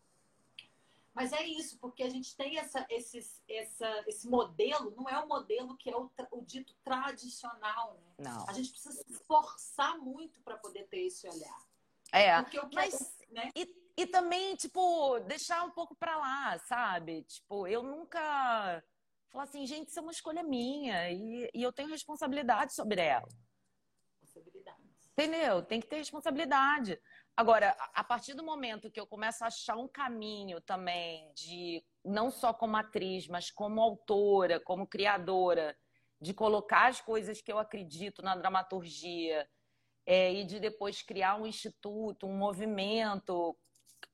Mas 1.14 1.32
é 1.32 1.44
isso, 1.46 1.78
porque 1.78 2.02
a 2.02 2.10
gente 2.10 2.36
tem 2.36 2.58
essa, 2.58 2.84
esses, 2.90 3.40
essa, 3.48 4.04
esse 4.08 4.28
modelo, 4.28 4.92
não 4.96 5.08
é 5.08 5.16
o 5.20 5.28
modelo 5.28 5.76
que 5.76 5.88
é 5.88 5.96
o, 5.96 6.10
o 6.32 6.42
dito 6.42 6.74
tradicional, 6.82 7.94
né? 8.02 8.14
Não. 8.18 8.48
A 8.48 8.52
gente 8.52 8.70
precisa 8.70 8.92
se 8.92 9.12
esforçar 9.12 9.96
muito 9.98 10.40
para 10.40 10.56
poder 10.56 10.88
ter 10.88 11.06
esse 11.06 11.28
olhar. 11.28 11.73
É, 12.14 12.30
mas, 12.72 13.16
né? 13.30 13.50
e, 13.56 13.68
e 13.96 14.06
também, 14.06 14.54
tipo, 14.54 15.18
deixar 15.20 15.64
um 15.64 15.70
pouco 15.70 15.96
pra 15.96 16.16
lá, 16.16 16.56
sabe? 16.60 17.22
Tipo, 17.24 17.66
eu 17.66 17.82
nunca. 17.82 18.82
Falar 19.30 19.44
assim, 19.44 19.66
gente, 19.66 19.88
isso 19.88 19.98
é 19.98 20.02
uma 20.02 20.12
escolha 20.12 20.44
minha 20.44 21.10
e, 21.10 21.50
e 21.52 21.60
eu 21.60 21.72
tenho 21.72 21.88
responsabilidade 21.88 22.72
sobre 22.72 23.00
ela. 23.00 23.26
Responsabilidade. 24.22 24.78
Entendeu? 25.10 25.62
Tem 25.62 25.80
que 25.80 25.88
ter 25.88 25.96
responsabilidade. 25.96 27.00
Agora, 27.36 27.76
a 27.92 28.04
partir 28.04 28.34
do 28.34 28.44
momento 28.44 28.90
que 28.92 29.00
eu 29.00 29.08
começo 29.08 29.42
a 29.42 29.48
achar 29.48 29.76
um 29.76 29.88
caminho 29.88 30.60
também 30.60 31.32
de 31.34 31.84
não 32.04 32.30
só 32.30 32.54
como 32.54 32.76
atriz, 32.76 33.26
mas 33.26 33.50
como 33.50 33.80
autora, 33.80 34.60
como 34.60 34.86
criadora, 34.86 35.76
de 36.20 36.32
colocar 36.32 36.86
as 36.86 37.00
coisas 37.00 37.40
que 37.40 37.50
eu 37.50 37.58
acredito 37.58 38.22
na 38.22 38.36
dramaturgia 38.36 39.48
é, 40.06 40.32
e 40.32 40.44
de 40.44 40.60
depois 40.60 41.02
criar 41.02 41.40
um 41.40 41.46
instituto, 41.46 42.26
um 42.26 42.36
movimento, 42.36 43.56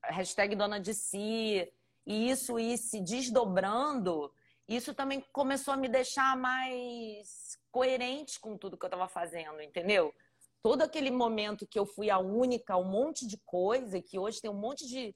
hashtag 0.04 0.54
dona 0.54 0.78
de 0.78 0.94
si, 0.94 1.70
e 2.06 2.30
isso 2.30 2.58
ir 2.58 2.78
se 2.78 3.00
desdobrando, 3.00 4.32
isso 4.68 4.94
também 4.94 5.20
começou 5.32 5.74
a 5.74 5.76
me 5.76 5.88
deixar 5.88 6.36
mais 6.36 7.58
coerente 7.70 8.38
com 8.40 8.56
tudo 8.56 8.76
que 8.76 8.84
eu 8.84 8.88
estava 8.88 9.08
fazendo, 9.08 9.60
entendeu? 9.60 10.14
todo 10.62 10.82
aquele 10.82 11.10
momento 11.10 11.66
que 11.66 11.78
eu 11.78 11.86
fui 11.86 12.10
a 12.10 12.18
única, 12.18 12.76
um 12.76 12.84
monte 12.84 13.26
de 13.26 13.38
coisa, 13.44 14.00
que 14.00 14.18
hoje 14.18 14.40
tem 14.40 14.50
um 14.50 14.58
monte 14.58 14.86
de, 14.86 15.14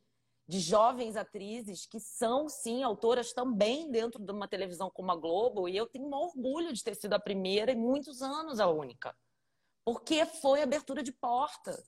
de 0.48 0.60
jovens 0.60 1.16
atrizes 1.16 1.86
que 1.86 2.00
são, 2.00 2.48
sim, 2.48 2.82
autoras 2.82 3.32
também 3.32 3.90
dentro 3.90 4.22
de 4.22 4.32
uma 4.32 4.48
televisão 4.48 4.90
como 4.90 5.12
a 5.12 5.16
Globo, 5.16 5.68
e 5.68 5.76
eu 5.76 5.86
tenho 5.86 6.06
um 6.06 6.14
orgulho 6.14 6.72
de 6.72 6.82
ter 6.82 6.94
sido 6.94 7.14
a 7.14 7.20
primeira 7.20 7.72
e 7.72 7.76
muitos 7.76 8.22
anos 8.22 8.58
a 8.58 8.68
única. 8.68 9.14
Porque 9.84 10.24
foi 10.26 10.62
abertura 10.62 11.02
de 11.02 11.12
porta. 11.12 11.82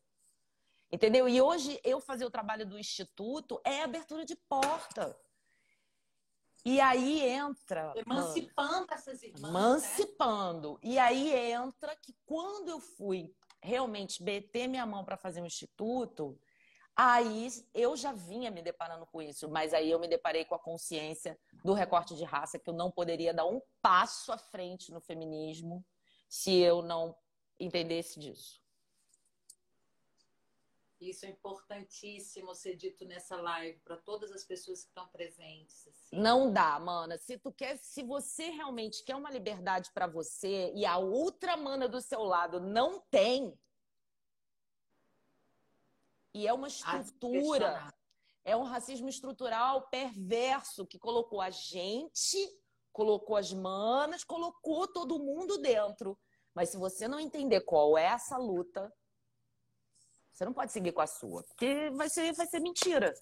Entendeu? 0.90 1.28
E 1.28 1.40
hoje 1.40 1.80
eu 1.82 2.01
fazer 2.01 2.24
o 2.24 2.30
trabalho 2.30 2.66
do 2.66 2.78
instituto 2.78 3.61
é 3.64 3.82
abertura 3.82 4.24
de 4.24 4.36
porta. 4.49 5.18
E 6.64 6.80
aí 6.80 7.22
entra. 7.22 7.92
Emancipando 7.97 8.86
essas 8.92 9.22
irmãs. 9.22 9.42
Né? 9.42 9.49
Emancipando. 9.49 10.72
Né? 10.74 10.78
E 10.82 10.99
aí 10.99 11.32
entra 11.53 11.94
que 11.97 12.14
quando 12.24 12.68
eu 12.68 12.80
fui 12.80 13.34
realmente 13.62 14.22
meter 14.22 14.68
minha 14.68 14.84
mão 14.84 15.05
para 15.05 15.16
fazer 15.16 15.40
um 15.40 15.47
instituto, 15.47 16.38
aí 16.94 17.49
eu 17.74 17.97
já 17.97 18.12
vinha 18.12 18.51
me 18.51 18.62
deparando 18.62 19.07
com 19.07 19.20
isso, 19.22 19.49
mas 19.49 19.74
aí 19.74 19.90
eu 19.90 19.99
me 19.99 20.09
deparei 20.09 20.44
com 20.44 20.55
a 20.55 20.59
consciência 20.59 21.38
do 21.64 21.72
recorte 21.72 22.16
de 22.16 22.24
raça 22.24 22.59
que 22.59 22.68
eu 22.68 22.74
não 22.74 22.90
poderia 22.90 23.34
dar 23.34 23.47
um 23.47 23.61
passo 23.82 24.32
à 24.32 24.38
frente 24.38 24.92
no 24.92 25.01
feminismo 25.01 25.84
se 26.28 26.55
eu 26.55 26.82
não 26.82 27.16
entendesse 27.59 28.18
disso. 28.18 28.61
Isso 31.00 31.26
é 31.26 31.28
importantíssimo 31.28 32.54
ser 32.54 32.74
dito 32.74 33.04
nessa 33.04 33.36
live 33.36 33.78
para 33.80 33.98
todas 33.98 34.32
as 34.32 34.44
pessoas 34.44 34.82
que 34.82 34.88
estão 34.88 35.07
presentes. 35.09 35.86
Assim. 35.86 36.16
Não 36.16 36.50
dá, 36.50 36.78
mana. 36.80 37.18
Se 37.18 37.38
tu 37.38 37.52
quer, 37.52 37.76
se 37.76 38.02
você 38.02 38.48
realmente 38.48 39.04
quer 39.04 39.14
uma 39.14 39.30
liberdade 39.30 39.90
para 39.92 40.07
você 40.07 40.72
e 40.74 40.86
a 40.86 40.96
outra 40.96 41.57
mana 41.57 41.86
do 41.86 42.00
seu 42.00 42.22
lado 42.22 42.61
não 42.61 43.00
tem, 43.11 43.57
e 46.32 46.46
é 46.46 46.52
uma 46.52 46.68
estrutura, 46.68 47.94
é 48.44 48.57
um 48.57 48.62
racismo 48.62 49.09
estrutural 49.09 49.88
perverso 49.88 50.86
que 50.86 50.98
colocou 50.98 51.40
a 51.40 51.50
gente, 51.50 52.38
colocou 52.92 53.36
as 53.36 53.52
manas, 53.52 54.24
colocou 54.24 54.86
todo 54.88 55.18
mundo 55.18 55.59
dentro. 55.59 56.18
Mas 56.57 56.70
se 56.70 56.78
você 56.78 57.07
não 57.07 57.20
entender 57.20 57.61
qual 57.61 57.98
é 57.98 58.04
essa 58.04 58.38
luta, 58.38 58.90
você 60.32 60.42
não 60.42 60.54
pode 60.54 60.72
seguir 60.72 60.90
com 60.92 61.02
a 61.02 61.07
sua, 61.07 61.42
porque 61.42 61.90
vai 61.90 62.09
ser, 62.09 62.32
vai 62.32 62.46
ser 62.46 62.61
mentira. 62.61 63.12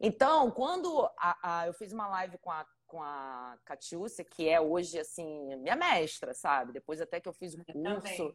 Então, 0.00 0.50
quando 0.50 1.08
a, 1.16 1.60
a, 1.60 1.66
eu 1.68 1.72
fiz 1.72 1.92
uma 1.92 2.08
live 2.08 2.36
com 2.38 2.50
a, 2.50 2.66
com 2.84 3.00
a 3.00 3.56
Catiúcia, 3.64 4.24
que 4.24 4.48
é 4.48 4.60
hoje, 4.60 4.98
assim, 4.98 5.54
minha 5.58 5.76
mestra, 5.76 6.34
sabe? 6.34 6.72
Depois 6.72 7.00
até 7.00 7.20
que 7.20 7.28
eu 7.28 7.32
fiz 7.32 7.54
o 7.54 7.64
curso, 7.64 8.34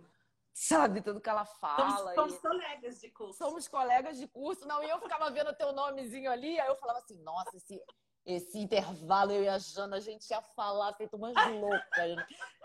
sabe? 0.53 1.01
Tudo 1.01 1.19
que 1.19 1.29
ela 1.29 1.45
fala. 1.45 2.15
Somos, 2.15 2.15
somos 2.15 2.35
e... 2.35 2.39
colegas 2.39 3.01
de 3.01 3.11
curso. 3.11 3.37
Somos 3.37 3.67
colegas 3.67 4.17
de 4.17 4.27
curso. 4.27 4.65
Não, 4.65 4.81
e 4.81 4.89
eu 4.89 5.01
ficava 5.01 5.29
vendo 5.31 5.53
teu 5.53 5.73
nomezinho 5.73 6.31
ali, 6.31 6.57
aí 6.61 6.67
eu 6.69 6.77
falava 6.77 6.99
assim, 6.99 7.21
nossa, 7.23 7.57
esse, 7.57 7.81
esse 8.25 8.57
intervalo, 8.57 9.33
eu 9.33 9.43
e 9.43 9.49
a 9.49 9.57
Jana, 9.57 9.97
a 9.97 9.99
gente 9.99 10.29
ia 10.29 10.41
falar 10.41 10.93
feito 10.93 11.17
umas 11.17 11.35
loucas. 11.35 12.15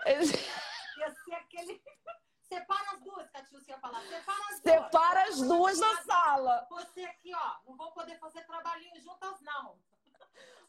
ia 0.99 1.11
ser 1.11 1.35
aquele... 1.35 1.83
Separa 2.49 2.93
as 2.93 3.03
duas, 3.03 3.31
Catiúcia 3.31 3.73
ia 3.73 3.79
falar. 3.79 4.01
Separa 4.07 4.45
as 4.49 4.61
duas. 4.61 4.85
Separa 4.85 5.23
as 5.25 5.39
duas 5.39 5.79
na 5.79 6.03
sala. 6.03 6.67
Você 6.71 7.05
aqui, 7.05 7.35
ó, 7.35 7.57
não 7.67 7.77
vou 7.77 7.93
poder 7.93 8.19
fazer 8.19 8.43
trabalhinho 8.47 9.01
juntas, 9.01 9.41
não. 9.43 9.79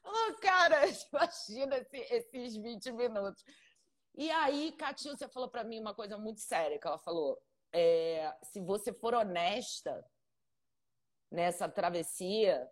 Oh, 0.01 0.33
cara, 0.39 0.87
imagina 1.11 1.77
esse, 1.77 1.97
esses 1.97 2.55
20 2.55 2.91
minutos. 2.93 3.43
E 4.15 4.31
aí, 4.31 4.71
Catiúcia 4.71 5.27
falou 5.27 5.49
para 5.49 5.63
mim 5.63 5.79
uma 5.79 5.93
coisa 5.93 6.17
muito 6.17 6.39
séria, 6.39 6.79
que 6.79 6.87
ela 6.87 6.97
falou, 6.97 7.37
é, 7.71 8.33
se 8.43 8.61
você 8.61 8.93
for 8.93 9.13
honesta 9.13 10.03
nessa 11.31 11.69
travessia, 11.69 12.69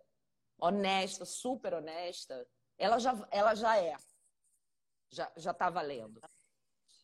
honesta, 0.58 1.24
super 1.24 1.74
honesta, 1.74 2.46
ela 2.76 2.98
já, 2.98 3.28
ela 3.30 3.54
já 3.54 3.76
é. 3.76 3.96
Já, 5.10 5.30
já 5.36 5.54
tá 5.54 5.70
valendo. 5.70 6.20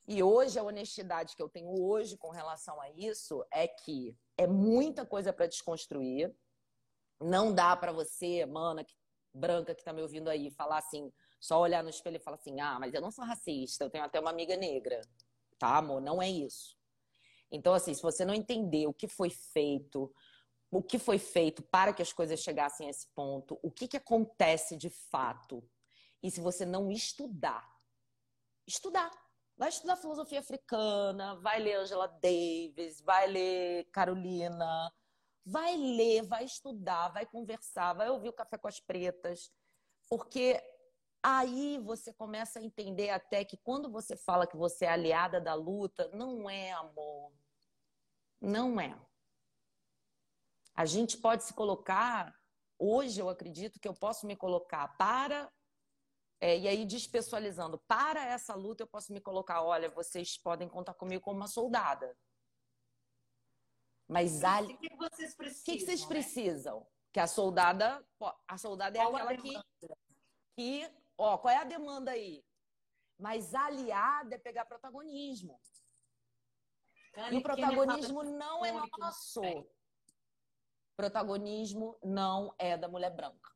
E 0.06 0.22
hoje, 0.22 0.58
a 0.58 0.62
honestidade 0.62 1.34
que 1.34 1.42
eu 1.42 1.48
tenho 1.48 1.70
hoje 1.82 2.16
com 2.16 2.28
relação 2.28 2.78
a 2.80 2.90
isso 2.90 3.44
é 3.50 3.66
que 3.66 4.14
é 4.36 4.46
muita 4.46 5.06
coisa 5.06 5.32
para 5.32 5.46
desconstruir. 5.46 6.34
Não 7.20 7.54
dá 7.54 7.74
para 7.74 7.90
você, 7.90 8.44
mana, 8.44 8.84
que, 8.84 8.94
branca 9.32 9.74
que 9.74 9.80
está 9.80 9.92
me 9.92 10.02
ouvindo 10.02 10.28
aí, 10.28 10.50
falar 10.50 10.78
assim, 10.78 11.10
só 11.40 11.58
olhar 11.58 11.82
no 11.82 11.88
espelho 11.88 12.16
e 12.16 12.20
falar 12.20 12.36
assim: 12.36 12.60
ah, 12.60 12.78
mas 12.78 12.92
eu 12.92 13.00
não 13.00 13.10
sou 13.10 13.24
racista, 13.24 13.84
eu 13.84 13.90
tenho 13.90 14.04
até 14.04 14.20
uma 14.20 14.30
amiga 14.30 14.56
negra. 14.56 15.00
Tá, 15.58 15.78
amor? 15.78 16.02
Não 16.02 16.20
é 16.20 16.28
isso. 16.28 16.76
Então, 17.50 17.72
assim, 17.72 17.94
se 17.94 18.02
você 18.02 18.24
não 18.24 18.34
entender 18.34 18.86
o 18.86 18.92
que 18.92 19.08
foi 19.08 19.30
feito, 19.30 20.12
o 20.70 20.82
que 20.82 20.98
foi 20.98 21.18
feito 21.18 21.62
para 21.62 21.94
que 21.94 22.02
as 22.02 22.12
coisas 22.12 22.40
chegassem 22.40 22.88
a 22.88 22.90
esse 22.90 23.08
ponto, 23.14 23.58
o 23.62 23.70
que, 23.70 23.88
que 23.88 23.96
acontece 23.96 24.76
de 24.76 24.90
fato, 24.90 25.62
e 26.22 26.30
se 26.30 26.40
você 26.40 26.66
não 26.66 26.90
estudar, 26.90 27.64
estudar 28.66 29.10
Vai 29.56 29.68
estudar 29.68 29.96
filosofia 29.96 30.40
africana, 30.40 31.36
vai 31.36 31.60
ler 31.60 31.74
Angela 31.74 32.08
Davis, 32.08 33.00
vai 33.00 33.28
ler 33.28 33.84
Carolina, 33.92 34.92
vai 35.44 35.76
ler, 35.76 36.22
vai 36.22 36.44
estudar, 36.44 37.08
vai 37.08 37.24
conversar, 37.24 37.92
vai 37.92 38.10
ouvir 38.10 38.30
o 38.30 38.32
Café 38.32 38.58
com 38.58 38.66
as 38.66 38.80
Pretas, 38.80 39.52
porque 40.08 40.60
aí 41.22 41.78
você 41.78 42.12
começa 42.12 42.58
a 42.58 42.62
entender 42.62 43.10
até 43.10 43.44
que 43.44 43.56
quando 43.56 43.90
você 43.90 44.16
fala 44.16 44.46
que 44.46 44.56
você 44.56 44.86
é 44.86 44.90
aliada 44.90 45.40
da 45.40 45.54
luta, 45.54 46.08
não 46.12 46.50
é 46.50 46.72
amor. 46.72 47.32
Não 48.40 48.80
é. 48.80 48.98
A 50.74 50.84
gente 50.84 51.16
pode 51.16 51.44
se 51.44 51.54
colocar, 51.54 52.34
hoje 52.76 53.20
eu 53.20 53.28
acredito 53.28 53.78
que 53.78 53.86
eu 53.86 53.94
posso 53.94 54.26
me 54.26 54.34
colocar 54.34 54.88
para 54.96 55.48
é, 56.44 56.58
e 56.58 56.68
aí, 56.68 56.84
despessoalizando, 56.84 57.78
para 57.88 58.22
essa 58.22 58.54
luta 58.54 58.82
eu 58.82 58.86
posso 58.86 59.14
me 59.14 59.18
colocar, 59.18 59.62
olha, 59.62 59.88
vocês 59.88 60.36
podem 60.36 60.68
contar 60.68 60.92
comigo 60.92 61.24
como 61.24 61.38
uma 61.38 61.48
soldada. 61.48 62.14
Mas 64.06 64.44
a... 64.44 64.60
O 64.60 64.76
que 64.76 64.94
vocês 64.94 65.34
precisam? 65.34 65.62
O 65.62 65.64
que, 65.64 65.80
vocês 65.86 66.02
né? 66.02 66.06
precisam? 66.06 66.86
Que 67.10 67.18
a 67.18 67.26
soldada, 67.26 68.06
a 68.46 68.58
soldada 68.58 68.98
é 68.98 69.00
qual 69.00 69.16
aquela 69.16 69.36
que, 69.38 69.58
que, 70.54 70.94
ó, 71.16 71.38
qual 71.38 71.54
é 71.54 71.56
a 71.56 71.64
demanda 71.64 72.10
aí? 72.10 72.44
Mas 73.18 73.54
aliada 73.54 74.34
é 74.34 74.38
pegar 74.38 74.66
protagonismo. 74.66 75.58
e 77.32 77.38
o 77.38 77.42
protagonismo 77.42 78.22
não 78.22 78.62
é 78.66 78.70
nosso. 78.98 79.40
Protagonismo 80.94 81.98
não 82.02 82.54
é 82.58 82.76
da 82.76 82.86
mulher 82.86 83.16
branca. 83.16 83.50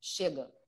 Chega. 0.00 0.61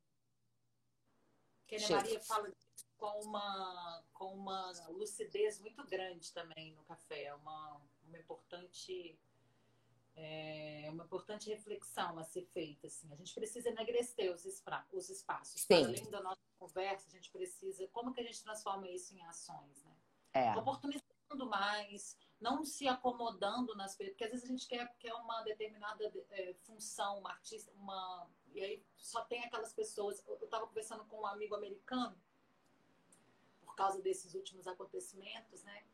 Kênia 1.67 1.89
Maria 1.91 2.21
fala 2.21 2.53
com 2.97 3.21
uma, 3.21 4.05
com 4.12 4.35
uma 4.35 4.71
lucidez 4.89 5.61
muito 5.61 5.85
grande 5.87 6.33
também 6.33 6.73
no 6.73 6.83
café. 6.85 7.25
É 7.25 7.35
uma, 7.35 7.81
uma 8.07 8.19
importante 8.19 9.19
é 10.17 10.89
uma 10.91 11.05
importante 11.05 11.51
reflexão 11.51 12.17
a 12.19 12.23
ser 12.23 12.43
feita. 12.47 12.87
Assim. 12.87 13.12
A 13.12 13.17
gente 13.17 13.35
precisa 13.35 13.69
enegrecer 13.69 14.33
os, 14.33 14.45
os 14.93 15.11
espaços. 15.11 15.62
Sim. 15.62 15.85
Além 15.85 16.11
da 16.11 16.23
nossa 16.23 16.41
conversa, 16.59 17.09
a 17.09 17.11
gente 17.11 17.31
precisa. 17.31 17.87
Como 17.89 18.12
que 18.12 18.21
a 18.21 18.25
gente 18.25 18.43
transforma 18.43 18.89
isso 18.89 19.15
em 19.15 19.23
ações? 19.25 19.83
Né? 19.83 19.97
É. 20.35 20.57
Oportunizando 20.57 21.05
mais, 21.49 22.17
não 22.41 22.65
se 22.65 22.87
acomodando 22.87 23.75
nas 23.75 23.97
porque 23.97 24.25
às 24.25 24.31
vezes 24.31 24.45
a 24.45 24.49
gente 24.49 24.69
quer, 24.69 24.95
quer 24.99 25.15
uma 25.15 25.43
determinada 25.43 26.05
é, 26.31 26.55
função, 26.62 27.19
uma 27.19 27.31
artista, 27.31 27.73
uma 27.73 28.29
e 28.55 28.62
aí 28.62 28.87
só 28.97 29.23
tem 29.25 29.43
aquelas 29.45 29.73
pessoas. 29.73 30.23
Estava 30.55 30.69
conversando 30.69 31.05
com 31.07 31.23
um 31.23 31.27
amigo 31.27 31.57
americano 31.57 32.17
por 33.61 33.75
causa 33.75 34.01
desses 34.01 34.35
últimos 34.35 34.69
acontecimentos, 34.69 35.65
né? 35.65 35.85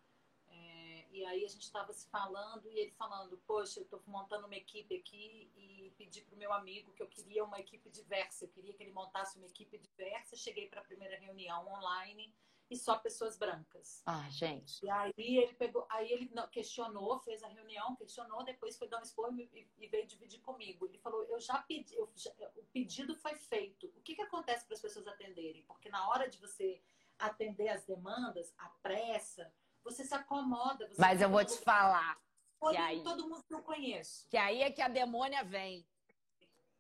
É, 0.49 1.07
E 1.11 1.25
aí 1.25 1.47
a 1.47 1.49
gente 1.49 1.63
estava 1.63 1.95
se 1.95 2.07
falando 2.09 2.71
e 2.71 2.79
ele 2.79 2.91
falando, 2.91 3.39
poxa, 3.47 3.81
eu 3.81 3.85
estou 3.85 4.03
montando 4.07 4.47
uma 4.47 4.57
equipe 4.57 4.95
aqui 4.95 5.51
e 5.57 5.95
pedi 5.97 6.21
para 6.21 6.35
o 6.35 6.39
meu 6.39 6.53
amigo 6.53 6.93
que 6.93 7.03
eu 7.03 7.09
queria 7.09 7.43
uma 7.43 7.59
equipe 7.59 7.89
diversa, 7.89 8.45
eu 8.45 8.51
queria 8.51 8.75
que 8.75 8.83
ele 8.83 8.93
montasse 8.93 9.39
uma 9.39 9.47
equipe 9.47 9.79
diversa. 9.79 10.37
Cheguei 10.37 10.69
para 10.69 10.83
a 10.83 10.85
primeira 10.85 11.19
reunião 11.19 11.67
online 11.67 12.31
e 12.71 12.77
só 12.77 12.97
pessoas 12.97 13.37
brancas. 13.37 14.01
Ah, 14.07 14.29
gente. 14.31 14.85
E 14.85 14.89
aí 14.89 15.13
ele 15.17 15.53
pegou, 15.55 15.85
aí 15.91 16.11
ele 16.13 16.31
questionou, 16.53 17.19
fez 17.19 17.43
a 17.43 17.49
reunião, 17.49 17.97
questionou, 17.97 18.45
depois 18.45 18.79
foi 18.79 18.89
dar 18.89 19.01
um 19.01 19.03
expor 19.03 19.37
e, 19.37 19.69
e, 19.77 19.89
veio 19.89 20.07
dividir 20.07 20.41
comigo. 20.41 20.87
Ele 20.87 20.99
falou: 20.99 21.25
eu 21.25 21.41
já 21.41 21.59
pedi, 21.59 21.95
eu 21.97 22.09
já, 22.15 22.31
o 22.57 22.63
pedido 22.67 23.17
foi 23.17 23.35
feito. 23.35 23.87
O 23.97 24.01
que, 24.03 24.15
que 24.15 24.23
acontece 24.23 24.65
para 24.65 24.75
as 24.75 24.81
pessoas 24.81 25.09
atenderem? 25.09 25.65
Porque 25.65 25.89
na 25.89 26.09
hora 26.09 26.29
de 26.29 26.39
você 26.39 26.81
atender 27.19 27.69
as 27.69 27.85
demandas, 27.85 28.55
a 28.57 28.69
pressa, 28.83 29.53
você 29.83 30.05
se 30.05 30.15
acomoda. 30.15 30.87
Você 30.89 31.01
Mas 31.01 31.21
eu 31.21 31.29
vou 31.29 31.45
te 31.45 31.59
falar. 31.59 32.19
Todo, 32.61 32.77
aí, 32.77 33.03
todo 33.03 33.29
mundo 33.29 33.43
que 33.43 33.55
eu 33.55 33.63
conheço. 33.63 34.29
Que 34.29 34.37
aí 34.37 34.63
é 34.63 34.71
que 34.71 34.83
a 34.83 34.89
demônia 34.89 35.43
vem. 35.43 35.87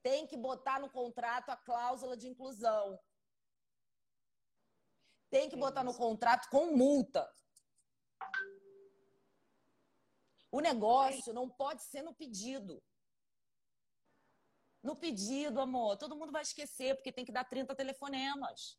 Tem 0.03 0.26
que 0.26 0.36
botar 0.36 0.78
no 0.78 0.88
contrato 0.88 1.51
a 1.51 1.57
cláusula 1.57 2.16
de 2.16 2.28
inclusão. 2.28 2.99
Tem 5.31 5.49
que 5.49 5.57
botar 5.57 5.85
no 5.85 5.95
contrato 5.95 6.49
com 6.51 6.76
multa. 6.76 7.28
O 10.53 10.61
negócio 10.61 11.33
não 11.33 11.49
pode 11.49 11.83
ser 11.85 12.03
no 12.03 12.14
pedido. 12.14 12.83
No 14.83 14.97
pedido, 14.97 15.61
amor, 15.61 15.97
todo 15.97 16.16
mundo 16.16 16.33
vai 16.33 16.43
esquecer, 16.43 16.97
porque 16.97 17.12
tem 17.12 17.24
que 17.24 17.33
dar 17.33 17.45
30 17.45 17.74
telefonemas. 17.76 18.78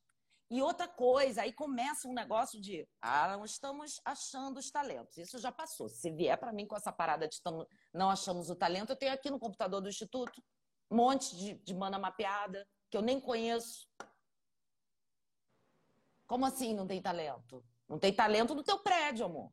E 0.49 0.61
outra 0.61 0.85
coisa, 0.85 1.43
aí 1.43 1.53
começa 1.53 2.09
um 2.09 2.13
negócio 2.13 2.59
de, 2.59 2.85
ah, 3.01 3.37
não 3.37 3.45
estamos 3.45 4.01
achando 4.03 4.57
os 4.57 4.69
talentos. 4.69 5.15
Isso 5.17 5.39
já 5.39 5.49
passou. 5.49 5.87
Se 5.87 6.11
vier 6.11 6.37
para 6.37 6.51
mim 6.51 6.67
com 6.67 6.75
essa 6.75 6.91
parada 6.91 7.25
de 7.25 7.41
tamo, 7.41 7.65
não 7.93 8.09
achamos 8.09 8.49
o 8.49 8.55
talento, 8.55 8.89
eu 8.89 8.97
tenho 8.97 9.13
aqui 9.13 9.29
no 9.29 9.39
computador 9.39 9.79
do 9.79 9.87
Instituto 9.87 10.43
um 10.91 10.97
monte 10.97 11.33
de, 11.37 11.53
de 11.63 11.73
mana 11.73 11.97
mapeada, 11.97 12.67
que 12.89 12.97
eu 12.97 13.01
nem 13.01 13.17
conheço. 13.17 13.87
Como 16.31 16.45
assim 16.45 16.73
não 16.73 16.87
tem 16.87 17.01
talento? 17.01 17.61
Não 17.89 17.99
tem 17.99 18.15
talento 18.15 18.55
no 18.55 18.63
teu 18.63 18.79
prédio, 18.79 19.25
amor. 19.25 19.51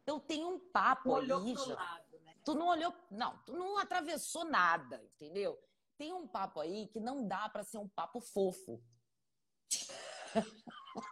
Então 0.00 0.20
tem 0.20 0.44
um 0.44 0.60
papo 0.60 1.08
não. 1.08 1.16
Olhou 1.16 1.54
pro 1.54 1.74
lado, 1.74 2.20
né? 2.20 2.36
Tu 2.44 2.54
não 2.54 2.68
olhou, 2.68 2.94
não, 3.10 3.36
tu 3.38 3.52
não 3.52 3.76
atravessou 3.78 4.44
nada, 4.44 5.02
entendeu? 5.16 5.60
Tem 5.98 6.12
um 6.12 6.28
papo 6.28 6.60
aí 6.60 6.86
que 6.86 7.00
não 7.00 7.26
dá 7.26 7.48
para 7.48 7.64
ser 7.64 7.78
um 7.78 7.88
papo 7.88 8.20
fofo. 8.20 8.80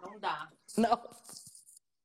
Não 0.03 0.21
dá. 0.21 0.53
Não. 0.79 1.11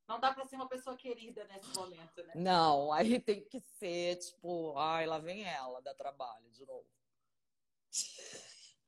Não 0.07 0.19
dá 0.19 0.33
para 0.33 0.43
ser 0.47 0.55
uma 0.55 0.67
pessoa 0.67 0.97
querida 0.97 1.43
nesse 1.43 1.71
momento, 1.77 2.23
né? 2.23 2.33
Não, 2.35 2.91
aí 2.91 3.19
tem 3.19 3.45
que 3.47 3.59
ser 3.59 4.15
tipo, 4.15 4.75
ai, 4.75 5.05
lá 5.05 5.19
vem 5.19 5.43
ela, 5.43 5.83
dá 5.83 5.93
trabalho 5.93 6.49
de 6.49 6.65
novo. 6.65 6.89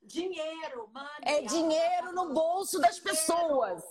Dinheiro, 0.01 0.87
money. 0.87 1.09
É 1.23 1.41
dinheiro 1.41 2.11
no 2.13 2.33
bolso 2.33 2.79
das 2.79 2.99
pessoas. 2.99 3.83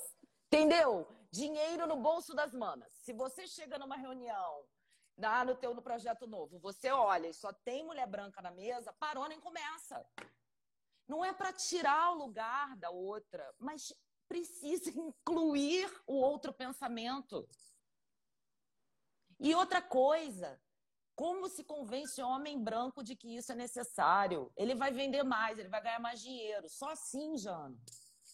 Entendeu? 0.46 1.06
Dinheiro 1.30 1.86
no 1.86 1.96
bolso 1.96 2.34
das 2.34 2.52
manas. 2.52 2.92
Se 3.04 3.12
você 3.12 3.46
chega 3.46 3.78
numa 3.78 3.96
reunião, 3.96 4.64
lá 5.16 5.44
no 5.44 5.54
teu 5.54 5.74
no 5.74 5.82
projeto 5.82 6.26
novo, 6.26 6.58
você 6.58 6.90
olha 6.90 7.28
e 7.28 7.34
só 7.34 7.52
tem 7.52 7.84
mulher 7.84 8.06
branca 8.06 8.40
na 8.40 8.50
mesa, 8.50 8.92
parou 8.94 9.28
nem 9.28 9.38
começa. 9.40 10.04
Não 11.06 11.24
é 11.24 11.32
para 11.32 11.52
tirar 11.52 12.12
o 12.12 12.18
lugar 12.18 12.76
da 12.76 12.90
outra, 12.90 13.54
mas 13.58 13.92
precisa 14.28 14.90
incluir 14.96 15.90
o 16.06 16.14
outro 16.14 16.52
pensamento. 16.52 17.48
E 19.40 19.54
outra 19.54 19.80
coisa, 19.80 20.60
como 21.18 21.48
se 21.48 21.64
convence 21.64 22.22
homem 22.22 22.62
branco 22.62 23.02
de 23.02 23.16
que 23.16 23.34
isso 23.36 23.50
é 23.50 23.54
necessário? 23.56 24.52
Ele 24.56 24.72
vai 24.76 24.92
vender 24.92 25.24
mais, 25.24 25.58
ele 25.58 25.68
vai 25.68 25.82
ganhar 25.82 25.98
mais 25.98 26.20
dinheiro. 26.20 26.68
Só 26.68 26.90
assim, 26.90 27.36
Jano. 27.36 27.76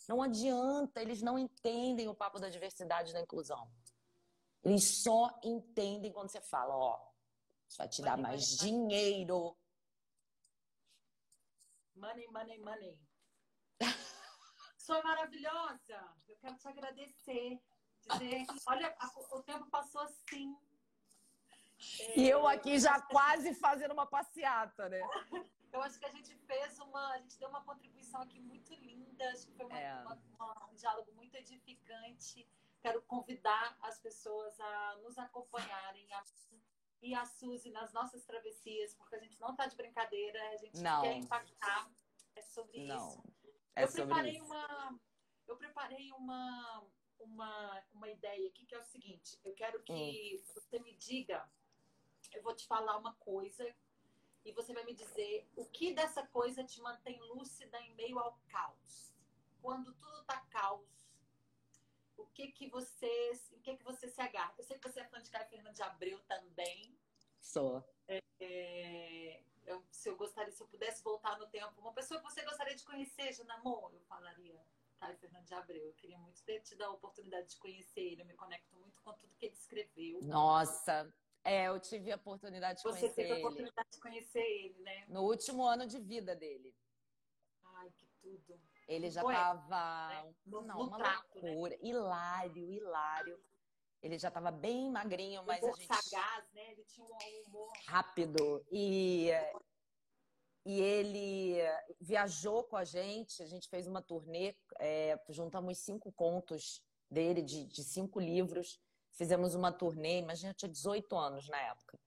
Não 0.07 0.20
adianta, 0.20 1.01
eles 1.01 1.22
não 1.22 1.39
entendem 1.39 2.09
o 2.09 2.14
papo 2.14 2.39
da 2.39 2.51
diversidade 2.51 3.09
e 3.09 3.14
da 3.14 3.22
inclusão. 3.22 3.72
Eles 4.62 5.03
só 5.03 5.30
entendem 5.43 6.12
quando 6.12 6.28
você 6.28 6.43
fala, 6.43 6.76
ó, 6.76 7.11
isso 7.66 7.78
vai 7.78 7.89
te 7.89 8.03
money, 8.03 8.16
dar 8.16 8.22
mais 8.22 8.43
money, 8.43 8.70
dinheiro. 8.70 9.57
Money, 11.97 12.26
money, 12.26 12.59
money. 12.59 12.99
Sou 14.76 15.03
maravilhosa. 15.03 16.14
Eu 16.28 16.37
quero 16.37 16.59
te 16.59 16.68
agradecer. 16.68 17.59
Dizer, 18.03 18.45
olha, 18.68 18.95
o 19.32 19.43
tempo 19.43 19.70
passou 19.70 20.03
assim 20.03 20.55
e 22.16 22.28
eu 22.28 22.47
aqui 22.47 22.78
já 22.78 23.01
quase 23.01 23.55
fazendo 23.55 23.93
uma 23.93 24.07
passeata, 24.07 24.89
né? 24.89 25.01
Eu 25.72 25.82
acho 25.82 25.99
que 25.99 26.07
a 26.07 26.11
gente 26.11 26.32
fez 26.47 26.78
uma. 26.78 27.14
A 27.14 27.18
gente 27.18 27.37
deu 27.37 27.49
uma 27.49 27.64
contribuição 27.64 28.22
aqui 28.22 28.39
muito 28.41 28.72
linda. 28.74 29.28
Acho 29.30 29.47
que 29.47 29.55
foi 29.55 29.66
uma, 29.66 29.78
é. 29.78 29.95
uma, 30.03 30.22
uma, 30.39 30.68
um 30.70 30.74
diálogo 30.74 31.12
muito 31.14 31.35
edificante. 31.35 32.49
Quero 32.80 33.03
convidar 33.03 33.76
as 33.82 33.99
pessoas 33.99 34.59
a 34.61 34.97
nos 35.03 35.18
acompanharem 35.18 36.07
a, 36.12 36.22
e 37.03 37.14
a 37.14 37.24
Suzy 37.24 37.70
nas 37.70 37.93
nossas 37.93 38.24
travessias, 38.24 38.95
porque 38.95 39.16
a 39.16 39.18
gente 39.18 39.41
não 39.41 39.51
está 39.51 39.66
de 39.66 39.74
brincadeira, 39.74 40.39
a 40.51 40.57
gente 40.59 40.80
não. 40.80 41.03
quer 41.03 41.16
impactar. 41.16 41.91
É 42.37 42.43
sobre 42.43 42.87
não. 42.87 43.09
isso. 43.09 43.22
É 43.74 43.82
eu 43.82 43.89
sobre 43.89 44.05
preparei 44.05 44.37
isso. 44.37 44.45
uma. 44.45 45.01
Eu 45.47 45.57
preparei 45.57 46.12
uma, 46.12 46.87
uma, 47.18 47.85
uma 47.93 48.09
ideia 48.09 48.49
aqui 48.49 48.64
que 48.64 48.74
é 48.76 48.78
o 48.78 48.85
seguinte: 48.85 49.41
eu 49.43 49.53
quero 49.55 49.82
que 49.82 49.93
hum. 49.93 50.53
você 50.55 50.78
me 50.78 50.95
diga 50.95 51.45
eu 52.35 52.43
vou 52.43 52.55
te 52.55 52.66
falar 52.66 52.97
uma 52.97 53.14
coisa 53.14 53.64
e 54.45 54.53
você 54.53 54.72
vai 54.74 54.85
me 54.85 54.95
dizer 54.95 55.49
o 55.57 55.64
que 55.66 55.95
dessa 55.95 56.26
coisa 56.26 56.62
te 56.62 56.80
mantém 56.80 57.18
lúcida 57.20 57.80
em 57.80 57.95
meio 57.95 58.18
ao 58.18 58.39
caos. 58.49 59.14
Quando 59.62 59.95
tudo 59.95 60.24
tá 60.24 60.41
caos, 60.51 60.87
o 62.16 62.26
que 62.26 62.49
que 62.53 62.68
você, 62.68 63.32
o 63.53 63.61
que 63.61 63.76
que 63.76 63.85
você 63.85 64.09
se 64.09 64.20
agarra? 64.20 64.55
Eu 64.59 64.64
sei 64.64 64.78
que 64.78 64.89
você 64.89 65.01
é 65.01 65.09
fã 65.09 65.20
de 65.20 65.30
Caio 65.30 65.49
Fernando 65.49 65.74
de 65.74 65.82
Abreu 65.82 66.20
também. 66.24 66.99
Sou. 67.41 67.82
É, 68.07 68.22
é, 68.41 69.43
eu, 69.64 69.82
se 69.91 70.09
eu 70.09 70.16
gostaria, 70.16 70.53
se 70.53 70.62
eu 70.62 70.68
pudesse 70.68 71.03
voltar 71.03 71.39
no 71.39 71.47
tempo, 71.47 71.80
uma 71.80 71.93
pessoa 71.95 72.20
que 72.20 72.26
você 72.26 72.43
gostaria 72.43 72.74
de 72.74 72.85
conhecer, 72.85 73.32
Janamon, 73.32 73.91
eu 73.93 74.01
falaria 74.03 74.61
Caio 74.99 75.16
Fernando 75.16 75.47
de 75.47 75.55
Abreu. 75.55 75.87
Eu 75.87 75.95
queria 75.95 76.18
muito 76.18 76.43
ter 76.45 76.61
tido 76.61 76.82
a 76.82 76.91
oportunidade 76.91 77.51
de 77.51 77.57
conhecer 77.59 78.01
ele. 78.01 78.22
Eu 78.22 78.26
me 78.26 78.35
conecto 78.35 78.74
muito 78.76 79.01
com 79.03 79.12
tudo 79.14 79.35
que 79.37 79.47
ele 79.47 79.55
escreveu. 79.55 80.20
Nossa, 80.22 81.12
é, 81.45 81.68
eu 81.68 81.78
tive 81.78 82.11
a 82.11 82.16
oportunidade 82.16 82.78
de 82.78 82.82
Você 82.82 83.01
conhecer 83.01 83.05
ele. 83.05 83.14
Você 83.14 83.22
teve 83.22 83.32
a 83.32 83.47
oportunidade 83.47 83.88
de 83.90 84.01
conhecer 84.01 84.40
ele, 84.40 84.78
né? 84.80 85.05
No 85.09 85.22
último 85.22 85.64
ano 85.64 85.86
de 85.86 85.99
vida 85.99 86.34
dele. 86.34 86.74
Ai, 87.76 87.90
que 87.90 88.07
tudo. 88.22 88.59
Ele 88.88 89.11
já 89.11 89.20
estava 89.20 90.09
né? 90.09 90.34
não, 90.47 90.62
no 90.62 90.84
uma 90.84 90.97
trato, 90.97 91.40
né? 91.42 91.51
loucura, 91.51 91.70
né? 91.70 91.78
hilário, 91.82 92.70
hilário. 92.70 93.40
Ele 94.03 94.18
já 94.18 94.28
estava 94.28 94.51
bem 94.51 94.90
magrinho, 94.90 95.42
mas 95.47 95.62
a 95.62 95.72
gente 95.72 95.86
sagaz, 95.86 96.53
né? 96.53 96.72
Ele 96.72 96.84
tinha 96.84 97.07
um 97.07 97.49
humor 97.49 97.72
rápido 97.86 98.64
e 98.70 99.30
e 100.66 100.80
ele 100.80 101.57
viajou 102.01 102.64
com 102.64 102.76
a 102.76 102.84
gente. 102.84 103.42
A 103.42 103.47
gente 103.47 103.68
fez 103.68 103.86
uma 103.86 104.01
turnê, 104.01 104.57
é, 104.78 105.18
juntamos 105.28 105.78
cinco 105.78 106.11
contos 106.12 106.82
dele 107.11 107.42
de, 107.42 107.66
de 107.66 107.84
cinco 107.84 108.18
livros 108.18 108.80
fizemos 109.14 109.54
uma 109.54 109.72
turnê, 109.72 110.18
imagina, 110.18 110.50
eu 110.50 110.54
tinha 110.54 110.70
18 110.70 111.16
anos 111.16 111.48
na 111.48 111.58
época. 111.60 111.98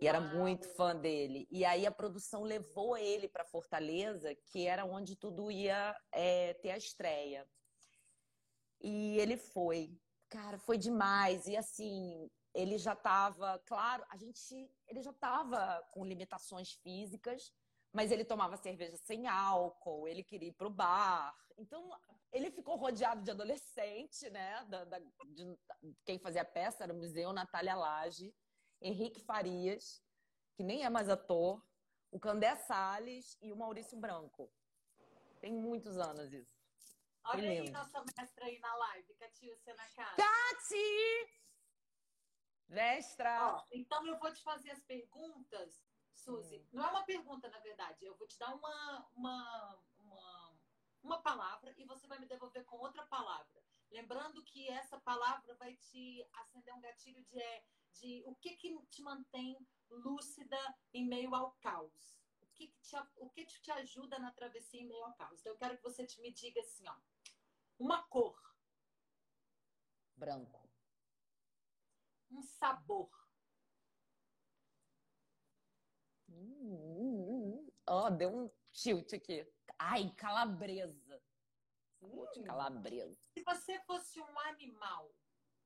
E 0.00 0.08
era 0.08 0.20
muito 0.20 0.68
fã 0.74 0.96
dele. 0.96 1.46
E 1.50 1.64
aí 1.64 1.86
a 1.86 1.92
produção 1.92 2.42
levou 2.42 2.96
ele 2.96 3.28
para 3.28 3.44
Fortaleza, 3.44 4.34
que 4.46 4.66
era 4.66 4.84
onde 4.84 5.14
tudo 5.14 5.50
ia 5.50 5.94
é, 6.10 6.54
ter 6.54 6.70
a 6.70 6.76
estreia. 6.76 7.46
E 8.80 9.16
ele 9.18 9.36
foi. 9.36 9.96
Cara, 10.28 10.58
foi 10.58 10.76
demais. 10.76 11.46
E 11.46 11.56
assim, 11.56 12.28
ele 12.54 12.78
já 12.78 12.94
estava, 12.94 13.58
claro, 13.66 14.04
a 14.10 14.16
gente, 14.16 14.40
ele 14.88 15.02
já 15.02 15.10
estava 15.10 15.82
com 15.92 16.04
limitações 16.04 16.72
físicas, 16.82 17.52
mas 17.92 18.10
ele 18.10 18.24
tomava 18.24 18.56
cerveja 18.56 18.96
sem 18.96 19.26
álcool, 19.26 20.08
ele 20.08 20.24
queria 20.24 20.48
ir 20.48 20.54
pro 20.54 20.70
bar. 20.70 21.34
Então, 21.58 21.90
ele 22.32 22.50
ficou 22.50 22.76
rodeado 22.76 23.22
de 23.22 23.30
adolescente, 23.30 24.28
né? 24.30 24.64
Da, 24.64 24.84
da, 24.84 24.98
de, 24.98 25.58
quem 26.04 26.18
fazia 26.18 26.44
peça 26.44 26.84
era 26.84 26.92
o 26.92 26.96
Museu 26.96 27.32
Natália 27.32 27.74
Lage, 27.74 28.34
Henrique 28.80 29.20
Farias, 29.20 30.02
que 30.54 30.62
nem 30.62 30.84
é 30.84 30.90
mais 30.90 31.08
ator, 31.08 31.64
o 32.10 32.18
Candé 32.18 32.54
Salles 32.56 33.36
e 33.40 33.52
o 33.52 33.56
Maurício 33.56 33.98
Branco. 33.98 34.52
Tem 35.40 35.52
muitos 35.52 35.98
anos 35.98 36.32
isso. 36.32 36.62
Olha 37.24 37.50
aí 37.50 37.70
nossa 37.70 38.04
mestra 38.18 38.46
aí 38.46 38.58
na 38.58 38.74
live, 38.74 39.14
Catiúcia 39.14 39.74
na 39.74 39.88
casa. 39.90 40.16
Cati! 40.16 41.42
Mestra! 42.68 43.54
Ó, 43.54 43.64
então 43.70 44.04
eu 44.06 44.18
vou 44.18 44.32
te 44.32 44.42
fazer 44.42 44.70
as 44.70 44.82
perguntas 44.82 45.82
Suzy, 46.14 46.58
hum. 46.58 46.66
não 46.72 46.84
é 46.84 46.90
uma 46.90 47.04
pergunta, 47.04 47.48
na 47.48 47.58
verdade. 47.60 48.04
Eu 48.04 48.14
vou 48.16 48.26
te 48.26 48.38
dar 48.38 48.54
uma, 48.54 49.08
uma, 49.16 49.82
uma, 51.02 51.20
palavra 51.22 51.74
e 51.76 51.84
você 51.84 52.06
vai 52.06 52.18
me 52.18 52.26
devolver 52.26 52.64
com 52.64 52.76
outra 52.76 53.04
palavra. 53.06 53.62
Lembrando 53.90 54.42
que 54.44 54.68
essa 54.70 54.98
palavra 55.00 55.54
vai 55.56 55.76
te 55.76 56.26
acender 56.32 56.74
um 56.74 56.80
gatilho 56.80 57.22
de, 57.24 57.38
é, 57.38 57.64
de 57.92 58.22
o 58.26 58.34
que, 58.36 58.56
que 58.56 58.76
te 58.86 59.02
mantém 59.02 59.56
lúcida 59.90 60.58
em 60.92 61.06
meio 61.06 61.34
ao 61.34 61.52
caos. 61.60 62.16
O 62.40 62.46
que, 62.54 62.68
que, 62.68 62.80
te, 62.80 62.96
o 63.16 63.28
que 63.30 63.44
te 63.44 63.70
ajuda 63.72 64.18
na 64.18 64.32
travessia 64.32 64.80
em 64.80 64.86
meio 64.86 65.04
ao 65.04 65.14
caos. 65.14 65.40
Então, 65.40 65.52
eu 65.52 65.58
quero 65.58 65.76
que 65.76 65.82
você 65.82 66.06
te 66.06 66.20
me 66.20 66.32
diga 66.32 66.60
assim, 66.60 66.88
ó. 66.88 66.96
Uma 67.78 68.02
cor. 68.04 68.40
Branco. 70.16 70.70
Um 72.30 72.42
sabor. 72.42 73.10
Hum, 76.28 77.22
Ó, 77.86 78.08
deu 78.10 78.34
um 78.34 78.50
tilt 78.72 79.12
aqui. 79.12 79.46
Ai, 79.84 80.10
calabresa. 80.16 81.22
Hum. 82.00 82.26
de 82.32 82.42
calabresa. 82.42 83.20
Se 83.32 83.42
você 83.42 83.80
fosse 83.80 84.20
um 84.20 84.38
animal, 84.40 85.14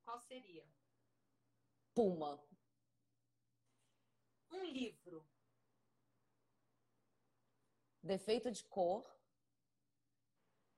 qual 0.04 0.18
seria? 0.20 0.66
Puma. 1.94 2.42
Um 4.50 4.64
livro. 4.64 5.26
Defeito 8.02 8.50
de 8.50 8.64
cor. 8.64 9.04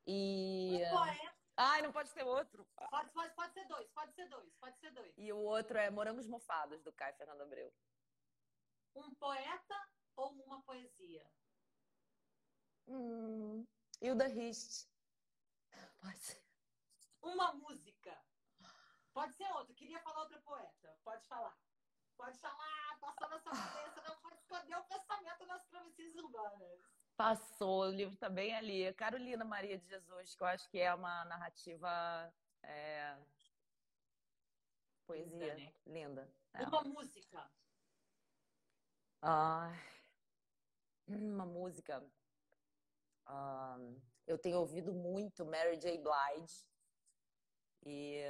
E. 0.07 0.81
Um 0.85 0.91
poeta. 0.91 1.39
Ai, 1.57 1.83
não 1.83 1.93
pode 1.93 2.13
ter 2.13 2.25
outro. 2.25 2.65
Pode, 2.91 3.11
pode, 3.11 3.35
pode 3.35 3.53
ser 3.53 3.67
dois, 3.67 3.91
pode 3.91 4.15
ser 4.15 4.29
dois, 4.29 4.55
pode 4.57 4.79
ser 4.79 4.91
dois. 4.93 5.13
E 5.17 5.33
o 5.33 5.39
outro 5.39 5.77
é 5.77 5.91
Morangos 5.91 6.27
Mofados, 6.27 6.83
do 6.83 6.93
Caio 6.93 7.17
Fernando 7.17 7.43
Abreu. 7.43 7.73
Um 8.95 9.13
poeta 9.17 9.89
ou 10.17 10.31
uma 10.45 10.63
poesia? 10.63 11.29
Hum, 12.89 13.67
Hilda 14.01 14.29
Hist. 14.29 14.89
Pode 16.01 16.19
ser. 16.19 16.43
Uma 17.23 17.53
música. 17.55 18.19
Pode 19.13 19.35
ser 19.35 19.51
outra. 19.53 19.75
Queria 19.75 20.01
falar 20.01 20.23
outra 20.23 20.41
poeta. 20.41 20.99
Pode 21.05 21.27
falar. 21.27 21.57
Pode 22.17 22.39
falar. 22.39 22.99
Passou 23.01 23.29
na 23.29 23.39
sua 23.39 23.53
cabeça. 23.53 24.03
Não 24.09 24.17
pode 24.21 24.37
esconder 24.37 24.77
o 24.77 24.85
pensamento 24.85 25.47
nas 25.47 25.65
travessias 25.67 26.15
urbanas. 26.17 26.81
Passou. 27.17 27.83
O 27.83 27.91
livro 27.91 28.15
está 28.15 28.29
bem 28.29 28.55
ali. 28.55 28.93
Carolina 28.95 29.45
Maria 29.45 29.77
de 29.77 29.87
Jesus, 29.87 30.35
que 30.35 30.43
eu 30.43 30.47
acho 30.47 30.69
que 30.71 30.79
é 30.79 30.95
uma 30.95 31.25
narrativa... 31.27 32.33
É... 32.63 33.17
Poesia. 35.07 35.55
Linda. 35.55 35.55
Né? 35.55 35.75
Linda. 35.87 36.35
É. 36.55 36.67
Uma 36.67 36.83
música. 36.83 37.51
Ah, 39.21 39.73
uma 41.07 41.47
música. 41.47 42.05
Ah, 43.29 43.77
eu 44.27 44.39
tenho 44.39 44.59
ouvido 44.59 44.93
muito 44.93 45.45
Mary 45.45 45.77
J. 45.77 45.99
Blige. 45.99 46.67
E 47.85 48.23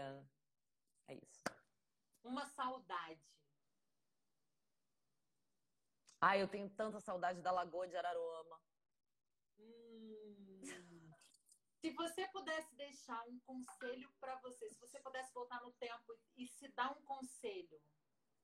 é 1.06 1.14
isso. 1.14 1.44
Uma 2.24 2.44
saudade. 2.46 3.26
Ah, 6.20 6.36
eu 6.36 6.48
tenho 6.48 6.68
tanta 6.70 6.98
saudade 7.00 7.40
da 7.40 7.52
Lagoa 7.52 7.86
de 7.86 7.96
Araruama. 7.96 8.60
Hum. 9.58 10.62
Se 11.80 11.90
você 11.92 12.26
pudesse 12.28 12.74
deixar 12.74 13.24
um 13.28 13.38
conselho 13.40 14.12
para 14.18 14.34
você, 14.40 14.68
se 14.68 14.80
você 14.80 14.98
pudesse 14.98 15.32
voltar 15.32 15.62
no 15.62 15.72
tempo 15.74 16.18
e 16.36 16.44
se 16.48 16.66
dar 16.72 16.90
um 16.90 17.00
conselho 17.02 17.80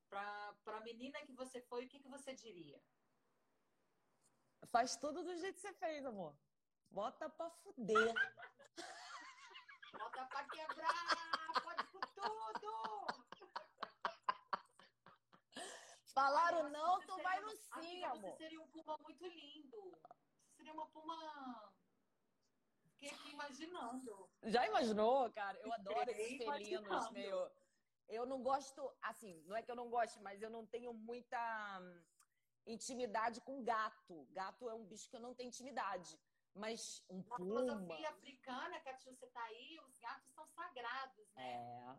para 0.08 0.54
a 0.66 0.80
menina 0.82 1.20
que 1.26 1.32
você 1.32 1.60
foi, 1.62 1.84
o 1.84 1.88
que, 1.88 1.98
que 1.98 2.08
você 2.08 2.32
diria? 2.32 2.80
Faz 4.70 4.96
tudo 4.96 5.22
do 5.22 5.36
jeito 5.36 5.54
que 5.56 5.60
você 5.60 5.72
fez, 5.74 6.04
amor. 6.04 6.34
Bota 6.90 7.28
pra 7.28 7.50
fuder. 7.50 8.14
Bota 9.92 10.24
pra 10.26 10.44
quebrar! 10.48 11.62
Pode 11.62 11.84
com 11.88 12.00
tudo! 12.00 12.72
Falaram 16.12 16.70
não, 16.70 17.00
tu 17.00 17.16
vai 17.22 17.40
no 17.40 17.50
sim, 17.50 18.04
amor. 18.04 18.30
Você 18.30 18.36
seria 18.36 18.60
um 18.60 18.68
puma 18.68 18.96
muito 18.98 19.26
lindo. 19.26 19.98
Você 20.46 20.56
seria 20.56 20.72
uma 20.72 20.86
puma... 20.88 21.72
Fiquei 22.92 23.10
aqui 23.10 23.30
imaginando. 23.30 24.30
Já 24.44 24.66
imaginou, 24.66 25.32
cara? 25.32 25.58
Eu 25.58 25.72
adoro 25.72 26.10
esses 26.10 26.38
felinos 26.38 27.10
meio... 27.10 27.50
Eu 28.08 28.26
não 28.26 28.42
gosto, 28.42 28.94
assim, 29.02 29.42
não 29.46 29.56
é 29.56 29.62
que 29.62 29.70
eu 29.70 29.76
não 29.76 29.88
goste, 29.88 30.20
mas 30.20 30.40
eu 30.42 30.50
não 30.50 30.66
tenho 30.66 30.92
muita 30.92 31.80
intimidade 32.66 33.40
com 33.40 33.62
gato. 33.62 34.26
Gato 34.30 34.68
é 34.68 34.74
um 34.74 34.84
bicho 34.84 35.08
que 35.08 35.16
eu 35.16 35.20
não 35.20 35.34
tenho 35.34 35.48
intimidade. 35.48 36.18
Mas 36.54 37.04
um 37.10 37.18
Na 37.18 37.36
puma... 37.36 37.62
Na 37.62 37.72
filosofia 37.74 38.10
africana, 38.10 38.80
que 38.80 38.88
a 38.88 38.98
você 38.98 39.26
tá 39.26 39.42
aí, 39.44 39.78
os 39.80 39.98
gatos 39.98 40.32
são 40.32 40.46
sagrados, 40.46 41.32
né? 41.34 41.98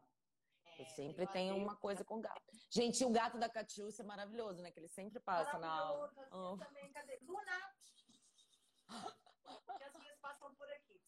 É. 0.66 0.72
é 0.72 0.82
eu 0.82 0.86
sempre 0.86 1.28
tenho 1.28 1.58
uma 1.58 1.76
coisa 1.76 2.06
com 2.06 2.22
gato. 2.22 2.54
Gente, 2.70 3.04
o 3.04 3.12
gato 3.12 3.38
da 3.38 3.50
Catiúcia 3.50 4.02
é 4.02 4.06
maravilhoso, 4.06 4.62
né? 4.62 4.72
Que 4.72 4.80
ele 4.80 4.88
sempre 4.88 5.20
passa 5.20 5.58
na 5.60 5.70
aula. 5.70 6.14
Oh. 6.32 6.58
também, 6.58 6.92
cadê? 6.92 7.20
Luna! 7.22 7.76
Porque 9.66 9.84
as 9.84 9.94
minhas 9.96 10.18
passam 10.20 10.54
por 10.56 10.70
aqui. 10.72 11.02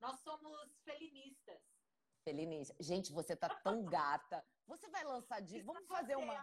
Nós 0.00 0.18
somos 0.20 0.78
felinistas. 0.84 1.75
Felinista. 2.26 2.74
Gente, 2.80 3.12
você 3.12 3.36
tá 3.36 3.48
tão 3.48 3.84
gata. 3.84 4.44
Você 4.66 4.88
vai 4.88 5.04
lançar 5.04 5.40
de. 5.40 5.62
Vamos 5.62 5.86
fazer 5.86 6.16
uma. 6.16 6.34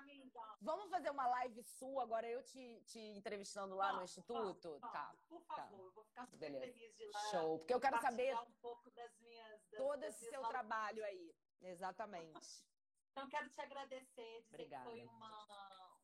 Vamos 0.61 0.89
fazer 0.89 1.09
uma 1.09 1.27
live 1.27 1.61
sua 1.61 2.03
agora, 2.03 2.25
eu 2.25 2.41
te, 2.41 2.81
te 2.85 2.99
entrevistando 2.99 3.75
lá 3.75 3.91
no 3.91 4.03
Instituto? 4.03 4.79
tá. 4.79 5.13
Por 5.27 5.41
favor, 5.41 5.77
tá. 5.77 5.83
eu 5.83 5.91
vou 5.91 6.05
ficar 6.05 6.25
super 6.25 6.49
feliz 6.49 6.95
de 6.95 7.05
lá. 7.07 7.19
Show. 7.31 7.59
Porque 7.59 7.73
eu 7.73 7.81
quero 7.81 7.99
saber. 7.99 8.33
um 8.33 8.51
pouco 8.61 8.89
das 8.91 9.13
minhas. 9.19 9.61
Todo 9.75 10.01
esse 10.05 10.29
seu 10.29 10.41
trabalho 10.43 11.03
aí. 11.03 11.35
Exatamente. 11.61 12.65
Então, 13.11 13.27
quero 13.27 13.49
te 13.49 13.59
agradecer, 13.59 14.41
dizer 14.43 14.55
Obrigada. 14.55 14.85
que 14.85 14.89
foi 14.89 15.03
uma, 15.03 15.45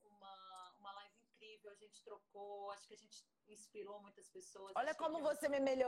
uma, 0.04 0.72
uma 0.78 0.92
live 0.92 1.22
incrível. 1.22 1.72
A 1.72 1.76
gente 1.76 2.04
trocou, 2.04 2.70
acho 2.72 2.86
que 2.86 2.94
a 2.96 2.98
gente 2.98 3.26
inspirou 3.48 4.02
muitas 4.02 4.30
pessoas. 4.30 4.74
Olha 4.76 4.94
como 4.94 5.22
você 5.22 5.48
me 5.48 5.60
melhorou. 5.60 5.88